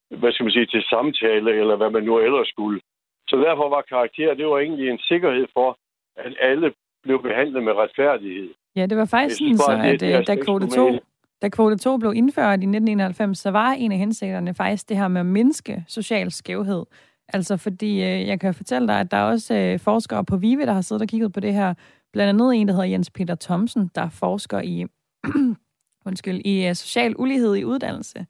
hvad 0.09 0.31
skal 0.31 0.43
man 0.43 0.51
sige, 0.51 0.65
til 0.65 0.83
samtale, 0.83 1.51
eller 1.59 1.75
hvad 1.75 1.89
man 1.89 2.03
nu 2.03 2.19
ellers 2.19 2.47
skulle. 2.47 2.81
Så 3.29 3.35
derfor 3.37 3.69
var 3.69 3.81
karakter, 3.81 4.33
det 4.33 4.47
var 4.47 4.59
egentlig 4.59 4.89
en 4.89 4.99
sikkerhed 4.99 5.47
for, 5.53 5.77
at 6.17 6.33
alle 6.41 6.73
blev 7.03 7.21
behandlet 7.21 7.63
med 7.63 7.73
retfærdighed. 7.73 8.49
Ja, 8.75 8.85
det 8.85 8.97
var 8.97 9.05
faktisk 9.05 9.37
sådan, 9.37 9.57
så, 9.57 9.81
at 9.83 10.19
øh, 10.19 10.27
da 10.27 10.35
kvote 10.35 10.67
2, 10.67 10.99
da 11.41 11.49
kvote 11.49 11.77
2 11.77 11.97
blev 11.97 12.13
indført 12.15 12.59
i 12.59 12.67
1991, 12.67 13.39
så 13.39 13.51
var 13.51 13.71
en 13.71 13.91
af 13.91 13.97
hensigterne 13.97 14.53
faktisk 14.53 14.89
det 14.89 14.97
her 14.97 15.07
med 15.07 15.21
at 15.21 15.25
mindske 15.25 15.85
social 15.87 16.31
skævhed. 16.31 16.85
Altså 17.33 17.57
fordi, 17.57 17.91
øh, 17.91 18.27
jeg 18.27 18.39
kan 18.39 18.53
fortælle 18.53 18.87
dig, 18.87 18.99
at 18.99 19.11
der 19.11 19.17
er 19.17 19.23
også 19.23 19.55
øh, 19.55 19.79
forskere 19.79 20.25
på 20.25 20.37
VIVE, 20.37 20.65
der 20.65 20.73
har 20.73 20.81
siddet 20.81 21.01
og 21.01 21.07
kigget 21.07 21.33
på 21.33 21.39
det 21.39 21.53
her. 21.53 21.73
Blandt 22.13 22.29
andet 22.29 22.55
en, 22.55 22.67
der 22.67 22.73
hedder 22.73 22.87
Jens 22.87 23.09
Peter 23.09 23.35
Thomsen, 23.35 23.91
der 23.95 24.09
forsker 24.09 24.61
i, 24.61 24.85
undskyld, 26.07 26.41
i 26.45 26.73
social 26.73 27.15
ulighed 27.17 27.55
i 27.55 27.63
uddannelse 27.63 28.25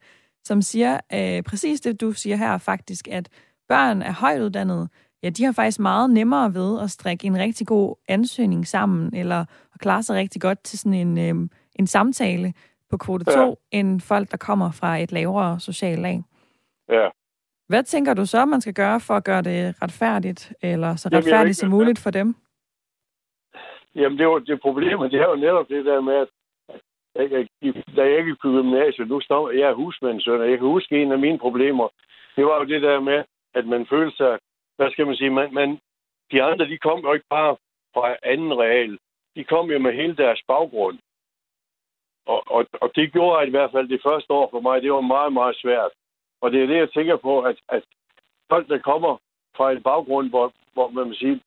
som 0.48 0.62
siger 0.62 1.00
øh, 1.12 1.42
præcis 1.42 1.80
det, 1.80 2.00
du 2.00 2.12
siger 2.12 2.36
her 2.36 2.58
faktisk, 2.58 3.08
at 3.08 3.28
børn 3.68 4.02
er 4.02 4.12
højt 4.12 4.40
uddannede, 4.40 4.88
ja, 5.22 5.28
de 5.28 5.44
har 5.44 5.52
faktisk 5.52 5.80
meget 5.80 6.10
nemmere 6.10 6.54
ved 6.54 6.80
at 6.80 6.90
strikke 6.90 7.26
en 7.26 7.38
rigtig 7.38 7.66
god 7.66 7.96
ansøgning 8.08 8.66
sammen, 8.66 9.16
eller 9.16 9.40
at 9.74 9.80
klare 9.80 10.02
sig 10.02 10.16
rigtig 10.16 10.42
godt 10.42 10.62
til 10.64 10.78
sådan 10.78 10.94
en, 10.94 11.18
øh, 11.18 11.48
en 11.78 11.86
samtale 11.86 12.52
på 12.90 12.96
kvote 12.96 13.24
2, 13.24 13.30
ja. 13.30 13.78
end 13.78 14.00
folk, 14.00 14.30
der 14.30 14.36
kommer 14.36 14.70
fra 14.70 14.98
et 14.98 15.12
lavere 15.12 15.60
socialt 15.60 16.00
lag. 16.00 16.22
Ja. 16.88 17.08
Hvad 17.68 17.82
tænker 17.82 18.14
du 18.14 18.26
så, 18.26 18.44
man 18.44 18.60
skal 18.60 18.74
gøre 18.74 19.00
for 19.00 19.14
at 19.14 19.24
gøre 19.24 19.42
det 19.42 19.82
retfærdigt, 19.82 20.52
eller 20.62 20.96
så 20.96 21.08
retfærdigt 21.12 21.56
som 21.56 21.70
muligt 21.70 21.98
for 21.98 22.10
dem? 22.10 22.34
Jamen, 23.94 24.18
det, 24.18 24.26
var, 24.28 24.38
det 24.38 24.60
problemet, 24.60 25.12
det 25.12 25.20
er 25.20 25.28
jo 25.28 25.36
netop 25.36 25.68
det 25.68 25.84
der 25.84 26.00
med, 26.00 26.26
at 27.14 27.30
jeg, 27.32 27.46
da 27.96 28.02
jeg 28.02 28.24
gik 28.24 28.40
på 28.42 28.48
gymnasiet, 28.48 29.08
nu 29.08 29.20
står 29.20 29.50
jeg 29.50 29.68
er 29.68 29.74
husmandssøn, 29.74 30.40
og 30.40 30.50
jeg 30.50 30.58
kan 30.58 30.66
huske 30.66 31.02
en 31.02 31.12
af 31.12 31.18
mine 31.18 31.38
problemer, 31.38 31.88
det 32.36 32.44
var 32.44 32.56
jo 32.58 32.64
det 32.64 32.82
der 32.82 33.00
med, 33.00 33.24
at 33.54 33.66
man 33.66 33.86
følte 33.90 34.16
sig, 34.16 34.38
hvad 34.78 34.90
skal 34.90 35.06
man 35.06 35.16
sige, 35.16 35.30
man, 35.30 35.54
man, 35.54 35.80
de 36.32 36.42
andre, 36.42 36.64
de 36.68 36.78
kom 36.78 36.98
jo 37.00 37.12
ikke 37.12 37.30
bare 37.30 37.56
fra 37.94 38.16
anden 38.22 38.58
real. 38.58 38.98
De 39.36 39.44
kom 39.44 39.70
jo 39.70 39.78
med 39.78 39.92
hele 39.92 40.16
deres 40.16 40.40
baggrund. 40.48 40.98
Og, 42.26 42.42
og, 42.46 42.66
og 42.82 42.90
det 42.94 43.12
gjorde 43.12 43.46
i 43.46 43.50
hvert 43.50 43.72
fald 43.72 43.88
det 43.88 44.02
første 44.02 44.32
år 44.32 44.48
for 44.50 44.60
mig, 44.60 44.82
det 44.82 44.92
var 44.92 45.00
meget, 45.00 45.32
meget 45.32 45.56
svært. 45.56 45.92
Og 46.40 46.52
det 46.52 46.62
er 46.62 46.66
det, 46.66 46.76
jeg 46.76 46.90
tænker 46.90 47.16
på, 47.16 47.40
at, 47.40 47.56
at 47.68 47.82
folk, 48.48 48.68
der 48.68 48.78
kommer 48.78 49.16
fra 49.56 49.72
en 49.72 49.82
baggrund, 49.82 50.28
hvor, 50.30 50.52
hvor 50.72 50.88
man 50.88 51.08
vil 51.08 51.16
sige, 51.16 51.40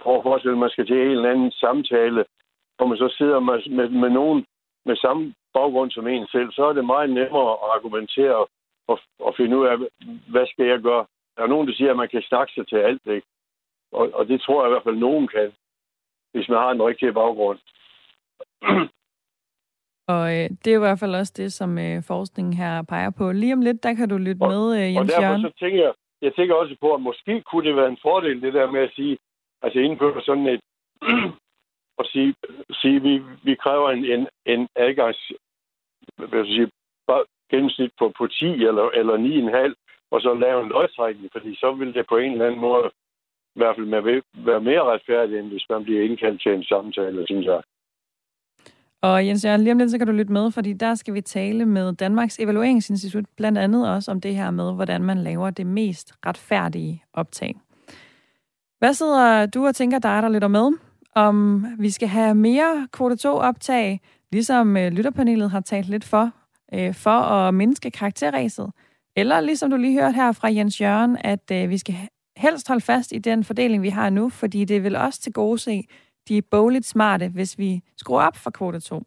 prøv 0.00 0.16
at 0.16 0.22
forestille, 0.22 0.52
at 0.52 0.58
man 0.58 0.70
skal 0.70 0.86
til 0.86 0.96
en 0.96 1.10
eller 1.10 1.30
anden 1.30 1.50
samtale, 1.50 2.24
hvor 2.76 2.86
man 2.86 2.98
så 2.98 3.08
sidder 3.18 3.40
med, 3.40 3.70
med, 3.76 3.88
med 3.88 4.10
nogen, 4.10 4.46
med 4.84 4.96
samme 4.96 5.34
baggrund 5.54 5.90
som 5.90 6.06
en 6.06 6.26
selv, 6.26 6.52
så 6.52 6.64
er 6.64 6.72
det 6.72 6.84
meget 6.84 7.10
nemmere 7.10 7.52
at 7.52 7.68
argumentere 7.76 8.46
og, 8.88 8.98
og 9.18 9.34
finde 9.36 9.58
ud 9.58 9.66
af, 9.66 9.76
hvad 10.32 10.46
skal 10.46 10.66
jeg 10.66 10.80
gøre. 10.80 11.06
Der 11.36 11.42
er 11.42 11.46
nogen, 11.46 11.68
der 11.68 11.74
siger, 11.74 11.90
at 11.90 11.96
man 11.96 12.08
kan 12.08 12.22
snakke 12.22 12.52
sig 12.52 12.68
til 12.68 12.76
alt, 12.76 13.06
ikke? 13.06 13.26
Og, 13.92 14.10
og 14.14 14.28
det 14.28 14.40
tror 14.40 14.62
jeg 14.62 14.68
i 14.70 14.72
hvert 14.72 14.84
fald, 14.84 14.96
nogen 14.96 15.28
kan, 15.28 15.52
hvis 16.32 16.48
man 16.48 16.58
har 16.58 16.70
en 16.70 16.82
rigtig 16.82 17.14
baggrund. 17.14 17.58
Og 20.14 20.24
øh, 20.36 20.50
det 20.64 20.70
er 20.72 20.76
i 20.76 20.84
hvert 20.86 20.98
fald 20.98 21.14
også 21.14 21.32
det, 21.36 21.52
som 21.52 21.78
øh, 21.78 22.02
forskningen 22.02 22.54
her 22.54 22.82
peger 22.82 23.10
på. 23.10 23.32
Lige 23.32 23.52
om 23.52 23.60
lidt, 23.60 23.82
der 23.82 23.94
kan 23.94 24.08
du 24.08 24.16
lytte 24.16 24.42
og, 24.42 24.48
med, 24.48 24.64
øh, 24.76 24.94
Jens 24.94 24.98
Og 24.98 25.06
derfor 25.06 25.22
Jørgen. 25.22 25.42
så 25.42 25.52
tænker 25.58 25.82
jeg, 25.82 25.92
jeg 26.22 26.34
tænker 26.34 26.54
også 26.54 26.76
på, 26.80 26.94
at 26.94 27.00
måske 27.00 27.42
kunne 27.42 27.68
det 27.68 27.76
være 27.76 27.88
en 27.88 28.02
fordel, 28.02 28.42
det 28.42 28.54
der 28.54 28.70
med 28.70 28.80
at 28.80 28.92
sige, 28.94 29.18
altså 29.62 29.78
indføre 29.78 30.22
sådan 30.22 30.46
et, 30.46 30.60
at 32.00 32.06
sige, 32.12 32.34
sige 32.72 33.02
vi, 33.02 33.22
vi 33.44 33.54
kræver 33.54 33.90
en, 33.90 34.04
en, 34.04 34.28
en 34.46 34.68
adgangs 34.76 35.32
hvad 36.16 36.38
jeg 36.38 36.46
sige, 36.46 36.70
gennemsnit 37.50 37.92
på, 37.98 38.12
på 38.18 38.26
10 38.26 38.44
eller, 38.44 38.86
eller 38.98 39.16
9,5, 39.68 39.74
og 40.12 40.20
så 40.20 40.34
lave 40.34 40.62
en 40.62 40.68
lodtrækning, 40.68 41.28
fordi 41.32 41.54
så 41.54 41.72
vil 41.78 41.94
det 41.94 42.04
på 42.08 42.16
en 42.16 42.32
eller 42.32 42.46
anden 42.46 42.60
måde 42.60 42.90
i 43.56 43.58
hvert 43.60 43.76
fald 43.76 43.86
med, 43.86 44.22
være 44.34 44.60
mere 44.60 44.84
retfærdigt, 44.92 45.38
end 45.40 45.48
hvis 45.48 45.66
man 45.70 45.84
bliver 45.84 46.02
indkaldt 46.02 46.42
til 46.42 46.52
en 46.54 46.64
samtale, 46.64 47.26
synes 47.26 47.46
jeg. 47.46 47.60
Og 49.02 49.26
Jens 49.26 49.44
Jørgen, 49.44 49.60
lige 49.60 49.72
om 49.72 49.78
lidt, 49.78 49.90
så 49.90 49.98
kan 49.98 50.06
du 50.06 50.12
lytte 50.12 50.32
med, 50.32 50.50
fordi 50.50 50.72
der 50.72 50.94
skal 50.94 51.14
vi 51.14 51.20
tale 51.20 51.66
med 51.66 51.92
Danmarks 51.92 52.38
Evalueringsinstitut, 52.38 53.24
blandt 53.36 53.58
andet 53.58 53.90
også 53.94 54.10
om 54.10 54.20
det 54.20 54.34
her 54.34 54.50
med, 54.50 54.74
hvordan 54.74 55.02
man 55.02 55.18
laver 55.18 55.50
det 55.50 55.66
mest 55.66 56.14
retfærdige 56.26 57.04
optag. 57.12 57.54
Hvad 58.78 58.94
sidder 58.94 59.46
du 59.46 59.66
og 59.66 59.74
tænker 59.74 59.98
dig, 59.98 60.22
der 60.22 60.28
lytter 60.28 60.48
med? 60.48 60.72
om 61.14 61.66
vi 61.78 61.90
skal 61.90 62.08
have 62.08 62.34
mere 62.34 62.88
kvote 62.92 63.16
2 63.16 63.36
optag, 63.36 64.00
ligesom 64.32 64.76
øh, 64.76 64.92
lytterpanelet 64.92 65.50
har 65.50 65.60
talt 65.60 65.88
lidt 65.88 66.04
for, 66.04 66.30
øh, 66.74 66.94
for 66.94 67.10
at 67.10 67.54
mindske 67.54 67.90
karakterræset. 67.90 68.70
Eller 69.16 69.40
ligesom 69.40 69.70
du 69.70 69.76
lige 69.76 70.00
hørte 70.00 70.14
her 70.14 70.32
fra 70.32 70.48
Jens 70.52 70.80
Jørgen, 70.80 71.18
at 71.20 71.50
øh, 71.52 71.70
vi 71.70 71.78
skal 71.78 71.94
helst 72.36 72.68
holde 72.68 72.80
fast 72.80 73.12
i 73.12 73.18
den 73.18 73.44
fordeling, 73.44 73.82
vi 73.82 73.88
har 73.88 74.10
nu, 74.10 74.28
fordi 74.28 74.64
det 74.64 74.84
vil 74.84 74.96
også 74.96 75.20
til 75.20 75.32
gode 75.32 75.58
se 75.58 75.86
de 76.28 76.42
bogligt 76.42 76.86
smarte, 76.86 77.28
hvis 77.28 77.58
vi 77.58 77.82
skruer 77.96 78.22
op 78.22 78.36
for 78.36 78.50
kvote 78.50 78.80
2. 78.80 79.02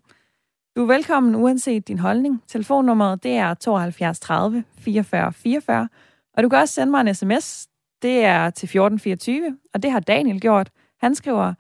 Du 0.76 0.82
er 0.82 0.88
velkommen 0.88 1.36
uanset 1.36 1.88
din 1.88 2.00
holdning. 2.00 2.44
Telefonnummeret 2.48 3.24
det 3.24 3.32
er 3.32 3.54
72 3.54 4.20
30 4.20 4.64
44 4.78 5.34
44, 5.34 5.90
og 6.34 6.44
du 6.44 6.50
kan 6.50 6.60
også 6.60 6.74
sende 6.74 6.92
mig 6.92 7.02
en 7.02 7.16
sms. 7.16 7.68
Det 8.02 8.26
er 8.26 8.50
til 8.50 8.66
1424, 8.66 9.58
og 9.74 9.84
det 9.84 9.92
har 9.92 10.00
Daniel 10.00 10.42
gjort. 10.42 10.70
Han 11.02 11.16
skriver, 11.16 11.54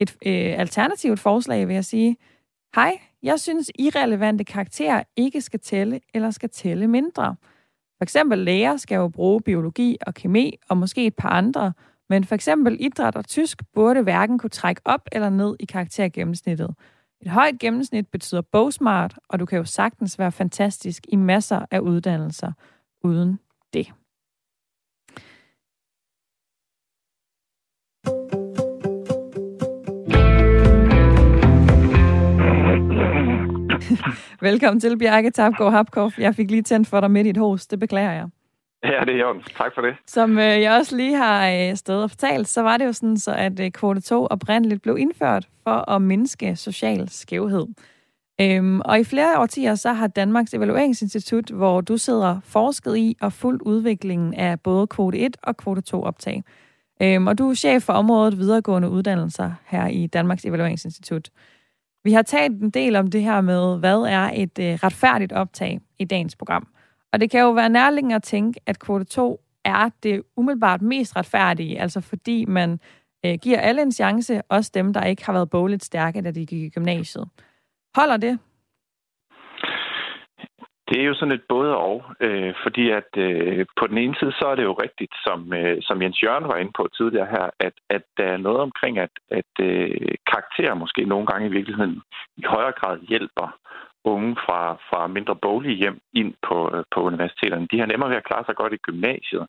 et 0.00 0.16
øh, 0.26 0.58
alternativt 0.58 1.20
forslag, 1.20 1.68
vil 1.68 1.74
jeg 1.74 1.84
sige. 1.84 2.16
Hej, 2.74 3.00
jeg 3.22 3.40
synes 3.40 3.70
irrelevante 3.78 4.44
karakterer 4.44 5.02
ikke 5.16 5.40
skal 5.40 5.60
tælle 5.60 6.00
eller 6.14 6.30
skal 6.30 6.50
tælle 6.50 6.88
mindre. 6.88 7.36
For 8.00 8.04
eksempel 8.04 8.38
læger 8.38 8.76
skal 8.76 8.96
jo 8.96 9.08
bruge 9.08 9.40
biologi 9.40 9.96
og 10.06 10.14
kemi 10.14 10.56
og 10.68 10.76
måske 10.76 11.06
et 11.06 11.14
par 11.14 11.28
andre, 11.28 11.72
men 12.08 12.24
for 12.24 12.34
eksempel 12.34 12.76
idræt 12.80 13.16
og 13.16 13.28
tysk 13.28 13.62
burde 13.74 14.02
hverken 14.02 14.38
kunne 14.38 14.50
trække 14.50 14.82
op 14.84 15.08
eller 15.12 15.30
ned 15.30 15.56
i 15.60 15.64
karaktergennemsnittet. 15.64 16.74
Et 17.20 17.30
højt 17.30 17.58
gennemsnit 17.58 18.08
betyder 18.08 18.40
bogsmart, 18.40 19.18
og 19.28 19.40
du 19.40 19.46
kan 19.46 19.58
jo 19.58 19.64
sagtens 19.64 20.18
være 20.18 20.32
fantastisk 20.32 21.06
i 21.08 21.16
masser 21.16 21.66
af 21.70 21.78
uddannelser 21.78 22.52
uden 23.02 23.38
det. 23.74 23.92
Velkommen 34.42 34.80
til, 34.80 34.98
Bjarke 34.98 35.30
Tapgaard 35.30 35.72
Hapkov. 35.72 36.12
Jeg 36.18 36.34
fik 36.34 36.50
lige 36.50 36.62
tændt 36.62 36.88
for 36.88 37.00
dig 37.00 37.10
midt 37.10 37.26
i 37.26 37.30
et 37.30 37.36
hos. 37.36 37.66
Det 37.66 37.80
beklager 37.80 38.12
jeg. 38.12 38.26
Ja, 38.84 39.00
det 39.04 39.14
er 39.14 39.18
jo. 39.18 39.42
Tak 39.56 39.74
for 39.74 39.82
det. 39.82 39.96
Som 40.06 40.38
øh, 40.38 40.62
jeg 40.62 40.72
også 40.78 40.96
lige 40.96 41.16
har 41.16 41.50
øh, 41.50 41.76
stået 41.76 42.02
og 42.02 42.10
fortalt, 42.10 42.48
så 42.48 42.62
var 42.62 42.76
det 42.76 42.84
jo 42.84 42.92
sådan, 42.92 43.16
så 43.16 43.34
at 43.34 43.60
øh, 43.60 43.70
kvote 43.70 44.00
2 44.00 44.26
oprindeligt 44.26 44.82
blev 44.82 44.98
indført 44.98 45.48
for 45.64 45.90
at 45.90 46.02
mindske 46.02 46.56
social 46.56 47.08
skævhed. 47.08 47.66
Øhm, 48.40 48.80
og 48.80 49.00
i 49.00 49.04
flere 49.04 49.40
årtier, 49.40 49.74
så 49.74 49.92
har 49.92 50.06
Danmarks 50.06 50.54
Evalueringsinstitut, 50.54 51.50
hvor 51.50 51.80
du 51.80 51.96
sidder 51.96 52.40
forsket 52.44 52.96
i 52.96 53.16
og 53.20 53.32
fuldt 53.32 53.62
udviklingen 53.62 54.34
af 54.34 54.60
både 54.60 54.86
kvote 54.86 55.18
1 55.18 55.36
og 55.42 55.56
kvote 55.56 55.80
2 55.80 56.02
optag. 56.02 56.42
Øhm, 57.02 57.26
og 57.26 57.38
du 57.38 57.50
er 57.50 57.54
chef 57.54 57.82
for 57.82 57.92
området 57.92 58.38
videregående 58.38 58.90
uddannelser 58.90 59.52
her 59.66 59.86
i 59.86 60.06
Danmarks 60.06 60.44
Evalueringsinstitut. 60.44 61.30
Vi 62.04 62.12
har 62.12 62.22
talt 62.22 62.62
en 62.62 62.70
del 62.70 62.96
om 62.96 63.10
det 63.10 63.22
her 63.22 63.40
med, 63.40 63.78
hvad 63.78 63.98
er 63.98 64.30
et 64.34 64.58
øh, 64.58 64.74
retfærdigt 64.74 65.32
optag 65.32 65.80
i 65.98 66.04
dagens 66.04 66.36
program. 66.36 66.68
Og 67.12 67.20
det 67.20 67.30
kan 67.30 67.40
jo 67.40 67.50
være 67.50 67.68
nærliggende 67.68 68.14
at 68.14 68.22
tænke, 68.22 68.60
at 68.66 68.78
kvote 68.78 69.04
2 69.04 69.40
er 69.64 69.90
det 70.02 70.22
umiddelbart 70.36 70.82
mest 70.82 71.16
retfærdige, 71.16 71.80
altså 71.80 72.00
fordi 72.00 72.44
man 72.44 72.80
øh, 73.26 73.38
giver 73.42 73.58
alle 73.60 73.82
en 73.82 73.92
chance, 73.92 74.42
også 74.48 74.70
dem, 74.74 74.92
der 74.92 75.04
ikke 75.04 75.26
har 75.26 75.32
været 75.32 75.50
bogligt 75.50 75.84
stærke, 75.84 76.20
da 76.20 76.30
de 76.30 76.46
gik 76.46 76.62
i 76.62 76.68
gymnasiet. 76.68 77.28
Holder 77.96 78.16
det? 78.16 78.38
Det 80.90 81.00
er 81.00 81.04
jo 81.04 81.14
sådan 81.14 81.34
et 81.34 81.44
både 81.48 81.76
og, 81.76 82.04
øh, 82.20 82.54
fordi 82.62 82.90
at 82.90 83.10
øh, 83.16 83.66
på 83.78 83.86
den 83.86 83.98
ene 83.98 84.14
side, 84.18 84.32
så 84.32 84.44
er 84.46 84.54
det 84.54 84.64
jo 84.64 84.72
rigtigt, 84.72 85.14
som, 85.26 85.52
øh, 85.52 85.78
som 85.82 86.02
Jens 86.02 86.22
Jørgen 86.22 86.48
var 86.48 86.56
inde 86.56 86.72
på 86.76 86.88
tidligere 86.96 87.26
her, 87.26 87.50
at, 87.60 87.72
at 87.90 88.02
der 88.16 88.24
er 88.24 88.36
noget 88.36 88.60
omkring, 88.60 88.98
at, 88.98 89.14
at 89.30 89.52
øh, 89.60 90.14
karakterer 90.32 90.74
måske 90.74 91.04
nogle 91.04 91.26
gange 91.26 91.48
i 91.48 91.52
virkeligheden 91.52 92.02
i 92.36 92.42
højere 92.46 92.72
grad 92.72 92.98
hjælper 93.08 93.56
unge 94.04 94.36
fra, 94.46 94.60
fra 94.88 95.06
mindre 95.06 95.36
boglige 95.36 95.76
hjem 95.76 96.00
ind 96.14 96.34
på, 96.48 96.70
øh, 96.74 96.84
på 96.94 97.00
universiteterne. 97.02 97.68
De 97.72 97.78
har 97.78 97.86
nemmere 97.86 98.10
ved 98.10 98.16
at 98.16 98.28
klare 98.28 98.44
sig 98.46 98.56
godt 98.56 98.72
i 98.72 98.84
gymnasiet, 98.86 99.46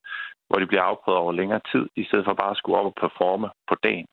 hvor 0.48 0.60
de 0.60 0.68
bliver 0.68 0.84
afprøvet 0.84 1.20
over 1.20 1.32
længere 1.32 1.62
tid, 1.72 1.86
i 1.96 2.04
stedet 2.04 2.26
for 2.26 2.34
bare 2.34 2.52
at 2.52 2.58
skulle 2.58 2.78
op 2.80 2.86
og 2.86 2.96
performe 3.02 3.50
på 3.70 3.76
dagen. 3.84 4.08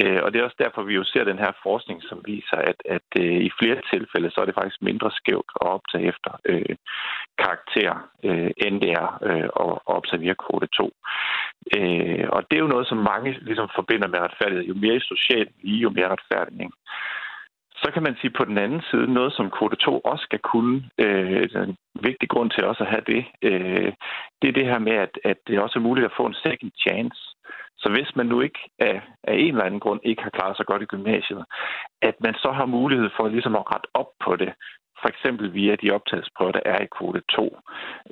Øh, 0.00 0.20
og 0.22 0.32
det 0.32 0.38
er 0.38 0.44
også 0.44 0.62
derfor, 0.64 0.82
vi 0.82 0.94
jo 0.94 1.04
ser 1.04 1.24
den 1.24 1.38
her 1.38 1.52
forskning, 1.62 2.02
som 2.02 2.22
viser, 2.24 2.56
at, 2.56 2.78
at 2.84 3.08
øh, 3.18 3.36
i 3.48 3.50
flere 3.60 3.80
tilfælde, 3.92 4.30
så 4.30 4.40
er 4.40 4.44
det 4.44 4.54
faktisk 4.54 4.82
mindre 4.82 5.10
skævt 5.10 5.50
at 5.60 5.66
optage 5.66 6.08
efter 6.08 6.30
øh, 6.44 6.76
karakter, 7.38 7.92
øh, 8.24 8.50
end 8.56 8.80
det 8.80 8.90
er 8.90 9.08
øh, 9.28 9.48
at 9.64 9.78
observere 9.86 10.34
kvote 10.44 10.66
2. 10.66 10.92
Øh, 11.76 12.26
og 12.34 12.40
det 12.48 12.56
er 12.56 12.64
jo 12.64 12.74
noget, 12.74 12.86
som 12.88 12.98
mange 13.12 13.30
ligesom 13.48 13.68
forbinder 13.74 14.08
med 14.08 14.18
retfærdighed. 14.18 14.64
Jo 14.64 14.74
mere 14.74 15.00
socialt 15.00 15.50
lige, 15.62 15.84
jo 15.86 15.90
mere 15.90 16.08
retfærdighed. 16.08 16.70
Så 17.82 17.90
kan 17.94 18.02
man 18.02 18.16
sige 18.20 18.30
på 18.30 18.44
den 18.44 18.58
anden 18.58 18.82
side, 18.90 19.12
noget 19.12 19.32
som 19.32 19.50
kvote 19.50 19.76
2 19.76 20.00
også 20.00 20.22
skal 20.22 20.38
kunne, 20.38 20.90
øh, 20.98 21.48
en 21.54 21.76
vigtig 21.94 22.28
grund 22.28 22.50
til 22.50 22.64
også 22.64 22.82
at 22.84 22.90
have 22.90 23.04
det, 23.06 23.24
øh, 23.42 23.92
det 24.42 24.48
er 24.48 24.52
det 24.52 24.66
her 24.66 24.78
med, 24.78 24.92
at, 24.92 25.18
at 25.24 25.36
det 25.46 25.60
også 25.60 25.78
er 25.78 25.82
muligt 25.82 26.06
at 26.06 26.16
få 26.16 26.26
en 26.26 26.34
second 26.34 26.72
chance. 26.86 27.31
Så 27.82 27.88
hvis 27.90 28.16
man 28.16 28.26
nu 28.26 28.40
ikke 28.40 28.60
af, 28.78 29.02
af 29.24 29.34
en 29.34 29.54
eller 29.54 29.64
anden 29.64 29.80
grund 29.80 30.00
ikke 30.02 30.22
har 30.22 30.30
klaret 30.30 30.56
sig 30.56 30.66
godt 30.66 30.82
i 30.82 30.92
gymnasiet, 30.94 31.44
at 32.02 32.14
man 32.20 32.34
så 32.34 32.50
har 32.52 32.66
mulighed 32.66 33.08
for 33.16 33.28
ligesom 33.28 33.56
at 33.56 33.66
rette 33.74 33.88
op 33.94 34.10
på 34.24 34.36
det, 34.36 34.52
for 35.00 35.08
eksempel 35.08 35.54
via 35.54 35.74
de 35.82 35.90
optagelsesprøver, 35.90 36.52
der 36.52 36.64
er 36.64 36.80
i 36.82 36.92
kvote 36.96 37.22
2. 37.30 37.56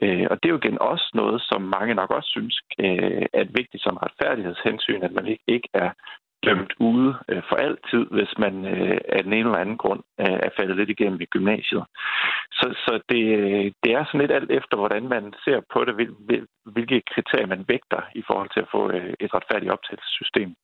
Øh, 0.03 0.27
og 0.31 0.35
det 0.37 0.47
er 0.49 0.55
jo 0.55 0.61
igen 0.63 0.79
også 0.81 1.11
noget, 1.15 1.43
som 1.43 1.63
mange 1.77 1.95
nok 1.95 2.11
også 2.11 2.31
synes 2.37 2.61
øh, 2.85 3.27
er 3.41 3.45
vigtigt 3.59 3.83
som 3.83 3.97
retfærdighedshensyn, 3.97 5.03
at 5.03 5.13
man 5.13 5.27
ikke, 5.27 5.45
ikke 5.47 5.69
er 5.75 5.91
dømt 6.47 6.73
ude 6.79 7.15
øh, 7.29 7.43
for 7.49 7.57
altid, 7.57 8.03
hvis 8.17 8.33
man 8.39 8.55
øh, 8.65 8.99
af 9.09 9.23
den 9.25 9.33
ene 9.33 9.49
eller 9.49 9.65
anden 9.65 9.79
grund 9.79 10.03
øh, 10.21 10.39
er 10.47 10.51
faldet 10.59 10.77
lidt 10.77 10.91
igennem 10.91 11.21
i 11.21 11.33
gymnasiet. 11.35 11.85
Så, 12.59 12.67
så 12.85 13.01
det, 13.09 13.25
øh, 13.39 13.73
det 13.83 13.91
er 13.93 14.05
sådan 14.05 14.21
lidt 14.21 14.37
alt 14.39 14.51
efter, 14.51 14.77
hvordan 14.77 15.09
man 15.09 15.25
ser 15.45 15.61
på 15.73 15.85
det, 15.85 15.95
hvil, 15.95 16.13
hvil, 16.27 16.47
hvilke 16.65 17.03
kriterier 17.13 17.47
man 17.47 17.65
vægter 17.69 18.03
i 18.15 18.23
forhold 18.27 18.51
til 18.53 18.61
at 18.61 18.73
få 18.75 18.91
øh, 18.91 19.15
et 19.21 19.35
retfærdigt 19.35 19.73
optagelsessystem. 19.73 20.55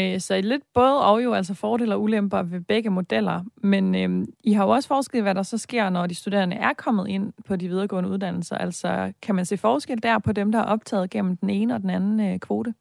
Øh, 0.00 0.20
så 0.20 0.40
lidt 0.40 0.62
både 0.74 1.06
og 1.10 1.24
jo 1.24 1.32
altså 1.32 1.54
fordele 1.54 1.94
og 1.94 2.02
ulemper 2.02 2.42
ved 2.42 2.60
begge 2.60 2.90
modeller. 2.90 3.44
Men 3.56 3.94
øh, 3.94 4.26
I 4.44 4.52
har 4.52 4.64
jo 4.64 4.70
også 4.70 4.88
forsket 4.88 5.22
hvad 5.22 5.34
der 5.34 5.42
så 5.42 5.58
sker, 5.58 5.90
når 5.90 6.06
de 6.06 6.14
studerende 6.14 6.56
er 6.56 6.72
kommet 6.72 7.08
ind 7.08 7.32
på 7.48 7.56
de 7.56 7.68
videregående 7.68 8.10
uddannelser. 8.10 8.56
Altså 8.58 9.12
kan 9.22 9.34
man 9.34 9.44
se 9.44 9.56
forskel 9.58 10.02
der 10.02 10.18
på 10.18 10.32
dem, 10.32 10.52
der 10.52 10.58
er 10.58 10.64
optaget 10.64 11.10
gennem 11.10 11.36
den 11.36 11.50
ene 11.50 11.74
og 11.74 11.80
den 11.80 11.90
anden 11.90 12.20
øh, 12.20 12.38
kvote? 12.38 12.74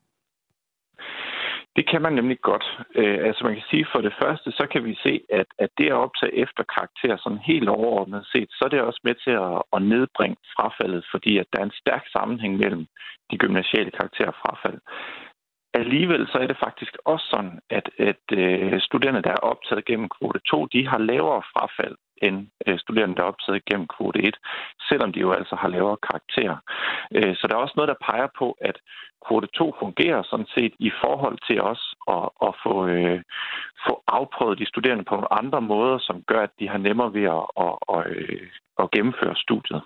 Det 1.75 1.89
kan 1.89 2.01
man 2.01 2.13
nemlig 2.13 2.39
godt. 2.41 2.65
Øh, 2.95 3.19
altså 3.27 3.43
man 3.43 3.53
kan 3.53 3.63
sige, 3.69 3.85
for 3.91 4.01
det 4.01 4.13
første, 4.21 4.51
så 4.51 4.67
kan 4.71 4.85
vi 4.85 4.95
se, 5.05 5.21
at, 5.29 5.45
at 5.59 5.69
det 5.77 5.87
at 5.87 6.01
optage 6.05 6.35
efter 6.35 6.63
karakter 6.75 7.17
sådan 7.17 7.47
helt 7.51 7.69
overordnet 7.69 8.25
set, 8.33 8.49
så 8.51 8.61
er 8.65 8.69
det 8.69 8.81
også 8.81 9.01
med 9.03 9.15
til 9.15 9.35
at, 9.45 9.61
at 9.75 9.81
nedbringe 9.81 10.37
frafaldet, 10.55 11.05
fordi 11.11 11.37
at 11.37 11.47
der 11.53 11.59
er 11.59 11.63
en 11.63 11.79
stærk 11.81 12.05
sammenhæng 12.15 12.57
mellem 12.57 12.85
de 13.31 13.37
gymnasiale 13.37 13.91
karakterer 13.91 14.31
og 14.33 14.39
frafald. 14.43 14.79
Alligevel 15.73 16.27
så 16.27 16.37
er 16.37 16.47
det 16.47 16.63
faktisk 16.65 16.93
også 17.05 17.25
sådan, 17.33 17.59
at, 17.69 17.89
at 18.09 18.23
øh, 18.31 18.81
studerende, 18.81 19.21
der 19.21 19.31
er 19.31 19.45
optaget 19.51 19.85
gennem 19.85 20.09
kvote 20.09 20.39
2, 20.49 20.65
de 20.65 20.87
har 20.87 20.97
lavere 20.97 21.43
frafald 21.53 21.95
end 22.27 22.37
øh, 22.67 22.79
studerende, 22.79 23.15
der 23.15 23.23
er 23.23 23.31
optaget 23.33 23.65
gennem 23.65 23.87
kvote 23.95 24.19
1, 24.19 24.37
selvom 24.89 25.13
de 25.13 25.19
jo 25.19 25.31
altså 25.31 25.55
har 25.55 25.67
lavere 25.67 25.97
karakterer. 26.09 26.57
Øh, 27.15 27.35
så 27.35 27.43
der 27.47 27.55
er 27.55 27.63
også 27.65 27.73
noget, 27.77 27.93
der 27.93 28.05
peger 28.09 28.27
på, 28.39 28.47
at 28.69 28.77
kvote 29.27 29.47
2 29.47 29.73
fungerer 29.79 30.23
sådan 30.23 30.49
set 30.55 30.73
i 30.79 30.91
forhold 31.03 31.37
til 31.47 31.61
os 31.61 31.83
at, 32.15 32.29
at 32.47 32.53
få, 32.63 32.73
øh, 32.87 33.19
få 33.87 33.93
afprøvet 34.07 34.59
de 34.59 34.71
studerende 34.71 35.03
på 35.03 35.15
nogle 35.15 35.33
andre 35.41 35.61
måder, 35.61 35.97
som 36.07 36.23
gør, 36.27 36.41
at 36.43 36.53
de 36.59 36.69
har 36.69 36.77
nemmere 36.77 37.13
ved 37.13 37.25
at, 37.37 37.45
at, 37.65 37.75
at, 37.95 38.01
øh, 38.15 38.47
at 38.81 38.91
gennemføre 38.91 39.35
studiet. 39.35 39.81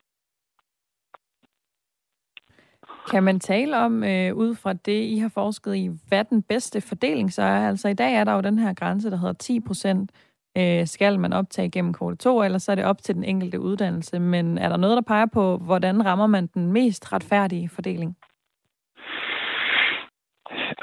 Kan 3.11 3.23
man 3.23 3.39
tale 3.39 3.77
om, 3.77 4.03
øh, 4.03 4.35
ud 4.35 4.55
fra 4.55 4.73
det, 4.73 5.03
I 5.03 5.17
har 5.17 5.29
forsket 5.29 5.75
i, 5.75 5.89
hvad 6.07 6.23
den 6.23 6.43
bedste 6.43 6.81
fordeling 6.81 7.33
så 7.33 7.41
er? 7.41 7.67
Altså 7.67 7.87
i 7.87 7.93
dag 7.93 8.13
er 8.15 8.23
der 8.23 8.33
jo 8.33 8.41
den 8.41 8.59
her 8.59 8.73
grænse, 8.73 9.11
der 9.11 9.17
hedder 9.17 9.33
10 9.33 9.59
procent 9.59 10.11
øh, 10.57 10.87
skal 10.87 11.19
man 11.19 11.33
optage 11.33 11.69
gennem 11.69 11.93
kvote 11.93 12.17
2, 12.17 12.43
eller 12.43 12.57
så 12.57 12.71
er 12.71 12.75
det 12.75 12.85
op 12.85 13.01
til 13.01 13.15
den 13.15 13.23
enkelte 13.23 13.59
uddannelse. 13.59 14.19
Men 14.19 14.57
er 14.57 14.69
der 14.69 14.77
noget, 14.77 14.95
der 14.95 15.01
peger 15.01 15.25
på, 15.25 15.57
hvordan 15.57 16.05
rammer 16.05 16.27
man 16.27 16.47
den 16.47 16.71
mest 16.71 17.13
retfærdige 17.13 17.69
fordeling? 17.69 18.17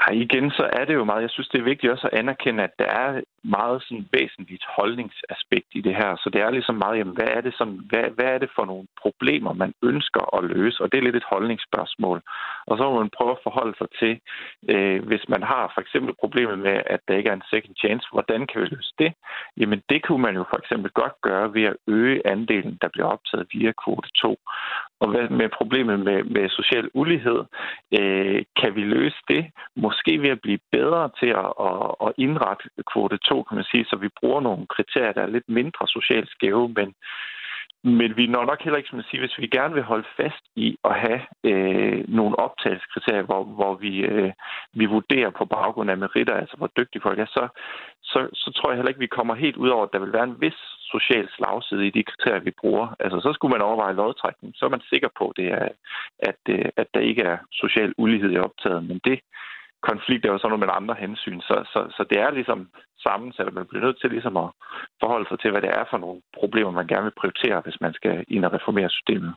Ej, 0.07 0.13
igen, 0.13 0.51
så 0.51 0.69
er 0.79 0.85
det 0.85 0.93
jo 0.93 1.03
meget, 1.03 1.21
jeg 1.21 1.29
synes, 1.29 1.47
det 1.47 1.59
er 1.59 1.71
vigtigt 1.71 1.91
også 1.91 2.07
at 2.07 2.19
anerkende, 2.19 2.63
at 2.63 2.73
der 2.79 2.85
er 2.85 3.21
meget 3.43 3.83
sådan 3.83 4.07
væsentligt 4.17 4.65
holdningsaspekt 4.77 5.69
i 5.71 5.81
det 5.81 5.95
her. 5.95 6.15
Så 6.15 6.29
det 6.33 6.41
er 6.41 6.49
ligesom 6.49 6.75
meget, 6.75 6.97
jamen, 6.97 7.15
hvad 7.15 7.29
er 7.37 7.41
det, 7.41 7.53
som, 7.57 7.69
hvad, 7.89 8.05
hvad 8.15 8.25
er 8.25 8.37
det 8.37 8.49
for 8.55 8.65
nogle 8.65 8.87
problemer, 9.01 9.53
man 9.53 9.73
ønsker 9.83 10.37
at 10.37 10.43
løse? 10.43 10.83
Og 10.83 10.91
det 10.91 10.97
er 10.97 11.01
lidt 11.01 11.15
et 11.15 11.31
holdningsspørgsmål. 11.33 12.21
Og 12.67 12.77
så 12.77 12.83
må 12.83 12.99
man 12.99 13.15
prøve 13.17 13.31
at 13.31 13.43
forholde 13.43 13.75
sig 13.77 13.87
til, 13.99 14.13
øh, 14.73 14.99
hvis 15.09 15.25
man 15.29 15.43
har 15.43 15.71
for 15.73 15.81
eksempel 15.81 16.13
problemet 16.19 16.59
med, 16.59 16.77
at 16.85 16.99
der 17.07 17.17
ikke 17.17 17.29
er 17.29 17.37
en 17.37 17.49
second 17.53 17.75
chance, 17.83 18.07
hvordan 18.11 18.47
kan 18.47 18.61
vi 18.61 18.65
løse 18.65 18.93
det? 18.99 19.13
Jamen, 19.57 19.81
det 19.89 19.99
kunne 20.03 20.21
man 20.27 20.35
jo 20.35 20.43
for 20.51 20.57
eksempel 20.57 20.91
godt 20.91 21.15
gøre 21.21 21.53
ved 21.53 21.63
at 21.63 21.77
øge 21.87 22.27
andelen, 22.27 22.77
der 22.81 22.87
bliver 22.93 23.07
optaget 23.15 23.47
via 23.53 23.71
kvote 23.83 24.09
2. 24.21 24.37
Og 24.99 25.07
hvad 25.09 25.29
med 25.29 25.49
problemet 25.49 25.99
med, 25.99 26.23
med 26.23 26.49
social 26.49 26.89
ulighed? 26.93 27.39
Øh, 27.99 28.43
kan 28.61 28.75
vi 28.75 28.81
løse 28.81 29.17
det? 29.27 29.45
Måske 29.75 30.21
ved 30.21 30.29
at 30.29 30.41
blive 30.41 30.59
bedre 30.71 31.09
til 31.19 31.31
at, 31.43 31.51
at, 31.69 31.95
at 32.05 32.13
indrette 32.17 32.63
kvote 32.91 33.17
2 33.17 33.43
kan 33.43 33.55
man 33.55 33.65
sige, 33.71 33.85
så 33.85 33.95
vi 33.95 34.09
bruger 34.19 34.41
nogle 34.41 34.67
kriterier, 34.67 35.11
der 35.13 35.21
er 35.21 35.35
lidt 35.35 35.49
mindre 35.49 35.87
socialt 35.87 36.29
skæve, 36.29 36.67
men, 36.77 36.93
men 37.83 38.17
vi 38.17 38.27
når 38.27 38.45
nok 38.45 38.61
heller 38.63 38.77
ikke, 38.77 38.89
som 38.89 38.99
at 38.99 39.05
sige, 39.09 39.19
hvis 39.19 39.39
vi 39.39 39.47
gerne 39.47 39.73
vil 39.73 39.83
holde 39.83 40.07
fast 40.17 40.43
i 40.55 40.77
at 40.83 40.95
have 40.99 41.21
øh, 41.43 42.03
nogle 42.07 42.39
optagelseskriterier, 42.39 43.21
hvor, 43.23 43.43
hvor 43.43 43.73
vi, 43.75 43.93
øh, 43.97 44.31
vi 44.73 44.85
vurderer 44.85 45.29
på 45.29 45.45
baggrund 45.45 45.91
af 45.91 45.97
meritter, 45.97 46.33
altså 46.33 46.57
hvor 46.57 46.69
dygtige 46.77 47.01
folk 47.01 47.19
er, 47.19 47.25
så, 47.25 47.47
så, 48.11 48.19
så 48.33 48.51
tror 48.55 48.69
jeg 48.69 48.77
heller 48.77 48.93
ikke, 48.93 49.05
vi 49.07 49.15
kommer 49.17 49.35
helt 49.35 49.57
ud 49.63 49.69
over, 49.69 49.83
at 49.85 49.93
der 49.93 49.99
vil 49.99 50.13
være 50.13 50.23
en 50.23 50.41
vis 50.41 50.59
social 50.95 51.27
slagside 51.35 51.87
i 51.87 51.95
de 51.97 52.03
kriterier, 52.03 52.39
vi 52.39 52.59
bruger. 52.61 52.87
Altså, 52.99 53.17
så 53.19 53.33
skulle 53.33 53.53
man 53.55 53.61
overveje 53.67 53.99
lodtrækning. 54.01 54.53
Så 54.55 54.65
er 54.65 54.69
man 54.69 54.89
sikker 54.91 55.09
på, 55.19 55.33
det 55.37 55.47
er, 55.59 55.67
at, 56.19 56.41
øh, 56.49 56.65
at 56.77 56.87
der 56.93 56.99
ikke 56.99 57.21
er 57.21 57.37
social 57.51 57.93
ulighed 57.97 58.31
i 58.31 58.43
optaget. 58.47 58.83
Men 58.83 58.99
det, 59.07 59.19
konflikt 59.89 60.25
er 60.25 60.31
jo 60.31 60.37
sådan 60.37 60.51
noget 60.51 60.65
med 60.65 60.77
andre 60.79 60.95
hensyn. 61.03 61.39
Så, 61.49 61.55
så, 61.73 61.79
så 61.95 62.01
det 62.09 62.17
er 62.25 62.31
ligesom 62.31 62.59
sammensat, 63.07 63.47
at 63.47 63.57
man 63.59 63.67
bliver 63.69 63.85
nødt 63.85 63.99
til 63.99 64.09
ligesom 64.15 64.37
at 64.43 64.49
forholde 65.01 65.27
sig 65.29 65.37
til, 65.39 65.51
hvad 65.51 65.61
det 65.61 65.71
er 65.79 65.85
for 65.89 65.97
nogle 65.97 66.19
problemer, 66.39 66.71
man 66.71 66.87
gerne 66.91 67.07
vil 67.07 67.19
prioritere, 67.21 67.61
hvis 67.65 67.81
man 67.85 67.93
skal 67.99 68.15
ind 68.27 68.45
og 68.45 68.53
reformere 68.53 68.89
systemet. 68.89 69.33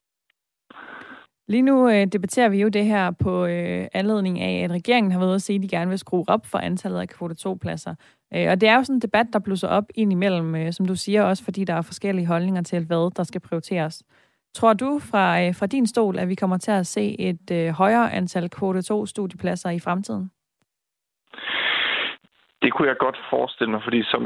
Lige 1.49 1.63
nu 1.63 1.89
øh, 1.89 2.07
debatterer 2.07 2.49
vi 2.49 2.61
jo 2.61 2.69
det 2.69 2.85
her 2.85 3.11
på 3.11 3.47
øh, 3.47 3.89
anledning 3.93 4.41
af, 4.41 4.65
at 4.65 4.71
regeringen 4.71 5.13
har 5.13 5.19
været 5.19 5.35
at 5.35 5.43
sige, 5.43 5.57
at 5.57 5.63
de 5.63 5.69
gerne 5.69 5.89
vil 5.89 5.99
skrue 5.99 6.25
op 6.29 6.47
for 6.47 6.59
antallet 6.59 7.01
af 7.01 7.09
kvote 7.09 7.49
2-pladser. 7.49 7.95
Øh, 8.35 8.51
og 8.51 8.61
det 8.61 8.69
er 8.69 8.77
jo 8.77 8.83
sådan 8.83 8.97
en 8.97 9.03
debat, 9.03 9.27
der 9.33 9.39
blusser 9.39 9.69
op 9.69 9.85
ind 9.95 10.13
imellem, 10.13 10.55
øh, 10.55 10.73
som 10.73 10.87
du 10.87 10.97
siger, 10.97 11.23
også 11.23 11.45
fordi 11.45 11.65
der 11.65 11.75
er 11.75 11.83
forskellige 11.83 12.27
holdninger 12.27 12.63
til, 12.63 12.85
hvad 12.85 13.15
der 13.17 13.23
skal 13.23 13.41
prioriteres. 13.41 14.03
Tror 14.55 14.73
du 14.73 14.99
fra, 14.99 15.43
øh, 15.43 15.55
fra 15.55 15.67
din 15.67 15.87
stol, 15.87 16.19
at 16.19 16.29
vi 16.29 16.35
kommer 16.35 16.57
til 16.57 16.71
at 16.71 16.87
se 16.87 17.21
et 17.21 17.51
øh, 17.53 17.69
højere 17.69 18.13
antal 18.13 18.51
kvote 18.51 18.79
2-studiepladser 18.79 19.71
i 19.71 19.79
fremtiden? 19.79 20.31
Det 22.63 22.73
kunne 22.73 22.89
jeg 22.89 22.97
godt 22.97 23.19
forestille 23.31 23.71
mig, 23.71 23.83
fordi 23.85 24.03
som, 24.03 24.23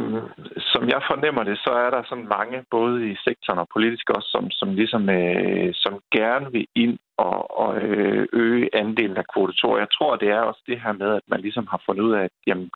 som 0.72 0.88
jeg 0.88 1.00
fornemmer 1.10 1.42
det, 1.42 1.58
så 1.58 1.70
er 1.84 1.90
der 1.90 2.02
sådan 2.02 2.28
mange, 2.38 2.64
både 2.70 3.10
i 3.10 3.16
sektoren 3.24 3.58
og 3.58 3.68
politisk 3.72 4.10
også, 4.10 4.28
som, 4.28 4.50
som 4.50 4.74
ligesom 4.74 5.10
øh, 5.10 5.70
som 5.74 5.94
gerne 6.12 6.52
vil 6.52 6.66
ind 6.74 6.98
og, 7.16 7.58
og 7.58 7.76
øh, 7.76 8.26
øge 8.32 8.68
andelen 8.72 9.16
af 9.16 9.24
kvote 9.32 9.52
2. 9.52 9.78
Jeg 9.78 9.88
tror, 9.96 10.16
det 10.16 10.28
er 10.28 10.40
også 10.40 10.62
det 10.66 10.80
her 10.80 10.92
med, 10.92 11.10
at 11.14 11.22
man 11.26 11.40
ligesom 11.40 11.66
har 11.66 11.82
fundet 11.86 12.02
ud 12.02 12.12
af, 12.12 12.24
at, 12.24 12.30
jamen, 12.46 12.70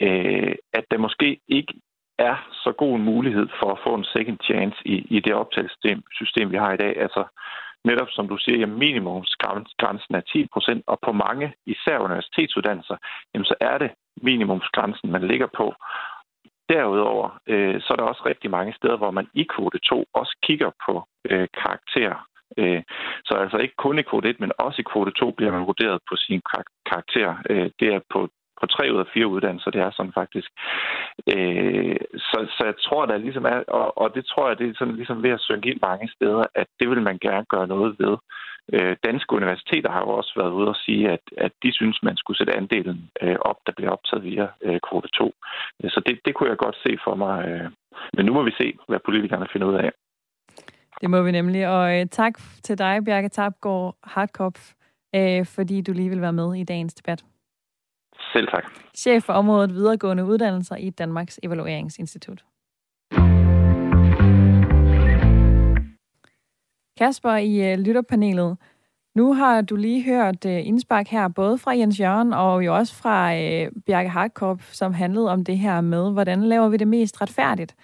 øh, 0.00 0.54
at 0.72 0.84
der 0.90 0.98
måske 0.98 1.40
ikke 1.48 1.74
er 2.18 2.36
så 2.52 2.72
god 2.72 2.96
en 2.96 3.04
mulighed 3.04 3.48
for 3.60 3.70
at 3.72 3.82
få 3.86 3.94
en 3.94 4.04
second 4.04 4.38
chance 4.44 4.78
i, 4.84 4.96
i 5.16 5.20
det 5.20 5.34
optagelsessystem, 5.34 6.02
system, 6.12 6.50
vi 6.50 6.56
har 6.56 6.72
i 6.72 6.76
dag. 6.76 6.96
Altså, 6.96 7.24
netop 7.84 8.08
som 8.10 8.28
du 8.28 8.36
siger, 8.38 8.58
jamen 8.58 8.78
minimumsgrænsen 8.78 10.14
er 10.14 10.20
10 10.20 10.46
procent, 10.52 10.82
og 10.86 10.98
på 11.06 11.12
mange, 11.12 11.52
især 11.66 11.98
universitetsuddannelser, 11.98 12.96
jamen, 13.34 13.44
så 13.44 13.54
er 13.60 13.78
det 13.78 13.90
minimumsgrænsen, 14.22 15.10
man 15.10 15.28
ligger 15.28 15.46
på. 15.56 15.74
Derudover, 16.68 17.38
øh, 17.46 17.80
så 17.80 17.88
er 17.92 17.96
der 17.96 18.04
også 18.04 18.22
rigtig 18.26 18.50
mange 18.50 18.72
steder, 18.72 18.96
hvor 18.96 19.10
man 19.10 19.26
i 19.34 19.46
kvote 19.54 19.78
2 19.78 20.04
også 20.14 20.36
kigger 20.42 20.70
på 20.86 21.04
øh, 21.30 21.48
karakterer. 21.62 22.28
Øh, 22.58 22.82
så 23.24 23.34
altså 23.34 23.56
ikke 23.56 23.74
kun 23.76 23.98
i 23.98 24.02
kvote 24.02 24.28
1, 24.28 24.40
men 24.40 24.52
også 24.58 24.80
i 24.80 24.88
kvote 24.92 25.10
2 25.10 25.30
bliver 25.30 25.52
man 25.52 25.66
vurderet 25.66 26.00
på 26.08 26.16
sin 26.16 26.40
karakter. 26.86 27.36
Øh, 27.50 27.70
det 27.80 27.88
er 27.94 28.00
på 28.10 28.28
på 28.60 28.66
tre 28.66 28.92
ud 28.94 29.00
af 29.00 29.10
fire 29.14 29.26
uddannelser, 29.26 29.70
det 29.70 29.80
er 29.80 29.90
sådan 29.90 30.18
faktisk. 30.20 30.50
Øh, 31.34 31.96
så, 32.28 32.38
så 32.56 32.62
jeg 32.64 32.74
tror, 32.86 33.06
der 33.06 33.16
ligesom 33.16 33.44
er, 33.44 33.58
og, 33.68 33.98
og 33.98 34.14
det 34.14 34.24
tror 34.26 34.48
jeg, 34.48 34.58
det 34.58 34.68
er 34.68 34.74
sådan 34.78 34.96
ligesom 34.96 35.22
ved 35.22 35.30
at 35.30 35.40
synge 35.40 35.70
ind 35.70 35.80
mange 35.82 36.08
steder, 36.16 36.44
at 36.54 36.66
det 36.80 36.90
vil 36.90 37.02
man 37.02 37.18
gerne 37.18 37.46
gøre 37.54 37.66
noget 37.66 37.96
ved. 37.98 38.16
Øh, 38.72 38.96
danske 39.04 39.32
universiteter 39.32 39.90
har 39.90 40.00
jo 40.00 40.10
også 40.20 40.32
været 40.36 40.52
ude 40.58 40.68
og 40.68 40.76
sige, 40.76 41.10
at, 41.10 41.24
at 41.36 41.52
de 41.62 41.72
synes, 41.72 41.98
man 42.02 42.16
skulle 42.16 42.38
sætte 42.38 42.56
andelen 42.56 43.10
øh, 43.22 43.36
op, 43.40 43.58
der 43.66 43.72
bliver 43.76 43.90
optaget 43.90 44.24
via 44.24 44.46
øh, 44.62 44.80
kvote 44.88 45.08
2. 45.08 45.32
Øh, 45.84 45.90
så 45.90 46.02
det, 46.06 46.20
det 46.24 46.34
kunne 46.34 46.50
jeg 46.50 46.58
godt 46.58 46.76
se 46.86 46.98
for 47.04 47.14
mig. 47.14 47.48
Øh. 47.48 47.70
Men 48.16 48.26
nu 48.26 48.32
må 48.32 48.42
vi 48.42 48.52
se, 48.60 48.78
hvad 48.88 48.98
politikerne 49.04 49.46
finder 49.52 49.68
ud 49.68 49.74
af. 49.74 49.90
Det 51.00 51.10
må 51.10 51.22
vi 51.22 51.30
nemlig. 51.30 51.68
Og 51.68 52.00
øh, 52.00 52.06
tak 52.06 52.34
til 52.62 52.78
dig, 52.78 53.04
Bjarke 53.04 53.28
Tabgaard 53.28 53.96
Hartkopf, 54.04 54.72
øh, 55.14 55.46
fordi 55.46 55.82
du 55.82 55.92
lige 55.92 56.08
vil 56.08 56.20
være 56.20 56.32
med 56.32 56.54
i 56.54 56.64
dagens 56.64 56.94
debat. 56.94 57.24
Selv 58.32 58.48
tak. 58.48 58.64
Chef 58.96 59.22
for 59.22 59.32
området 59.32 59.74
videregående 59.74 60.24
uddannelser 60.24 60.76
i 60.76 60.90
Danmarks 60.90 61.40
Evalueringsinstitut. 61.42 62.44
Kasper 66.98 67.36
i 67.36 67.72
øh, 67.72 67.78
lytterpanelet. 67.78 68.56
Nu 69.14 69.34
har 69.34 69.60
du 69.60 69.76
lige 69.76 70.02
hørt 70.02 70.44
øh, 70.46 70.66
indspark 70.66 71.08
her, 71.08 71.28
både 71.28 71.58
fra 71.58 71.76
Jens 71.76 72.00
Jørgen 72.00 72.32
og 72.32 72.64
jo 72.64 72.76
også 72.76 72.94
fra 72.94 73.36
øh, 73.36 73.70
Bjarke 73.86 74.08
Hartkorp, 74.08 74.62
som 74.62 74.94
handlede 74.94 75.30
om 75.30 75.44
det 75.44 75.58
her 75.58 75.80
med, 75.80 76.12
hvordan 76.12 76.42
laver 76.42 76.68
vi 76.68 76.76
det 76.76 76.88
mest 76.88 77.20
retfærdigt. 77.20 77.74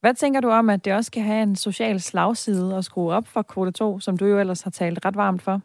Hvad 0.00 0.14
tænker 0.14 0.40
du 0.40 0.50
om, 0.50 0.70
at 0.70 0.84
det 0.84 0.92
også 0.92 1.10
kan 1.10 1.22
have 1.22 1.42
en 1.42 1.56
social 1.56 2.00
slagside 2.00 2.76
og 2.76 2.84
skrue 2.84 3.12
op 3.12 3.26
for 3.26 3.42
kvote 3.42 3.70
2, 3.70 4.00
som 4.00 4.16
du 4.16 4.26
jo 4.26 4.38
ellers 4.40 4.62
har 4.62 4.70
talt 4.70 5.04
ret 5.04 5.16
varmt 5.16 5.42
for? 5.42 5.60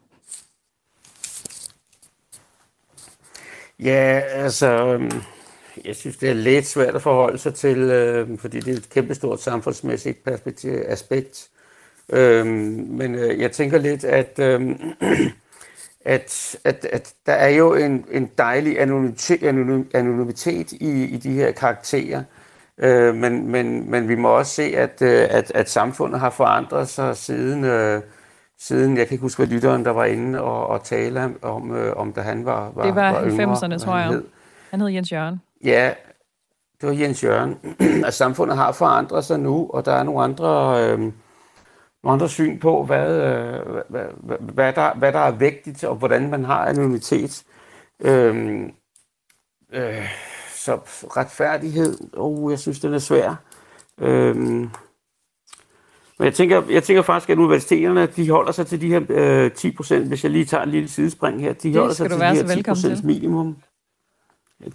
Ja, 3.82 4.22
altså, 4.30 4.68
øhm, 4.68 5.12
jeg 5.86 5.96
synes, 5.96 6.18
det 6.18 6.30
er 6.30 6.34
lidt 6.34 6.66
svært 6.66 6.96
at 6.96 7.02
forholde 7.02 7.38
sig 7.38 7.54
til, 7.54 7.78
øh, 7.78 8.40
fordi 8.40 8.60
det 8.60 8.74
er 8.74 8.78
et 8.78 8.90
kæmpestort 8.90 9.42
samfundsmæssigt 9.42 10.24
perspektiv, 10.24 10.72
aspekt. 10.86 11.50
Øh, 12.10 12.46
men 12.46 13.16
øh, 13.16 13.40
jeg 13.40 13.52
tænker 13.52 13.78
lidt, 13.78 14.04
at, 14.04 14.40
øh, 14.40 14.62
at, 16.06 16.56
at, 16.64 16.88
at 16.94 17.14
der 17.26 17.34
er 17.34 17.50
jo 17.50 17.74
en, 17.76 18.06
en 18.12 18.32
dejlig 18.38 18.82
anonymitet, 18.82 19.44
anonymitet 19.94 20.72
i, 20.72 21.04
i 21.04 21.18
de 21.18 21.32
her 21.34 21.52
karakterer. 21.52 22.24
Øh, 22.78 23.16
men, 23.16 23.48
men, 23.48 23.92
men 23.92 24.08
vi 24.08 24.16
må 24.16 24.30
også 24.30 24.56
se, 24.56 24.64
at, 24.64 25.02
øh, 25.02 25.28
at, 25.30 25.52
at 25.56 25.70
samfundet 25.70 26.20
har 26.20 26.30
forandret 26.30 26.90
sig 26.90 27.18
siden, 27.18 27.64
øh, 27.64 28.02
siden, 28.62 28.98
jeg 28.98 29.08
kan 29.08 29.14
ikke 29.14 29.22
huske, 29.22 29.40
hvad 29.40 29.48
lytteren, 29.48 29.86
der 29.86 29.92
var 29.92 30.06
inde 30.06 30.42
og, 30.42 30.68
og 30.68 30.84
tale 30.84 31.36
om, 31.42 31.76
øh, 31.76 31.96
om 31.96 32.14
da 32.14 32.22
han 32.22 32.46
var, 32.46 32.72
var 32.76 32.84
Det 32.84 32.96
var, 32.96 33.12
var 33.12 33.22
90'erne, 33.22 33.78
tror 33.78 33.96
jeg. 33.96 34.06
Han 34.06 34.14
hed. 34.14 34.24
han 34.70 34.82
hed 34.82 34.90
Jens 34.90 35.12
Jørgen. 35.12 35.42
Ja, 35.64 35.94
det 36.82 36.90
var 36.90 36.96
Jens 36.96 37.24
Jørgen. 37.24 37.58
at 38.08 38.14
samfundet 38.14 38.58
har 38.58 38.72
forandret 38.72 39.26
sig 39.26 39.40
nu, 39.40 39.70
og 39.74 39.86
der 39.86 39.92
er 39.92 40.04
nogle 40.04 40.24
andre, 40.24 40.82
øh, 40.84 41.00
nogle 41.00 41.14
andre 42.14 42.30
syn 42.30 42.60
på, 42.60 42.84
hvad, 42.84 43.10
øh, 43.10 43.82
hvad, 43.90 44.06
hvad, 44.40 44.74
der, 44.74 44.94
hvad 44.94 45.12
der 45.14 45.20
er 45.20 45.32
vigtigt, 45.32 45.84
og 45.84 45.96
hvordan 45.96 46.30
man 46.30 46.46
har 46.46 46.66
anonymitet. 46.66 47.44
Øh, 48.00 48.62
øh, 49.74 50.08
så 50.56 50.76
retfærdighed, 51.18 51.98
oh, 52.18 52.52
jeg 52.52 52.60
synes, 52.60 52.80
den 52.80 52.94
er 52.94 53.00
svær. 53.00 53.36
Øhm, 53.98 54.70
men 56.22 56.26
jeg 56.26 56.34
tænker, 56.34 56.62
jeg 56.70 56.84
tænker 56.84 57.02
faktisk, 57.02 57.30
at 57.30 57.38
universiteterne 57.38 58.06
de 58.06 58.30
holder 58.30 58.52
sig 58.52 58.68
til 58.68 58.82
de 58.82 58.88
her 58.88 59.02
øh, 59.10 59.52
10 59.52 59.72
procent, 59.72 60.08
hvis 60.08 60.24
jeg 60.24 60.32
lige 60.32 60.46
tager 60.46 60.64
en 60.64 60.70
lille 60.70 60.90
sidespring 60.90 61.42
her. 61.42 61.54
De 61.54 61.68
det 61.70 61.76
holder 61.76 61.94
sig 61.94 62.10
til 62.10 62.20
de 62.20 62.26
her 62.26 62.56
10 62.56 62.64
procents 62.64 63.04
minimum. 63.04 63.56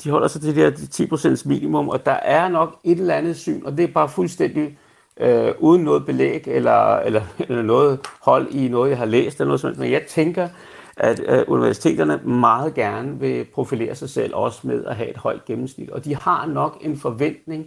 De 0.04 0.10
holder 0.10 0.28
sig 0.28 0.40
til 0.40 0.56
det 0.56 0.62
her 0.64 0.88
10 0.90 1.06
procents 1.06 1.46
minimum, 1.46 1.88
og 1.88 2.06
der 2.06 2.12
er 2.12 2.48
nok 2.48 2.76
et 2.84 2.98
eller 2.98 3.14
andet 3.14 3.36
syn, 3.36 3.62
og 3.64 3.76
det 3.76 3.84
er 3.84 3.92
bare 3.92 4.08
fuldstændig 4.08 4.78
øh, 5.20 5.52
uden 5.58 5.84
noget 5.84 6.06
belæg 6.06 6.42
eller, 6.46 6.96
eller, 6.96 7.22
eller 7.48 7.62
noget 7.62 8.00
hold 8.22 8.48
i 8.50 8.68
noget, 8.68 8.90
jeg 8.90 8.98
har 8.98 9.06
læst 9.06 9.40
eller 9.40 9.48
noget 9.48 9.60
sådan. 9.60 9.80
Men 9.80 9.92
jeg 9.92 10.02
tænker, 10.08 10.48
at 10.96 11.20
øh, 11.26 11.44
universiteterne 11.48 12.20
meget 12.24 12.74
gerne 12.74 13.20
vil 13.20 13.44
profilere 13.54 13.94
sig 13.94 14.10
selv 14.10 14.34
også 14.34 14.60
med 14.66 14.84
at 14.84 14.96
have 14.96 15.10
et 15.10 15.16
højt 15.16 15.44
gennemsnit. 15.44 15.90
Og 15.90 16.04
de 16.04 16.16
har 16.16 16.46
nok 16.46 16.78
en 16.80 16.98
forventning, 16.98 17.66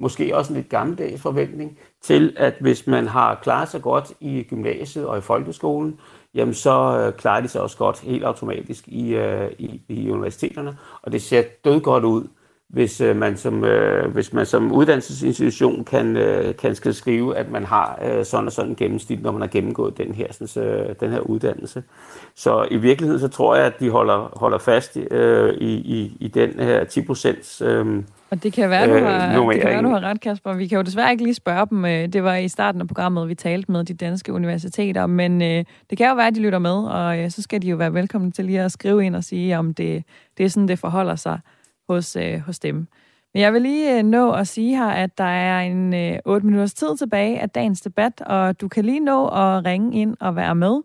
måske 0.00 0.36
også 0.36 0.52
en 0.52 0.56
lidt 0.56 0.68
gammeldags 0.68 1.22
forventning, 1.22 1.78
til 2.02 2.34
at 2.36 2.54
hvis 2.60 2.86
man 2.86 3.06
har 3.06 3.34
klaret 3.42 3.68
sig 3.68 3.82
godt 3.82 4.12
i 4.20 4.42
gymnasiet 4.42 5.06
og 5.06 5.18
i 5.18 5.20
folkeskolen, 5.20 6.00
jamen 6.34 6.54
så 6.54 6.98
øh, 6.98 7.12
klarer 7.12 7.40
de 7.40 7.48
sig 7.48 7.60
også 7.60 7.76
godt 7.76 8.00
helt 8.00 8.24
automatisk 8.24 8.88
i, 8.88 9.14
øh, 9.14 9.50
i, 9.58 9.80
i 9.88 10.10
universiteterne. 10.10 10.76
Og 11.02 11.12
det 11.12 11.22
ser 11.22 11.42
død 11.64 11.80
godt 11.80 12.04
ud, 12.04 12.28
hvis 12.72 13.00
øh, 13.00 13.16
man 13.16 13.36
som 13.36 13.64
øh, 13.64 14.12
hvis 14.12 14.32
man 14.32 14.46
som 14.46 14.72
uddannelsesinstitution 14.72 15.84
kan 15.84 16.16
øh, 16.16 16.56
kan 16.56 16.74
skal 16.74 16.94
skrive 16.94 17.36
at 17.36 17.50
man 17.50 17.64
har 17.64 17.98
øh, 18.04 18.24
sådan 18.24 18.46
og 18.46 18.52
sådan 18.52 18.70
en 18.70 18.76
gennemsnit 18.76 19.22
når 19.22 19.32
man 19.32 19.40
har 19.40 19.48
gennemgået 19.48 19.98
den 19.98 20.14
her 20.14 20.26
sådan, 20.32 20.68
øh, 20.68 20.94
den 21.00 21.10
her 21.10 21.20
uddannelse. 21.20 21.82
Så 22.34 22.68
i 22.70 22.76
virkeligheden 22.76 23.20
så 23.20 23.28
tror 23.28 23.56
jeg 23.56 23.64
at 23.66 23.80
de 23.80 23.90
holder 23.90 24.38
holder 24.38 24.58
fast 24.58 24.98
øh, 25.10 25.54
i, 25.54 25.74
i 25.74 26.16
i 26.20 26.28
den 26.28 26.50
her 26.50 26.84
10% 26.84 27.64
øh, 27.64 28.02
og 28.30 28.42
det 28.42 28.52
kan 28.52 28.70
være, 28.70 28.86
du 28.86 29.04
har, 29.04 29.42
øh, 29.42 29.54
det 29.54 29.60
kan 29.60 29.70
være, 29.70 29.82
du 29.82 29.88
har 29.88 30.00
ret, 30.00 30.20
Kasper. 30.20 30.54
Vi 30.54 30.66
kan 30.66 30.76
jo 30.76 30.82
desværre 30.82 31.10
ikke 31.10 31.24
lige 31.24 31.34
spørge 31.34 31.66
dem. 31.70 31.84
Øh, 31.84 32.08
det 32.08 32.24
var 32.24 32.34
i 32.36 32.48
starten 32.48 32.80
af 32.80 32.86
programmet, 32.86 33.28
vi 33.28 33.34
talte 33.34 33.72
med 33.72 33.84
de 33.84 33.94
danske 33.94 34.32
universiteter, 34.32 35.06
men 35.06 35.42
øh, 35.42 35.64
det 35.90 35.98
kan 35.98 36.08
jo 36.08 36.14
være, 36.14 36.26
at 36.26 36.34
de 36.34 36.40
lytter 36.40 36.58
med, 36.58 36.84
og 36.84 37.18
øh, 37.18 37.30
så 37.30 37.42
skal 37.42 37.62
de 37.62 37.68
jo 37.68 37.76
være 37.76 37.94
velkomne 37.94 38.30
til 38.30 38.44
lige 38.44 38.60
at 38.60 38.72
skrive 38.72 39.04
ind 39.04 39.16
og 39.16 39.24
sige, 39.24 39.58
om 39.58 39.74
det, 39.74 40.04
det 40.38 40.44
er 40.44 40.48
sådan, 40.48 40.68
det 40.68 40.78
forholder 40.78 41.16
sig 41.16 41.38
hos, 41.94 42.16
øh, 42.16 42.38
hos 42.38 42.58
dem. 42.58 42.76
Men 43.34 43.42
jeg 43.42 43.52
vil 43.52 43.62
lige 43.62 43.98
øh, 43.98 44.02
nå 44.02 44.32
at 44.32 44.48
sige 44.48 44.76
her, 44.76 44.88
at 44.88 45.18
der 45.18 45.24
er 45.24 45.60
en 45.60 45.94
øh, 45.94 46.18
8 46.24 46.46
minutters 46.46 46.74
tid 46.74 46.96
tilbage 46.96 47.40
af 47.40 47.50
dagens 47.50 47.80
debat, 47.80 48.20
og 48.20 48.60
du 48.60 48.68
kan 48.68 48.84
lige 48.84 49.00
nå 49.00 49.26
at 49.26 49.64
ringe 49.64 50.00
ind 50.00 50.16
og 50.20 50.36
være 50.36 50.54
med. 50.54 50.80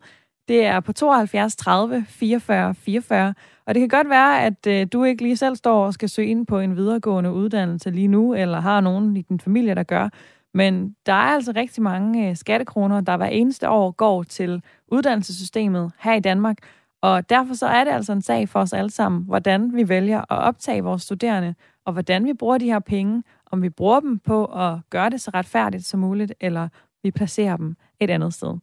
Det 0.48 0.66
er 0.66 0.80
på 0.80 0.94
72 0.94 1.56
30 1.56 2.06
44 2.08 2.76
44, 2.76 3.34
og 3.68 3.76
det 3.76 3.82
kan 3.82 3.90
godt 3.90 4.10
være, 4.10 4.44
at 4.44 4.68
øh, 4.68 4.88
du 4.94 5.04
ikke 5.04 5.24
lige 5.24 5.38
selv 5.38 5.56
står 5.56 5.86
og 5.86 5.94
skal 5.94 6.10
søge 6.10 6.28
ind 6.28 6.48
på 6.48 6.60
en 6.60 6.76
videregående 6.76 7.32
uddannelse 7.32 7.90
lige 7.90 8.08
nu, 8.08 8.34
eller 8.34 8.60
har 8.60 8.82
nogen 8.82 9.18
i 9.18 9.22
din 9.22 9.40
familie, 9.40 9.76
der 9.76 9.84
gør. 9.84 10.10
Men 10.54 10.96
der 11.06 11.14
er 11.14 11.36
altså 11.36 11.54
rigtig 11.56 11.84
mange 11.84 12.30
øh, 12.30 12.36
skattekroner, 12.36 13.02
der 13.02 13.18
hver 13.18 13.26
eneste 13.26 13.70
år 13.70 13.92
går 13.92 14.24
til 14.24 14.62
uddannelsessystemet 14.88 15.92
her 16.00 16.14
i 16.14 16.20
Danmark, 16.20 16.58
og 17.06 17.30
derfor 17.30 17.54
så 17.54 17.68
er 17.68 17.84
det 17.84 17.92
altså 17.92 18.14
en 18.14 18.22
sag 18.22 18.50
for 18.50 18.60
os 18.60 18.74
alle 18.74 18.90
sammen, 18.90 19.24
hvordan 19.24 19.76
vi 19.76 19.90
vælger 19.90 20.20
at 20.20 20.26
optage 20.30 20.84
vores 20.84 21.02
studerende, 21.02 21.56
og 21.86 21.94
hvordan 21.94 22.26
vi 22.26 22.34
bruger 22.34 22.58
de 22.58 22.66
her 22.66 22.80
penge, 22.80 23.24
om 23.52 23.62
vi 23.62 23.70
bruger 23.70 24.00
dem 24.00 24.20
på 24.20 24.46
at 24.46 24.78
gøre 24.90 25.10
det 25.10 25.22
så 25.22 25.32
retfærdigt 25.34 25.86
som 25.86 26.00
muligt, 26.00 26.34
eller 26.40 26.68
vi 27.04 27.12
placerer 27.12 27.58
dem 27.58 27.76
et 28.00 28.10
andet 28.10 28.34
sted. 28.34 28.58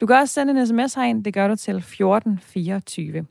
Du 0.00 0.06
kan 0.06 0.16
også 0.16 0.34
sende 0.34 0.60
en 0.60 0.66
sms 0.66 0.94
herind, 0.94 1.24
det 1.24 1.34
gør 1.34 1.48
du 1.48 1.56
til 1.56 1.76
1424. 1.76 3.26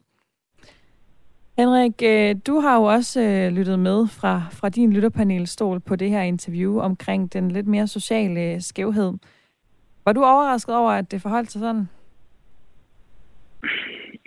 Henrik, 1.57 2.01
øh, 2.03 2.35
du 2.47 2.59
har 2.59 2.75
jo 2.75 2.83
også 2.83 3.21
øh, 3.21 3.51
lyttet 3.51 3.79
med 3.79 4.07
fra, 4.07 4.43
fra 4.51 4.69
din 4.69 4.93
lytterpanelstol 4.93 5.79
på 5.79 5.95
det 5.95 6.09
her 6.09 6.21
interview 6.21 6.79
omkring 6.79 7.33
den 7.33 7.51
lidt 7.51 7.67
mere 7.67 7.87
sociale 7.87 8.41
øh, 8.41 8.61
skævhed. 8.61 9.13
Var 10.05 10.13
du 10.13 10.23
overrasket 10.23 10.75
over, 10.75 10.91
at 10.91 11.11
det 11.11 11.21
forholdt 11.21 11.51
sig 11.51 11.59
sådan? 11.59 11.89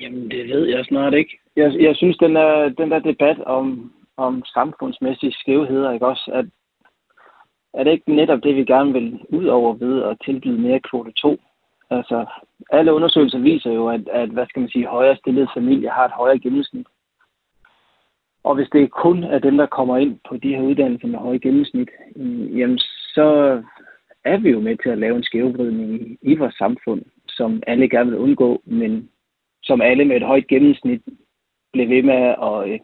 Jamen, 0.01 0.31
det 0.31 0.49
ved 0.49 0.67
jeg 0.67 0.85
snart 0.85 1.15
ikke. 1.15 1.39
Jeg, 1.57 1.81
jeg 1.81 1.97
synes, 1.97 2.17
den 2.17 2.35
der, 2.35 2.69
den 2.69 2.91
der 2.91 2.99
debat 2.99 3.41
om, 3.41 3.93
om 4.17 4.43
samfundsmæssige 4.45 5.33
skævheder, 5.33 5.93
ikke 5.93 6.07
også, 6.07 6.31
at 6.35 6.47
er 7.75 7.85
det 7.85 7.93
ikke 7.93 8.15
netop 8.15 8.43
det, 8.43 8.57
vi 8.57 8.65
gerne 8.65 8.93
vil 8.93 9.21
ud 9.29 9.45
over 9.47 9.75
ved 9.75 10.03
at 10.03 10.17
tilbyde 10.25 10.61
mere 10.61 10.81
kvote 10.81 11.13
2? 11.13 11.41
Altså, 11.91 12.27
alle 12.71 12.95
undersøgelser 12.95 13.39
viser 13.39 13.73
jo, 13.73 13.89
at, 13.89 14.09
at 14.09 14.29
hvad 14.29 14.47
skal 14.47 14.61
man 14.61 14.71
sige, 14.71 14.87
højere 14.87 15.17
stillede 15.17 15.49
familier 15.55 15.93
har 15.93 16.05
et 16.05 16.13
højere 16.13 16.39
gennemsnit. 16.39 16.87
Og 18.45 18.55
hvis 18.55 18.69
det 18.73 18.91
kun 18.91 19.25
er 19.25 19.39
dem, 19.39 19.57
der 19.57 19.67
kommer 19.67 19.97
ind 19.97 20.19
på 20.29 20.37
de 20.37 20.55
her 20.55 20.63
uddannelser 20.63 21.09
med 21.09 21.19
høje 21.19 21.39
gennemsnit, 21.39 21.89
jamen 22.59 22.79
så 23.15 23.27
er 24.25 24.39
vi 24.39 24.51
jo 24.51 24.61
med 24.61 24.77
til 24.77 24.89
at 24.89 24.99
lave 24.99 25.17
en 25.17 25.23
skævvridning 25.23 26.01
i, 26.01 26.19
i 26.23 26.35
vores 26.35 26.55
samfund, 26.55 27.03
som 27.29 27.63
alle 27.67 27.89
gerne 27.89 28.11
vil 28.11 28.19
undgå, 28.19 28.63
men 28.65 29.09
som 29.63 29.81
alle 29.81 30.05
med 30.05 30.17
et 30.17 30.27
højt 30.27 30.47
gennemsnit 30.47 31.03
blev 31.73 31.89
ved 31.89 32.03
med 32.03 32.15
at, 32.15 32.37
og, 32.39 32.71
øh, 32.71 32.79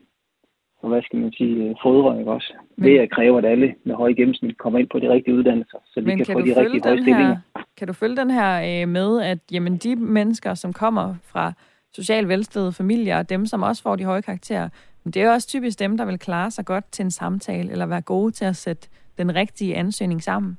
hvad 0.83 1.03
skal 1.03 1.19
man 1.19 1.33
sige, 1.33 1.77
fodre, 1.83 2.19
ikke 2.19 2.31
også? 2.31 2.53
Men, 2.77 2.89
det 2.89 3.11
kræver, 3.11 3.39
at 3.39 3.45
alle 3.45 3.75
med 3.85 3.95
høje 3.95 4.15
gennemsnit 4.15 4.59
kommer 4.59 4.79
ind 4.79 4.89
på 4.89 4.99
de 4.99 5.11
rigtige 5.11 5.35
uddannelser, 5.35 5.79
så 5.87 6.01
vi 6.01 6.11
kan, 6.11 6.19
kan 6.19 6.27
få 6.27 6.41
de 6.41 6.61
rigtige 6.61 6.83
høje 6.85 7.03
stillinger. 7.03 7.37
Kan 7.77 7.87
du 7.87 7.93
følge 7.93 8.17
den 8.17 8.31
her 8.31 8.83
øh, 8.83 8.89
med, 8.89 9.23
at 9.23 9.39
jamen, 9.53 9.77
de 9.77 9.97
mennesker, 9.97 10.55
som 10.55 10.73
kommer 10.73 11.15
fra 11.23 11.53
socialt 11.95 12.29
velstillede 12.29 12.73
familier, 12.73 13.19
og 13.19 13.29
dem, 13.29 13.47
som 13.47 13.63
også 13.63 13.83
får 13.83 13.97
de 13.97 14.05
høje 14.05 14.23
karakterer, 14.23 14.69
det 15.05 15.17
er 15.17 15.25
jo 15.25 15.33
også 15.33 15.49
typisk 15.49 15.79
dem, 15.79 15.97
der 15.97 16.05
vil 16.05 16.19
klare 16.19 16.51
sig 16.51 16.65
godt 16.65 16.85
til 16.93 17.03
en 17.03 17.11
samtale, 17.11 17.73
eller 17.73 17.87
være 17.87 18.03
gode 18.03 18.33
til 18.33 18.45
at 18.45 18.57
sætte 18.57 18.89
den 19.19 19.35
rigtige 19.35 19.77
ansøgning 19.77 20.23
sammen. 20.23 20.59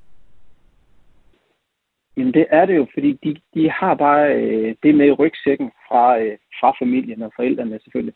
Jamen 2.17 2.33
det 2.33 2.45
er 2.49 2.65
det 2.65 2.75
jo, 2.75 2.87
fordi 2.93 3.13
de, 3.13 3.41
de 3.53 3.69
har 3.71 3.95
bare 3.95 4.35
øh, 4.35 4.75
det 4.83 4.95
med 4.95 5.07
i 5.07 5.11
rygsækken 5.11 5.71
fra, 5.87 6.19
øh, 6.19 6.37
fra 6.59 6.71
familien 6.79 7.21
og 7.21 7.31
forældrene 7.35 7.79
selvfølgelig. 7.83 8.13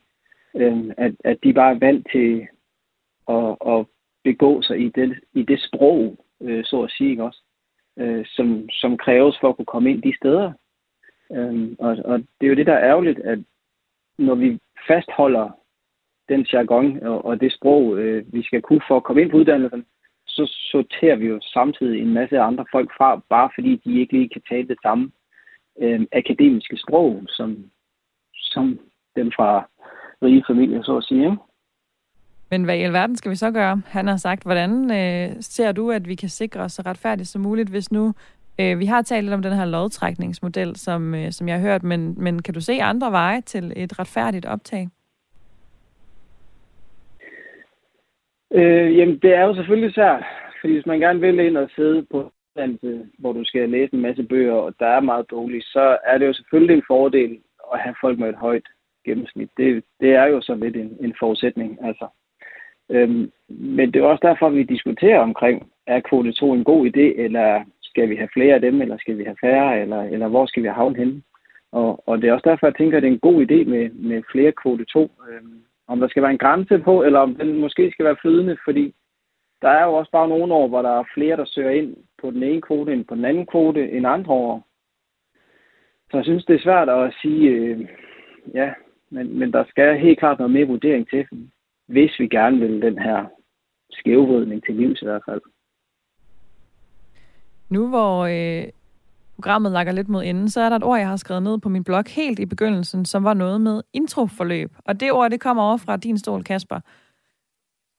Øh, 0.55 0.93
at, 0.97 1.13
at 1.23 1.37
de 1.43 1.53
bare 1.53 1.75
er 1.75 1.79
vant 1.79 2.07
til 2.11 2.47
at, 3.29 3.57
at 3.67 3.85
begå 4.23 4.61
sig 4.61 4.79
i 4.79 4.89
det, 4.89 5.19
i 5.33 5.43
det 5.43 5.59
sprog, 5.61 6.25
øh, 6.41 6.63
så 6.63 6.81
at 6.81 6.91
sige, 6.91 7.09
ikke 7.09 7.23
også? 7.23 7.41
Øh, 7.99 8.25
som, 8.25 8.69
som 8.69 8.97
kræves 8.97 9.37
for 9.41 9.49
at 9.49 9.55
kunne 9.55 9.65
komme 9.65 9.91
ind 9.91 10.01
de 10.01 10.15
steder. 10.17 10.51
Øh, 11.31 11.69
og, 11.79 11.97
og 12.05 12.19
det 12.19 12.45
er 12.45 12.49
jo 12.49 12.55
det, 12.55 12.67
der 12.67 12.73
er 12.73 12.89
ærgerligt, 12.89 13.19
at 13.19 13.39
når 14.17 14.35
vi 14.35 14.59
fastholder 14.87 15.49
den 16.29 16.41
jargon 16.53 17.03
og, 17.03 17.25
og 17.25 17.41
det 17.41 17.53
sprog, 17.53 17.97
øh, 17.97 18.33
vi 18.33 18.43
skal 18.43 18.61
kunne 18.61 18.81
for 18.87 18.97
at 18.97 19.03
komme 19.03 19.21
ind 19.21 19.31
på 19.31 19.37
uddannelsen, 19.37 19.85
så 20.35 20.43
sorterer 20.71 21.15
vi 21.15 21.25
jo 21.27 21.39
samtidig 21.41 22.01
en 22.01 22.13
masse 22.13 22.39
andre 22.39 22.65
folk 22.71 22.89
fra, 22.97 23.21
bare 23.29 23.49
fordi 23.55 23.81
de 23.85 23.99
ikke 23.99 24.13
lige 24.13 24.29
kan 24.29 24.41
tale 24.49 24.67
det 24.67 24.77
samme 24.81 25.11
øh, 25.81 26.01
akademiske 26.11 26.77
sprog, 26.77 27.23
som, 27.27 27.49
som 28.33 28.79
dem 29.15 29.31
fra 29.35 29.69
rige 30.23 30.43
familier, 30.47 30.83
så 30.83 30.97
at 30.97 31.03
sige. 31.03 31.25
Ikke? 31.25 31.37
Men 32.51 32.63
hvad 32.63 32.77
i 32.77 32.81
alverden 32.81 33.15
skal 33.15 33.31
vi 33.31 33.35
så 33.35 33.51
gøre? 33.51 33.81
Han 33.85 34.07
har 34.07 34.17
sagt, 34.17 34.43
hvordan 34.43 34.91
øh, 34.91 35.35
ser 35.39 35.71
du, 35.71 35.91
at 35.91 36.07
vi 36.07 36.15
kan 36.15 36.29
sikre 36.29 36.61
os 36.61 36.71
så 36.71 36.81
retfærdigt 36.85 37.29
som 37.29 37.41
muligt, 37.41 37.69
hvis 37.69 37.91
nu 37.91 38.13
øh, 38.59 38.79
vi 38.79 38.85
har 38.85 39.01
talt 39.01 39.23
lidt 39.25 39.33
om 39.33 39.41
den 39.41 39.53
her 39.53 39.65
lodtrækningsmodel, 39.65 40.75
som, 40.75 41.15
øh, 41.15 41.31
som 41.31 41.47
jeg 41.47 41.55
har 41.55 41.61
hørt, 41.61 41.83
men, 41.83 42.15
men 42.17 42.41
kan 42.41 42.53
du 42.53 42.61
se 42.61 42.81
andre 42.81 43.11
veje 43.11 43.41
til 43.41 43.73
et 43.75 43.99
retfærdigt 43.99 44.45
optag? 44.45 44.89
Øh, 48.53 48.97
jamen, 48.97 49.17
det 49.17 49.33
er 49.33 49.43
jo 49.43 49.55
selvfølgelig 49.55 49.93
svært, 49.93 50.23
fordi 50.61 50.73
hvis 50.73 50.85
man 50.85 50.99
gerne 50.99 51.19
vil 51.19 51.39
ind 51.39 51.57
og 51.57 51.69
sidde 51.75 52.05
på 52.11 52.31
uddannelse, 52.55 53.07
hvor 53.19 53.33
du 53.33 53.43
skal 53.43 53.69
læse 53.69 53.93
en 53.93 54.01
masse 54.01 54.23
bøger, 54.23 54.53
og 54.53 54.73
der 54.79 54.85
er 54.85 54.99
meget 54.99 55.25
bolig, 55.27 55.61
så 55.63 55.97
er 56.03 56.17
det 56.17 56.25
jo 56.27 56.33
selvfølgelig 56.33 56.75
en 56.75 56.83
fordel 56.87 57.39
at 57.73 57.79
have 57.79 57.95
folk 58.01 58.19
med 58.19 58.29
et 58.29 58.35
højt 58.35 58.67
gennemsnit. 59.05 59.49
Det, 59.57 59.83
det 59.99 60.11
er 60.15 60.25
jo 60.25 60.41
så 60.41 60.55
lidt 60.55 60.75
en, 60.75 60.97
en 61.01 61.13
forudsætning. 61.19 61.85
Altså. 61.85 62.07
Øhm, 62.89 63.31
men 63.49 63.93
det 63.93 64.01
er 64.01 64.05
også 64.05 64.27
derfor, 64.27 64.49
vi 64.49 64.63
diskuterer 64.63 65.19
omkring, 65.19 65.71
er 65.87 65.99
kvote 65.99 66.31
2 66.31 66.53
en 66.53 66.63
god 66.63 66.87
idé, 66.87 67.21
eller 67.21 67.63
skal 67.81 68.09
vi 68.09 68.15
have 68.15 68.29
flere 68.33 68.55
af 68.55 68.61
dem, 68.61 68.81
eller 68.81 68.97
skal 68.97 69.17
vi 69.17 69.23
have 69.23 69.37
færre, 69.41 69.81
eller, 69.81 70.01
eller 70.01 70.27
hvor 70.27 70.45
skal 70.45 70.63
vi 70.63 70.67
havne 70.67 70.97
henne? 70.97 71.21
Og, 71.71 72.09
og 72.09 72.21
det 72.21 72.29
er 72.29 72.33
også 72.33 72.49
derfor, 72.49 72.67
jeg 72.67 72.75
tænker, 72.75 72.97
at 72.97 73.03
det 73.03 73.09
er 73.09 73.13
en 73.13 73.27
god 73.29 73.41
idé 73.45 73.69
med, 73.69 73.89
med 73.89 74.23
flere 74.31 74.51
kvote 74.51 74.85
2. 74.85 75.11
Øhm, 75.29 75.61
om 75.91 75.99
der 75.99 76.07
skal 76.07 76.23
være 76.23 76.31
en 76.31 76.45
grænse 76.45 76.79
på, 76.79 77.03
eller 77.03 77.19
om 77.19 77.35
den 77.35 77.59
måske 77.59 77.91
skal 77.91 78.05
være 78.05 78.21
flydende, 78.21 78.57
fordi 78.65 78.93
der 79.61 79.69
er 79.69 79.85
jo 79.85 79.93
også 79.93 80.11
bare 80.11 80.29
nogle 80.29 80.53
år, 80.53 80.67
hvor 80.67 80.81
der 80.81 80.99
er 80.99 81.11
flere, 81.13 81.37
der 81.37 81.45
søger 81.45 81.71
ind 81.71 81.95
på 82.21 82.31
den 82.31 82.43
ene 82.43 82.61
kvote 82.61 82.93
end 82.93 83.05
på 83.05 83.15
den 83.15 83.25
anden 83.25 83.45
kvote 83.45 83.91
end 83.91 84.07
andre 84.07 84.33
år. 84.33 84.67
Så 86.11 86.17
jeg 86.17 86.25
synes, 86.25 86.45
det 86.45 86.55
er 86.55 86.63
svært 86.63 86.89
at 86.89 87.13
sige, 87.21 87.49
øh, 87.49 87.87
ja, 88.53 88.73
men, 89.09 89.39
men 89.39 89.53
der 89.53 89.63
skal 89.69 89.99
helt 89.99 90.19
klart 90.19 90.37
noget 90.39 90.53
mere 90.53 90.67
vurdering 90.67 91.09
til, 91.09 91.27
hvis 91.87 92.19
vi 92.19 92.27
gerne 92.27 92.59
vil 92.59 92.81
den 92.81 92.97
her 92.99 93.25
skævvridning 93.91 94.65
til 94.65 94.75
livs 94.75 95.01
i 95.01 95.05
hvert 95.05 95.23
fald. 95.25 95.41
Nu 97.69 97.87
hvor 97.87 98.19
øh, 98.25 98.67
programmet 99.41 99.71
lakker 99.71 99.93
lidt 99.93 100.09
mod 100.09 100.23
enden, 100.23 100.49
så 100.49 100.61
er 100.61 100.69
der 100.69 100.75
et 100.75 100.83
ord, 100.83 100.99
jeg 100.99 101.07
har 101.07 101.15
skrevet 101.17 101.43
ned 101.43 101.57
på 101.57 101.69
min 101.69 101.83
blog 101.83 102.03
helt 102.07 102.39
i 102.39 102.45
begyndelsen, 102.45 103.05
som 103.05 103.23
var 103.23 103.33
noget 103.33 103.61
med 103.61 103.81
introforløb. 103.93 104.75
Og 104.85 104.99
det 104.99 105.11
ord, 105.11 105.31
det 105.31 105.39
kommer 105.39 105.63
over 105.63 105.77
fra 105.77 105.97
din 105.97 106.17
stol, 106.17 106.43
Kasper. 106.43 106.79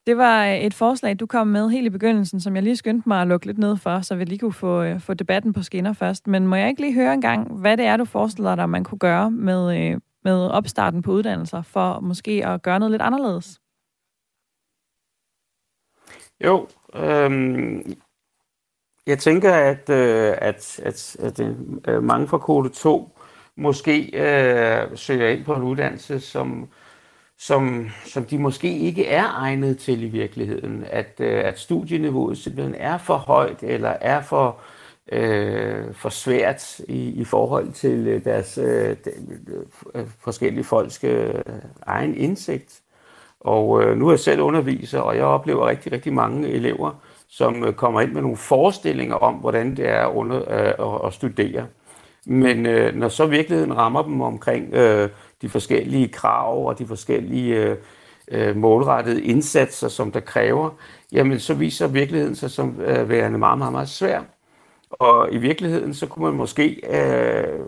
Det 0.07 0.17
var 0.17 0.47
øh, 0.47 0.59
et 0.59 0.75
forslag, 0.75 1.21
du 1.21 1.27
kom 1.27 1.47
med 1.47 1.71
helt 1.71 1.87
i 1.87 1.91
begyndelsen, 1.91 2.41
som 2.41 2.55
jeg 2.55 2.63
lige 2.63 2.77
skyndte 2.77 3.09
mig 3.09 3.23
at 3.23 3.29
lukke 3.29 3.47
lidt 3.47 3.59
ned 3.59 3.77
for, 3.77 4.01
så 4.01 4.15
vi 4.15 4.25
lige 4.25 4.39
kunne 4.39 4.53
få, 4.53 4.83
øh, 4.83 5.01
få 5.01 5.15
debatten 5.15 5.53
på 5.53 5.63
skinner 5.63 5.93
først. 5.93 6.27
Men 6.27 6.47
må 6.47 6.57
jeg 6.57 6.69
ikke 6.69 6.81
lige 6.81 6.95
høre 6.95 7.15
en 7.15 7.21
gang, 7.21 7.53
hvad 7.61 7.77
det 7.77 7.85
er, 7.85 7.97
du 7.97 8.05
forestiller 8.05 8.55
dig, 8.55 8.69
man 8.69 8.85
kunne 8.85 8.99
gøre 8.99 9.31
med, 9.31 9.93
øh, 9.93 10.01
med 10.25 10.47
opstarten 10.47 11.03
på 11.03 11.13
uddannelser, 11.13 11.63
for 11.63 12.01
måske 12.01 12.47
at 12.47 12.63
gøre 12.63 12.79
noget 12.79 12.91
lidt 12.91 13.03
anderledes? 13.03 13.61
Jo, 16.45 16.69
øhm, 16.95 17.95
jeg 19.07 19.19
tænker, 19.19 19.55
at, 19.55 19.91
øh, 19.91 20.35
at, 20.39 20.81
at, 20.83 21.17
at 21.21 21.41
øh, 21.89 22.03
mange 22.03 22.29
fra 22.29 22.39
kode 22.39 22.69
2 22.69 23.19
måske 23.57 24.11
øh, 24.15 24.97
søger 24.97 25.29
ind 25.29 25.45
på 25.45 25.55
en 25.55 25.63
uddannelse, 25.63 26.21
som, 26.21 26.69
som, 27.39 27.89
som 28.05 28.25
de 28.25 28.39
måske 28.39 28.79
ikke 28.79 29.07
er 29.07 29.25
egnet 29.25 29.79
til 29.79 30.03
i 30.03 30.09
virkeligheden. 30.09 30.85
At, 30.91 31.21
øh, 31.21 31.45
at 31.45 31.59
studieniveauet 31.59 32.39
simpelthen 32.39 32.75
er 32.75 32.99
for 32.99 33.17
højt, 33.17 33.63
eller 33.63 33.89
er 33.89 34.23
for, 34.23 34.61
øh, 35.13 35.95
for 35.95 36.09
svært 36.09 36.79
i, 36.79 37.09
i 37.09 37.25
forhold 37.25 37.73
til 37.73 38.07
øh, 38.09 38.25
deres 38.25 38.59
øh, 38.59 38.97
de, 39.05 39.11
øh, 39.49 39.65
øh, 39.95 40.07
forskellige 40.21 40.65
folks 40.65 41.05
øh, 41.05 41.35
egen 41.87 42.15
indsigt. 42.15 42.81
Og 43.41 43.83
øh, 43.83 43.99
nu 43.99 44.07
er 44.09 44.13
jeg 44.13 44.21
selv 44.21 44.41
underviser, 44.41 45.01
og 45.01 45.17
jeg 45.17 45.25
oplever 45.25 45.69
rigtig, 45.69 45.93
rigtig 45.93 46.13
mange 46.13 46.49
elever, 46.49 47.03
som 47.33 47.65
øh, 47.65 47.73
kommer 47.73 48.01
ind 48.01 48.13
med 48.13 48.23
nogle 48.23 48.37
forestillinger 48.37 49.15
om, 49.15 49.35
hvordan 49.35 49.77
det 49.77 49.89
er 49.89 50.07
under, 50.07 50.37
øh, 50.37 50.95
at, 50.95 51.07
at 51.07 51.13
studere. 51.13 51.67
Men 52.27 52.67
øh, 52.67 52.95
når 52.95 53.09
så 53.09 53.27
virkeligheden 53.27 53.77
rammer 53.77 54.03
dem 54.03 54.21
omkring 54.21 54.75
øh, 54.75 55.09
de 55.43 55.49
forskellige 55.49 56.09
krav 56.09 56.67
og 56.67 56.79
de 56.79 56.87
forskellige 56.87 57.57
øh, 57.57 57.77
øh, 58.29 58.57
målrettede 58.57 59.23
indsatser, 59.23 59.89
som 59.89 60.13
der 60.13 60.21
kræver, 60.21 60.71
jamen 61.13 61.39
så 61.39 61.55
viser 61.55 61.87
virkeligheden 61.87 62.35
sig 62.35 62.51
som 62.51 62.81
øh, 62.81 63.09
værende 63.09 63.39
meget, 63.39 63.59
meget, 63.59 63.73
meget 63.73 63.89
svær. 63.89 64.21
Og 64.91 65.29
i 65.33 65.39
virkeligheden, 65.39 65.95
så 65.95 66.07
kunne 66.07 66.25
man 66.25 66.35
måske 66.35 66.81
øh, 66.91 67.61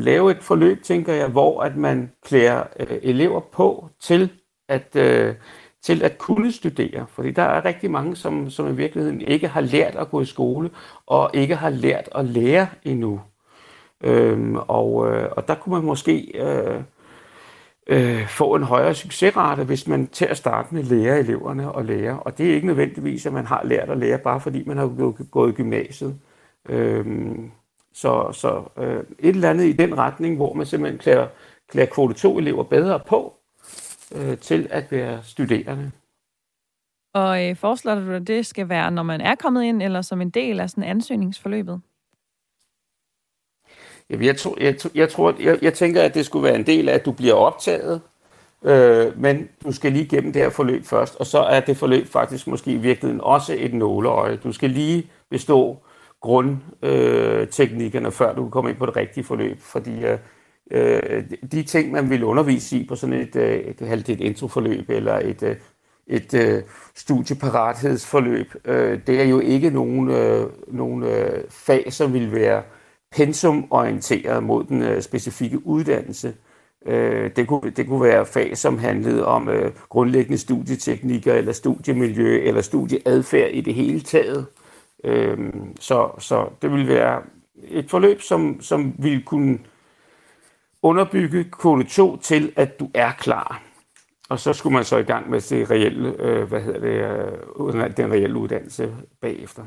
lave 0.00 0.30
et 0.30 0.42
forløb, 0.42 0.82
tænker 0.82 1.12
jeg, 1.12 1.28
hvor 1.28 1.62
at 1.62 1.76
man 1.76 2.12
klæder 2.24 2.62
øh, 2.80 2.98
elever 3.02 3.40
på 3.40 3.88
til 4.00 4.30
at, 4.68 4.96
øh, 4.96 5.34
til 5.82 6.02
at 6.02 6.18
kunne 6.18 6.52
studere. 6.52 7.06
Fordi 7.08 7.30
der 7.30 7.42
er 7.42 7.64
rigtig 7.64 7.90
mange, 7.90 8.16
som, 8.16 8.50
som 8.50 8.68
i 8.68 8.76
virkeligheden 8.76 9.20
ikke 9.20 9.48
har 9.48 9.60
lært 9.60 9.94
at 9.94 10.10
gå 10.10 10.20
i 10.20 10.24
skole, 10.24 10.70
og 11.06 11.30
ikke 11.34 11.56
har 11.56 11.70
lært 11.70 12.08
at 12.14 12.24
lære 12.24 12.66
endnu. 12.84 13.20
Øhm, 14.04 14.56
og, 14.56 15.10
øh, 15.10 15.28
og 15.36 15.48
der 15.48 15.54
kunne 15.54 15.74
man 15.74 15.84
måske 15.84 16.32
øh, 16.34 16.82
øh, 17.86 18.28
få 18.28 18.54
en 18.54 18.62
højere 18.62 18.94
succesrate, 18.94 19.64
hvis 19.64 19.88
man 19.88 20.06
til 20.06 20.24
at 20.24 20.36
starte 20.36 20.74
med 20.74 20.82
lærer 20.82 21.16
eleverne 21.16 21.72
og 21.72 21.84
lærer. 21.84 22.14
Og 22.14 22.38
det 22.38 22.50
er 22.50 22.54
ikke 22.54 22.66
nødvendigvis, 22.66 23.26
at 23.26 23.32
man 23.32 23.46
har 23.46 23.64
lært 23.64 23.90
at 23.90 23.98
lære, 23.98 24.18
bare 24.18 24.40
fordi 24.40 24.64
man 24.64 24.76
har 24.76 25.14
gået 25.30 25.50
i 25.50 25.54
gymnasiet. 25.54 26.18
Øhm, 26.68 27.50
så 27.94 28.32
så 28.32 28.62
øh, 28.78 29.04
et 29.18 29.34
eller 29.34 29.50
andet 29.50 29.64
i 29.64 29.72
den 29.72 29.98
retning, 29.98 30.36
hvor 30.36 30.52
man 30.52 30.66
simpelthen 30.66 30.98
klæder, 30.98 31.26
klæder 31.68 31.88
kvote 31.88 32.28
2-elever 32.28 32.62
bedre 32.62 33.00
på, 33.08 33.37
øh, 34.14 34.38
til 34.38 34.66
at 34.70 34.92
være 34.92 35.22
studerende. 35.22 35.90
Og 37.14 37.48
øh, 37.48 37.56
foreslår 37.56 37.94
du, 37.94 38.12
at 38.12 38.26
det 38.26 38.46
skal 38.46 38.68
være, 38.68 38.90
når 38.90 39.02
man 39.02 39.20
er 39.20 39.34
kommet 39.34 39.64
ind, 39.64 39.82
eller 39.82 40.02
som 40.02 40.20
en 40.20 40.30
del 40.30 40.60
af 40.60 40.70
sådan 40.70 40.84
ansøgningsforløbet? 40.84 41.80
Jamen, 44.10 44.26
jeg, 44.26 44.36
tror, 44.36 44.56
jeg, 44.60 44.74
jeg, 44.94 45.08
tror, 45.08 45.34
jeg, 45.40 45.58
jeg 45.62 45.74
tænker, 45.74 46.02
at 46.02 46.14
det 46.14 46.26
skulle 46.26 46.44
være 46.44 46.56
en 46.56 46.66
del 46.66 46.88
af, 46.88 46.94
at 46.94 47.04
du 47.04 47.12
bliver 47.12 47.34
optaget, 47.34 48.00
øh, 48.64 49.20
men 49.20 49.48
du 49.64 49.72
skal 49.72 49.92
lige 49.92 50.08
gennem 50.08 50.32
det 50.32 50.42
her 50.42 50.50
forløb 50.50 50.84
først, 50.84 51.16
og 51.16 51.26
så 51.26 51.38
er 51.38 51.60
det 51.60 51.76
forløb 51.76 52.06
faktisk 52.06 52.46
måske 52.46 52.72
i 52.72 52.76
virkeligheden 52.76 53.20
også 53.20 53.54
et 53.58 53.74
nåleøje. 53.74 54.36
Du 54.36 54.52
skal 54.52 54.70
lige 54.70 55.10
bestå 55.30 55.82
grundteknikkerne, 56.20 58.06
øh, 58.06 58.12
før 58.12 58.34
du 58.34 58.42
kan 58.42 58.50
komme 58.50 58.70
ind 58.70 58.78
på 58.78 58.86
det 58.86 58.96
rigtige 58.96 59.24
forløb, 59.24 59.58
fordi 59.60 60.04
øh, 60.04 60.18
øh, 60.70 61.24
de 61.52 61.62
ting, 61.62 61.92
man 61.92 62.10
vil 62.10 62.24
undervise 62.24 62.78
i 62.78 62.86
på 62.86 62.96
sådan 62.96 63.20
et, 63.20 63.36
øh, 63.36 63.58
et, 63.58 64.08
et 64.08 64.20
introforløb 64.20 64.90
eller 64.90 65.18
et, 65.18 65.42
øh, 65.42 65.56
et 66.06 66.34
øh, 66.34 66.62
studieparathedsforløb, 66.94 68.54
øh, 68.64 69.00
det 69.06 69.20
er 69.20 69.24
jo 69.24 69.40
ikke 69.40 69.70
nogen, 69.70 70.10
øh, 70.10 70.46
nogen 70.68 71.02
øh, 71.02 71.44
fag, 71.50 71.92
som 71.92 72.12
vil 72.12 72.32
være 72.32 72.62
pensumorienteret 73.12 74.42
mod 74.42 74.64
den 74.64 74.82
øh, 74.82 75.02
specifikke 75.02 75.66
uddannelse. 75.66 76.34
Øh, 76.86 77.30
det, 77.36 77.48
kunne, 77.48 77.70
det 77.70 77.86
kunne 77.86 78.02
være 78.02 78.26
fag, 78.26 78.56
som 78.56 78.78
handlede 78.78 79.26
om 79.26 79.48
øh, 79.48 79.72
grundlæggende 79.88 80.38
studieteknikker 80.38 81.34
eller 81.34 81.52
studiemiljø 81.52 82.40
eller 82.42 82.60
studieadfærd 82.60 83.50
i 83.52 83.60
det 83.60 83.74
hele 83.74 84.00
taget. 84.00 84.46
Øh, 85.04 85.38
så, 85.80 86.10
så 86.18 86.48
det 86.62 86.72
vil 86.72 86.88
være 86.88 87.22
et 87.68 87.90
forløb, 87.90 88.20
som, 88.20 88.60
som 88.60 88.94
vil 88.98 89.24
kunne 89.24 89.58
underbygge 90.82 91.44
kvote 91.44 91.84
2 91.84 92.16
til, 92.16 92.52
at 92.56 92.80
du 92.80 92.90
er 92.94 93.12
klar. 93.12 93.62
Og 94.28 94.38
så 94.38 94.52
skulle 94.52 94.74
man 94.74 94.84
så 94.84 94.96
i 94.96 95.02
gang 95.02 95.30
med 95.30 95.40
det 95.40 95.70
reelle, 95.70 96.14
øh, 96.18 96.48
hvad 96.48 96.60
hedder 96.60 96.80
det, 96.80 97.84
øh, 97.84 97.96
den 97.96 98.12
reelle 98.12 98.38
uddannelse 98.38 98.94
bagefter. 99.20 99.62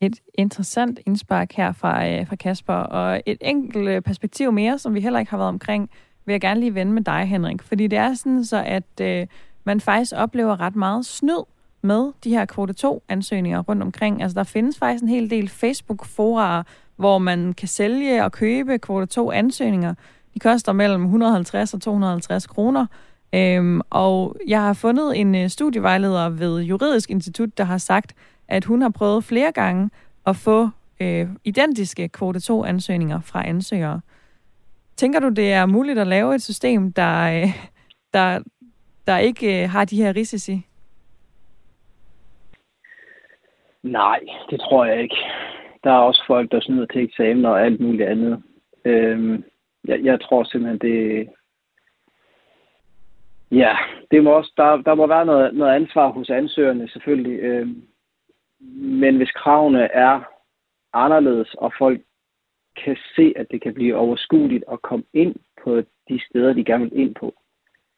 Et 0.00 0.20
interessant 0.34 1.00
indspark 1.06 1.52
her 1.52 1.72
fra, 1.72 2.08
øh, 2.08 2.26
fra 2.26 2.36
Kasper, 2.36 2.74
og 2.74 3.22
et 3.26 3.38
enkelt 3.40 3.88
øh, 3.88 4.02
perspektiv 4.02 4.52
mere, 4.52 4.78
som 4.78 4.94
vi 4.94 5.00
heller 5.00 5.18
ikke 5.18 5.30
har 5.30 5.38
været 5.38 5.48
omkring, 5.48 5.90
vil 6.24 6.32
jeg 6.32 6.40
gerne 6.40 6.60
lige 6.60 6.74
vende 6.74 6.92
med 6.92 7.02
dig, 7.02 7.24
Henrik. 7.24 7.62
Fordi 7.62 7.86
det 7.86 7.98
er 7.98 8.14
sådan 8.14 8.44
så, 8.44 8.62
at 8.66 9.00
øh, 9.00 9.26
man 9.64 9.80
faktisk 9.80 10.12
oplever 10.16 10.60
ret 10.60 10.76
meget 10.76 11.06
snyd 11.06 11.44
med 11.82 12.12
de 12.24 12.30
her 12.30 12.44
kvote 12.44 12.86
2-ansøgninger 12.86 13.60
rundt 13.60 13.82
omkring. 13.82 14.22
Altså 14.22 14.34
der 14.34 14.44
findes 14.44 14.78
faktisk 14.78 15.02
en 15.02 15.08
hel 15.08 15.30
del 15.30 15.48
Facebook-forarer, 15.48 16.62
hvor 16.96 17.18
man 17.18 17.52
kan 17.52 17.68
sælge 17.68 18.24
og 18.24 18.32
købe 18.32 18.78
kvote 18.78 19.06
2 19.06 19.30
ansøgninger. 19.30 19.94
De 20.34 20.38
koster 20.38 20.72
mellem 20.72 21.02
150 21.02 21.74
og 21.74 21.80
250 21.80 22.46
kroner. 22.46 22.86
Øhm, 23.34 23.80
og 23.90 24.36
jeg 24.46 24.62
har 24.62 24.72
fundet 24.72 25.20
en 25.20 25.34
øh, 25.34 25.48
studievejleder 25.48 26.28
ved 26.28 26.60
Juridisk 26.62 27.10
Institut, 27.10 27.58
der 27.58 27.64
har 27.64 27.78
sagt, 27.78 28.14
at 28.48 28.64
hun 28.64 28.82
har 28.82 28.88
prøvet 28.88 29.24
flere 29.24 29.52
gange 29.52 29.90
at 30.26 30.36
få 30.36 30.68
øh, 31.00 31.28
identiske 31.44 32.08
kvote 32.08 32.40
2 32.40 32.64
ansøgninger 32.64 33.20
fra 33.20 33.48
ansøgere. 33.48 34.00
Tænker 34.96 35.20
du, 35.20 35.28
det 35.28 35.52
er 35.52 35.66
muligt 35.66 35.98
at 35.98 36.06
lave 36.06 36.34
et 36.34 36.42
system, 36.42 36.92
der, 36.92 37.42
øh, 37.42 37.48
der, 38.14 38.42
der 39.06 39.18
ikke 39.18 39.62
øh, 39.62 39.70
har 39.70 39.84
de 39.84 39.96
her 39.96 40.16
risici? 40.16 40.66
Nej, 43.82 44.20
det 44.50 44.60
tror 44.60 44.84
jeg 44.84 45.02
ikke. 45.02 45.16
Der 45.84 45.90
er 45.90 45.98
også 45.98 46.24
folk, 46.26 46.52
der 46.52 46.60
snyder 46.60 46.86
til 46.86 47.02
eksamen 47.02 47.44
og 47.44 47.64
alt 47.64 47.80
muligt 47.80 48.08
andet. 48.08 48.42
Øhm, 48.84 49.44
jeg, 49.84 50.04
jeg 50.04 50.20
tror 50.20 50.44
simpelthen, 50.44 50.78
det, 50.78 51.28
Ja, 53.52 53.76
det 54.10 54.24
må 54.24 54.30
også, 54.30 54.52
der, 54.56 54.76
der 54.76 54.94
må 54.94 55.06
være 55.06 55.26
noget, 55.26 55.54
noget 55.54 55.74
ansvar 55.74 56.08
hos 56.08 56.30
ansøgerne 56.30 56.88
selvfølgelig. 56.88 57.38
Øhm, 57.40 57.82
men 59.00 59.16
hvis 59.16 59.30
kravene 59.30 59.82
er 59.82 60.20
anderledes, 60.92 61.54
og 61.54 61.72
folk 61.78 62.00
kan 62.84 62.96
se, 63.16 63.32
at 63.36 63.46
det 63.50 63.62
kan 63.62 63.74
blive 63.74 63.96
overskueligt 63.96 64.64
at 64.72 64.82
komme 64.82 65.04
ind 65.12 65.34
på 65.64 65.82
de 66.08 66.20
steder, 66.30 66.52
de 66.52 66.64
gerne 66.64 66.84
vil 66.84 66.98
ind 67.00 67.14
på, 67.14 67.34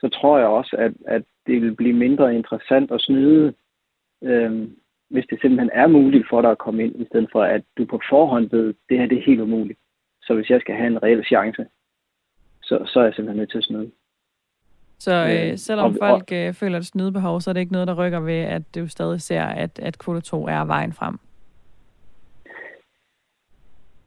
så 0.01 0.09
tror 0.09 0.39
jeg 0.39 0.47
også, 0.47 0.77
at, 0.77 0.93
at 1.07 1.23
det 1.47 1.63
vil 1.63 1.77
blive 1.77 1.97
mindre 1.97 2.35
interessant 2.35 2.91
at 2.91 3.01
snyde, 3.01 3.55
øhm, 4.23 4.77
hvis 5.11 5.27
det 5.31 5.41
simpelthen 5.41 5.71
er 5.73 5.87
muligt 5.87 6.27
for 6.31 6.41
dig 6.43 6.51
at 6.51 6.59
komme 6.59 6.85
ind, 6.85 7.01
i 7.01 7.07
stedet 7.07 7.29
for 7.33 7.43
at 7.43 7.63
du 7.79 7.85
på 7.85 8.01
forhånd 8.11 8.51
ved, 8.51 8.75
det 8.89 8.99
her 8.99 9.07
det 9.07 9.19
er 9.19 9.23
helt 9.23 9.41
umuligt. 9.41 9.79
Så 10.23 10.35
hvis 10.35 10.51
jeg 10.51 10.61
skal 10.61 10.75
have 10.75 10.87
en 10.87 11.03
reel 11.03 11.25
chance, 11.25 11.67
så, 12.63 12.83
så 12.87 13.01
er 13.01 13.05
jeg 13.05 13.15
simpelthen 13.15 13.39
nødt 13.39 13.51
til 13.51 13.59
at 13.59 13.65
snyde. 13.65 13.91
Så 14.99 15.15
øh, 15.15 15.51
øh 15.51 15.59
selvom 15.59 15.91
og, 15.91 15.97
folk 15.99 16.33
øh, 16.33 16.55
føler 16.55 16.79
et 16.79 16.87
snydebehov, 16.87 17.41
så 17.41 17.51
er 17.51 17.53
det 17.53 17.61
ikke 17.61 17.73
noget, 17.73 17.89
der 17.89 17.95
rykker 17.95 18.21
ved, 18.21 18.41
at 18.57 18.75
du 18.75 18.89
stadig 18.89 19.21
ser, 19.21 19.43
at, 19.43 19.79
at 19.79 19.99
kvote 19.99 20.21
2 20.21 20.47
er 20.47 20.65
vejen 20.65 20.93
frem? 20.93 21.19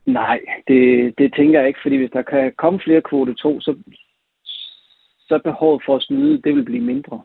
Nej, 0.06 0.39
det, 0.68 1.14
det 1.18 1.34
tænker 1.34 1.60
jeg 1.60 1.68
ikke, 1.68 1.80
fordi 1.84 1.98
hvis 1.98 2.12
der 2.12 2.22
kan 2.22 2.54
komme 2.58 2.80
flere 2.80 3.02
kvote 3.02 3.34
2, 3.34 3.62
så, 3.62 3.76
så 5.28 5.39
behovet 5.43 5.82
for 5.86 5.95
at 5.95 6.02
snyde, 6.02 6.41
det 6.41 6.56
vil 6.56 6.66
blive 6.66 6.84
mindre. 6.84 7.22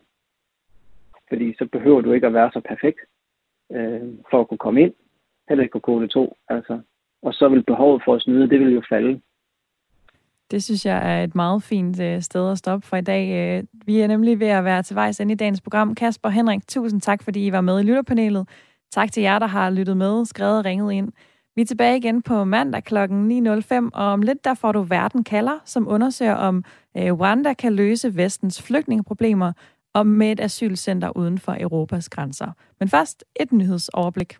Fordi 1.29 1.55
så 1.57 1.67
behøver 1.71 2.01
du 2.01 2.11
ikke 2.11 2.27
at 2.27 2.33
være 2.33 2.51
så 2.53 2.61
perfekt 2.69 2.99
øh, 3.73 4.01
for 4.31 4.41
at 4.41 4.47
kunne 4.47 4.57
komme 4.65 4.81
ind, 4.81 4.93
heller 5.49 5.63
ikke 5.63 5.73
på 5.73 5.79
kvote 5.79 6.07
2. 6.07 6.37
Altså. 6.49 6.79
Og 7.21 7.33
så 7.33 7.49
vil 7.49 7.63
behovet 7.63 8.01
for 8.05 8.15
at 8.15 8.21
snyde, 8.21 8.49
det 8.49 8.59
vil 8.59 8.73
jo 8.73 8.81
falde. 8.89 9.21
Det 10.51 10.63
synes 10.63 10.85
jeg 10.85 11.19
er 11.19 11.23
et 11.23 11.35
meget 11.35 11.63
fint 11.63 12.01
øh, 12.01 12.21
sted 12.21 12.51
at 12.51 12.57
stoppe 12.57 12.87
for 12.87 12.97
i 12.97 13.01
dag. 13.01 13.57
Øh, 13.57 13.63
vi 13.85 13.99
er 13.99 14.07
nemlig 14.07 14.39
ved 14.39 14.47
at 14.47 14.63
være 14.63 14.83
til 14.83 14.95
vejs 14.95 15.19
i 15.19 15.33
dagens 15.33 15.61
program. 15.61 15.95
Kasper 15.95 16.29
Henrik, 16.29 16.67
tusind 16.67 17.01
tak, 17.01 17.23
fordi 17.23 17.47
I 17.47 17.51
var 17.51 17.61
med 17.61 17.79
i 17.79 17.83
lytterpanelet. 17.83 18.49
Tak 18.91 19.11
til 19.11 19.23
jer, 19.23 19.39
der 19.39 19.47
har 19.47 19.69
lyttet 19.69 19.97
med, 19.97 20.25
skrevet 20.25 20.57
og 20.57 20.65
ringet 20.65 20.93
ind. 20.93 21.11
Vi 21.55 21.61
er 21.61 21.65
tilbage 21.65 21.97
igen 21.97 22.21
på 22.21 22.43
mandag 22.43 22.83
kl. 22.83 22.97
9.05, 22.97 23.89
og 23.93 24.05
om 24.05 24.21
lidt 24.21 24.45
der 24.45 24.53
får 24.53 24.71
du 24.71 24.81
Verden 24.81 25.23
kalder, 25.23 25.59
som 25.65 25.87
undersøger, 25.87 26.35
om 26.35 26.63
øh, 26.97 27.13
Rwanda 27.13 27.53
kan 27.53 27.73
løse 27.73 28.17
vestens 28.17 28.61
flygtningeproblemer 28.61 29.53
og 29.93 30.07
med 30.07 30.31
et 30.31 30.39
asylcenter 30.39 31.17
uden 31.17 31.37
for 31.37 31.57
Europas 31.59 32.09
grænser. 32.09 32.51
Men 32.79 32.89
først 32.89 33.23
et 33.35 33.51
nyhedsoverblik. 33.51 34.37